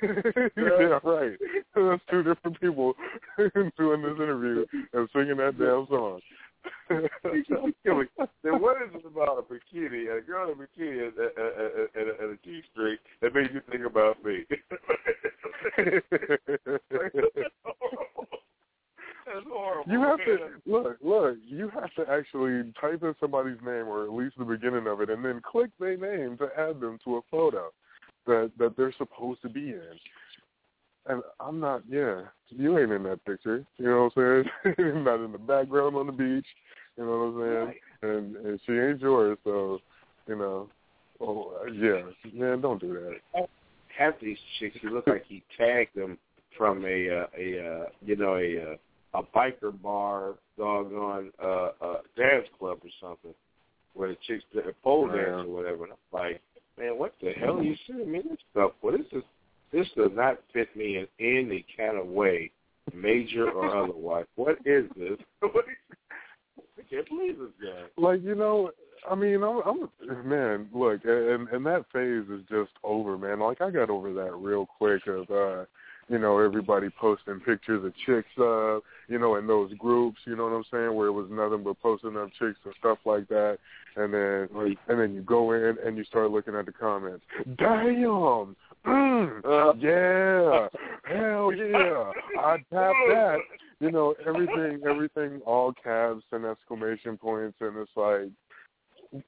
[0.02, 1.38] yeah, right.
[1.76, 2.94] That's two different people
[3.78, 6.22] doing this interview and singing that damn song.
[6.90, 12.10] then what is it about a bikini, a girl in a bikini and, and, and,
[12.20, 14.46] and a G-string that made you think about me?
[19.26, 19.92] That's horrible.
[19.92, 21.38] You have to look, look.
[21.46, 25.10] You have to actually type in somebody's name, or at least the beginning of it,
[25.10, 27.72] and then click their name to add them to a photo
[28.28, 30.00] that that they're supposed to be in.
[31.08, 31.84] And I'm not.
[31.90, 33.64] Yeah, you ain't in that picture.
[33.78, 35.04] You know what I'm saying?
[35.04, 36.48] not in the background on the beach.
[36.98, 38.12] You know what I'm saying?
[38.12, 39.80] And and she ain't yours, so
[40.28, 40.70] you know.
[41.22, 42.02] Oh yeah,
[42.34, 42.94] man, don't do
[43.34, 43.48] that.
[43.98, 46.18] half these chicks, he looked like he tagged them
[46.58, 51.98] from a uh, a uh, you know a uh, a biker bar, doggone uh, uh,
[52.18, 53.34] dance club or something,
[53.94, 55.18] where the chicks did a pole Man.
[55.18, 55.84] dance or whatever.
[55.84, 56.42] And I'm like,
[56.78, 58.72] man, what the hell are you sending me this stuff?
[58.84, 59.24] This is this
[59.96, 62.52] does not fit me in any kind of way,
[62.94, 64.26] major or otherwise.
[64.36, 65.18] What is this?
[65.42, 65.98] What is,
[66.80, 67.84] I can't believe this guy.
[67.98, 68.72] Like you know,
[69.10, 70.68] I mean, I'm, I'm man.
[70.74, 73.40] Look, and and that phase is just over, man.
[73.40, 75.66] Like I got over that real quick of, uh,
[76.10, 78.76] you know, everybody posting pictures of chicks, uh,
[79.08, 80.20] you know, in those groups.
[80.26, 80.94] You know what I'm saying?
[80.96, 83.58] Where it was nothing but posting up chicks and stuff like that.
[83.96, 87.24] And then and then you go in and you start looking at the comments.
[87.58, 88.56] Damn.
[88.88, 90.68] Mm, yeah,
[91.06, 92.12] hell yeah!
[92.40, 93.38] I tap that.
[93.80, 99.24] You know everything, everything, all caps and exclamation points, and it's like,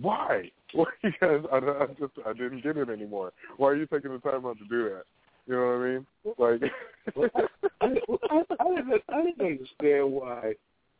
[0.00, 0.50] why?
[0.72, 1.40] Why you guys?
[1.52, 3.32] I, I just I didn't get it anymore.
[3.56, 5.02] Why are you taking the time out to do that?
[5.48, 6.04] You know
[6.36, 6.62] what I mean?
[6.62, 7.40] Like,
[7.80, 10.54] I, I, I didn't I didn't understand why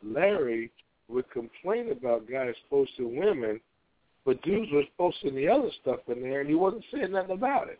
[0.04, 0.72] Larry
[1.08, 3.60] would complain about guys posting women,
[4.24, 7.68] but dudes was posting the other stuff in there, and he wasn't saying nothing about
[7.68, 7.78] it.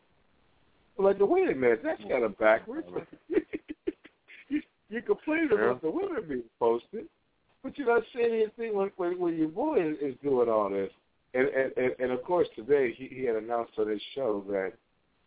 [1.01, 2.87] Like, wait a minute, that's kind of backwards.
[4.49, 5.59] you, you complain Yeah.
[5.59, 7.07] about the women being posted,
[7.63, 10.91] but you're not saying anything when, when, when your boy is, is doing all this.
[11.33, 14.73] And, and and and of course today he, he had announced on his show that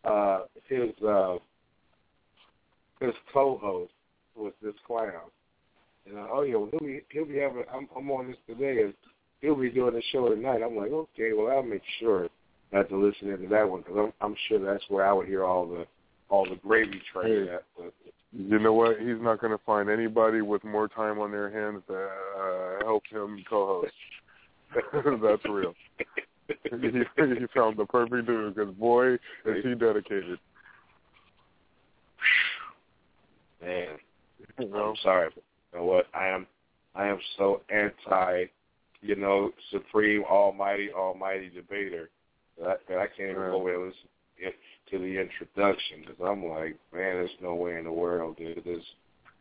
[0.04, 1.38] uh his uh
[3.00, 3.94] his co-host
[4.36, 5.32] was this clown.
[6.06, 7.64] And uh, oh yeah, well, he'll be he'll be having.
[7.74, 8.94] I'm, I'm on this today, and
[9.40, 10.62] he'll be doing the show tonight.
[10.62, 12.28] I'm like, okay, well I'll make sure
[12.74, 15.44] not to listen into that one because I'm I'm sure that's where I would hear
[15.44, 15.86] all the
[16.30, 17.54] all the gravy train Hey.
[17.54, 17.64] at.
[17.78, 17.94] But
[18.32, 19.00] you know what?
[19.00, 23.04] He's not going to find anybody with more time on their hands to uh, help
[23.12, 23.94] him co-host.
[25.22, 25.76] That's real.
[26.48, 26.56] he,
[27.16, 30.40] he found the perfect dude because boy, is he dedicated.
[33.62, 33.88] man,
[34.60, 34.90] You know?
[34.90, 35.30] I'm sorry.
[35.36, 36.08] You know what?
[36.16, 36.48] I am
[36.96, 38.46] I am so anti,
[39.02, 42.10] you know, supreme almighty almighty debater
[42.60, 44.54] that I, I can't even go away and listen
[44.92, 48.64] to the introduction because I'm like, man, there's no way in the world, dude.
[48.64, 48.84] This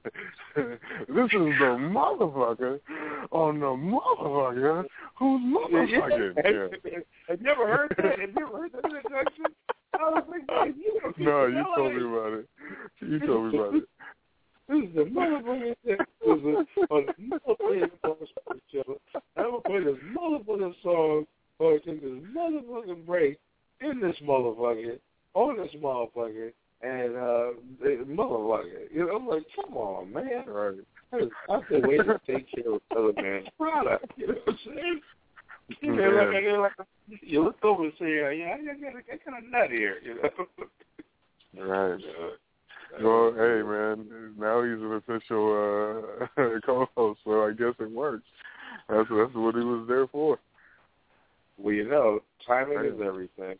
[0.56, 2.80] this is the motherfucker
[3.30, 4.84] on the motherfucker
[5.14, 6.34] who's motherfucking.
[6.84, 6.98] Yeah.
[7.28, 8.18] Have you ever heard that?
[8.18, 9.44] Have you ever heard that introduction?
[9.94, 12.48] I was like, man, you No, you told me about it.
[13.00, 13.84] You told me about it.
[14.68, 19.00] This is the motherfucking this is a, a motherfucking show.
[19.36, 21.26] I'm gonna play this motherfucking song
[21.58, 23.38] or take this motherfucking break
[23.80, 24.98] in this motherfucker
[25.34, 27.52] on this motherfucker and uh
[28.04, 28.90] motherfucker.
[28.92, 30.44] You know, I'm like, come on, man.
[30.46, 31.28] Right.
[31.50, 34.06] I've been waiting to take care of other man's product.
[34.16, 35.00] You know what I'm saying?
[35.80, 36.72] You know, like, I- like,
[37.20, 40.16] you look over and say, yeah, I got, I got kind of nut here, you
[40.16, 40.30] know.
[41.54, 42.00] Right.
[43.02, 48.24] Well, hey man, now he's an official uh co-host, so I guess it works.
[48.88, 50.38] That's that's what he was there for.
[51.62, 53.56] Well, you know, timing is everything.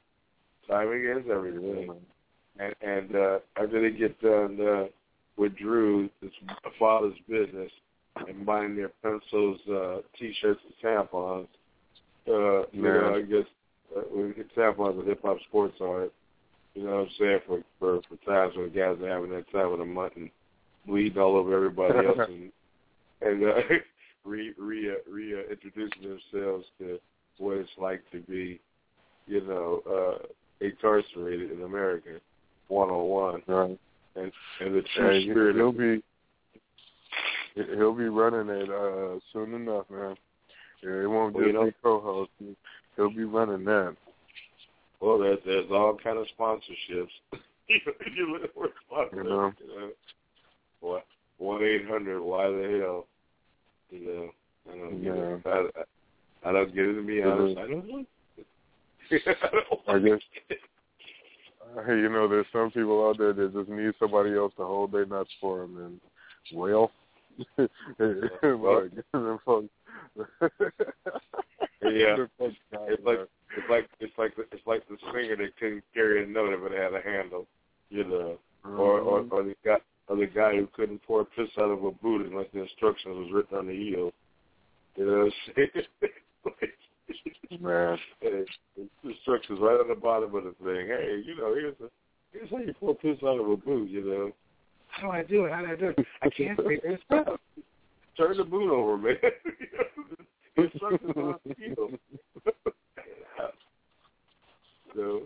[0.69, 1.95] Timing is everything.
[2.59, 4.85] And and uh after they get done uh,
[5.37, 6.35] with Drew, it's
[6.79, 7.71] father's business,
[8.17, 11.47] and buying their pencils, uh, t-shirts, and tampons.
[12.29, 13.47] Uh, you know, I guess
[13.97, 16.13] uh, we get tampons with hip hop sports on it.
[16.75, 17.41] You know what I'm saying?
[17.47, 20.31] For for for times when guys are having that time of the month and
[20.87, 22.53] bleeding all over everybody else and
[23.21, 23.55] and uh,
[24.25, 26.99] re re uh, re uh, introducing themselves to
[27.39, 28.61] what it's like to be,
[29.27, 30.27] you know, uh
[30.65, 32.20] incarcerated in America,
[32.69, 33.78] one on one, Right.
[34.17, 35.57] and and the true spirit.
[35.57, 36.02] he'll be
[37.55, 40.17] he'll be running it uh soon enough, man.
[40.83, 42.31] Yeah, it won't Well, just you know- be co-host.
[42.39, 42.57] He-
[42.97, 43.97] He'll be running that.
[45.01, 47.09] well, there's there's all kind of sponsorships.
[47.69, 49.52] you look for sponsors, You know.
[50.81, 51.07] What
[51.39, 52.20] one eight hundred?
[52.20, 53.07] Why the hell?
[53.91, 54.31] You know,
[54.70, 55.43] I don't get it.
[55.47, 55.83] I,
[56.45, 56.95] I, don't get it.
[56.95, 58.05] To be honest, I don't know.
[59.89, 60.21] I guess.
[61.87, 64.93] Hey, you know, there's some people out there that just need somebody else to hold
[64.93, 66.01] their nuts for them, and
[66.55, 66.91] well,
[67.99, 69.69] look, them folks.
[71.83, 72.17] Yeah.
[72.39, 73.19] folks got It's like
[73.57, 76.73] it's like it's like the, it's like the singer that couldn't carry a note if
[76.73, 77.47] it had a handle,
[77.91, 79.33] you know, or or, Mhm.
[79.33, 79.77] or the guy
[80.09, 83.31] or the guy who couldn't pour piss out of a boot unless the instructions was
[83.33, 84.12] written on the heel.
[84.97, 85.69] You know what I'm
[86.01, 86.12] saying?
[87.61, 87.99] Man.
[88.21, 88.47] The
[89.05, 90.87] instructions right on the bottom of the thing.
[90.87, 91.91] Hey, you know, here's a
[92.33, 93.91] here's how you pour piss out of a boot.
[93.91, 94.33] You know,
[94.89, 95.53] how do I do it?
[95.53, 95.99] How do I do it?
[96.23, 97.41] I can't figure this out.
[98.17, 99.17] Turn the boot over, man.
[100.57, 101.99] the instructions on the
[104.95, 105.23] so,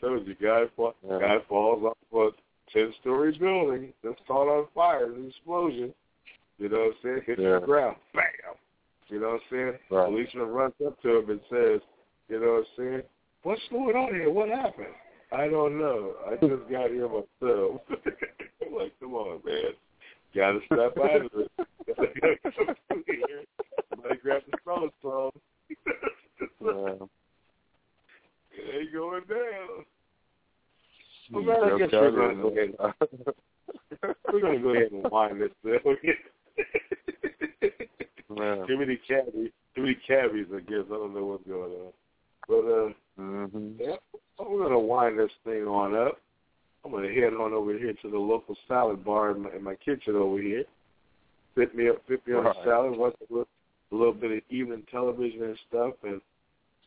[0.00, 1.18] told you, guy fall, Yeah.
[1.18, 2.30] guy falls off a
[2.72, 5.92] ten story building that's caught on fire, an explosion.
[6.58, 7.22] You know what I'm saying?
[7.26, 7.58] Hits Yeah.
[7.58, 8.24] the ground, bam.
[9.08, 9.72] You know what I'm saying?
[9.90, 10.08] Right.
[10.08, 11.80] Policeman runs up to him and says,
[12.28, 13.02] you know what I'm saying?
[13.42, 14.30] What's going on here?
[14.30, 14.86] What happened?
[15.32, 16.14] I don't know.
[16.26, 17.80] I just got here myself.
[17.90, 19.72] I'm like, come on, man.
[20.34, 21.50] Gotta step out of it.
[23.90, 25.32] Somebody grab the phone phone.
[26.60, 26.94] Yeah.
[28.54, 29.84] It ain't going down.
[31.32, 32.74] Well, man, I guess we're going to go ahead.
[34.32, 35.96] We're going to go ahead and wind this down.
[38.38, 38.66] Man.
[38.66, 40.46] too many cabbies, too many cabbies.
[40.54, 41.92] I guess I don't know what's going on.
[42.48, 43.96] But uh, hmm yeah,
[44.38, 46.18] I'm going to wind this thing on up.
[46.84, 49.62] I'm going to head on over here to the local salad bar in my, in
[49.62, 50.64] my kitchen over here.
[51.54, 52.56] Fit me up, fit me on Right.
[52.56, 53.48] a salad, watch a little,
[53.92, 55.94] a little bit of evening television and stuff.
[56.02, 56.20] And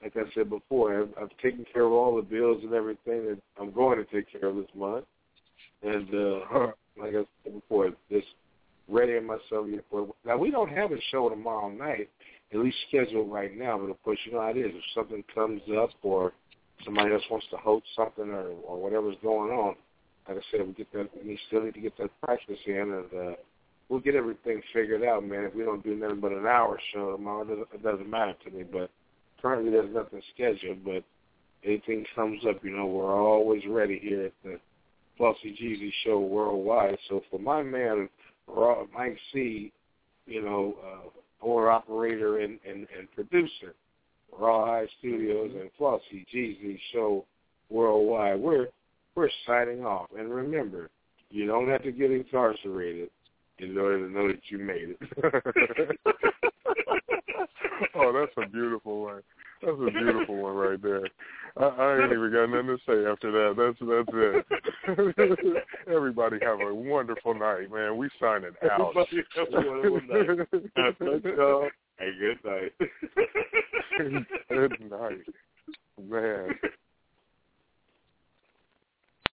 [0.03, 3.38] like I said before, I've, I've taken care of all the bills and everything that
[3.59, 5.06] I'm going to take care of this month.
[5.82, 6.40] And uh,
[6.99, 8.27] like I said before, just
[8.88, 10.08] readying myself here for.
[10.26, 12.10] Now we don't have a show tomorrow night,
[12.54, 13.78] at least scheduled right now.
[13.78, 14.72] But of course, you know how it is.
[14.74, 16.34] If something comes up or
[16.84, 19.76] somebody else wants to host something or or whatever's going on,
[20.28, 21.10] like I said, we get that.
[21.24, 22.74] We still need to get that practice in,
[23.14, 23.36] and uh,
[23.90, 25.46] we'll get everything figured out, man.
[25.46, 28.36] If we don't do nothing but an hour show tomorrow, it doesn't, it doesn't matter
[28.46, 28.64] to me.
[28.64, 28.90] But
[29.42, 30.84] currently, there's nothing scheduled.
[30.84, 31.04] But
[31.64, 34.60] anything comes up, you know, we're always ready here at the
[35.18, 36.98] Flossy Jeezy Show worldwide.
[37.10, 38.10] So for my man,
[38.48, 39.72] Raw, Mike C,
[40.25, 43.75] you know, uh, owner, operator, and, and, and producer,
[44.38, 47.25] Raw High Studios and Flossy Jeezy Show
[47.69, 48.67] worldwide, we're
[49.15, 50.07] we're signing off.
[50.17, 50.90] And remember,
[51.30, 53.09] you don't have to get incarcerated
[53.59, 54.98] in order to know that you made it.
[57.95, 59.22] oh, that's a beautiful one.
[59.61, 61.07] That's a beautiful one right there.
[61.58, 63.56] I, I ain't even got nothing to say after that.
[63.56, 65.64] That's that's it.
[65.88, 67.98] Everybody have a wonderful night, man.
[67.98, 68.92] We signing out.
[68.95, 71.72] Everybody have a wonderful night.
[71.98, 72.74] Hey, good night.
[74.50, 75.25] Good night,
[75.98, 76.50] man.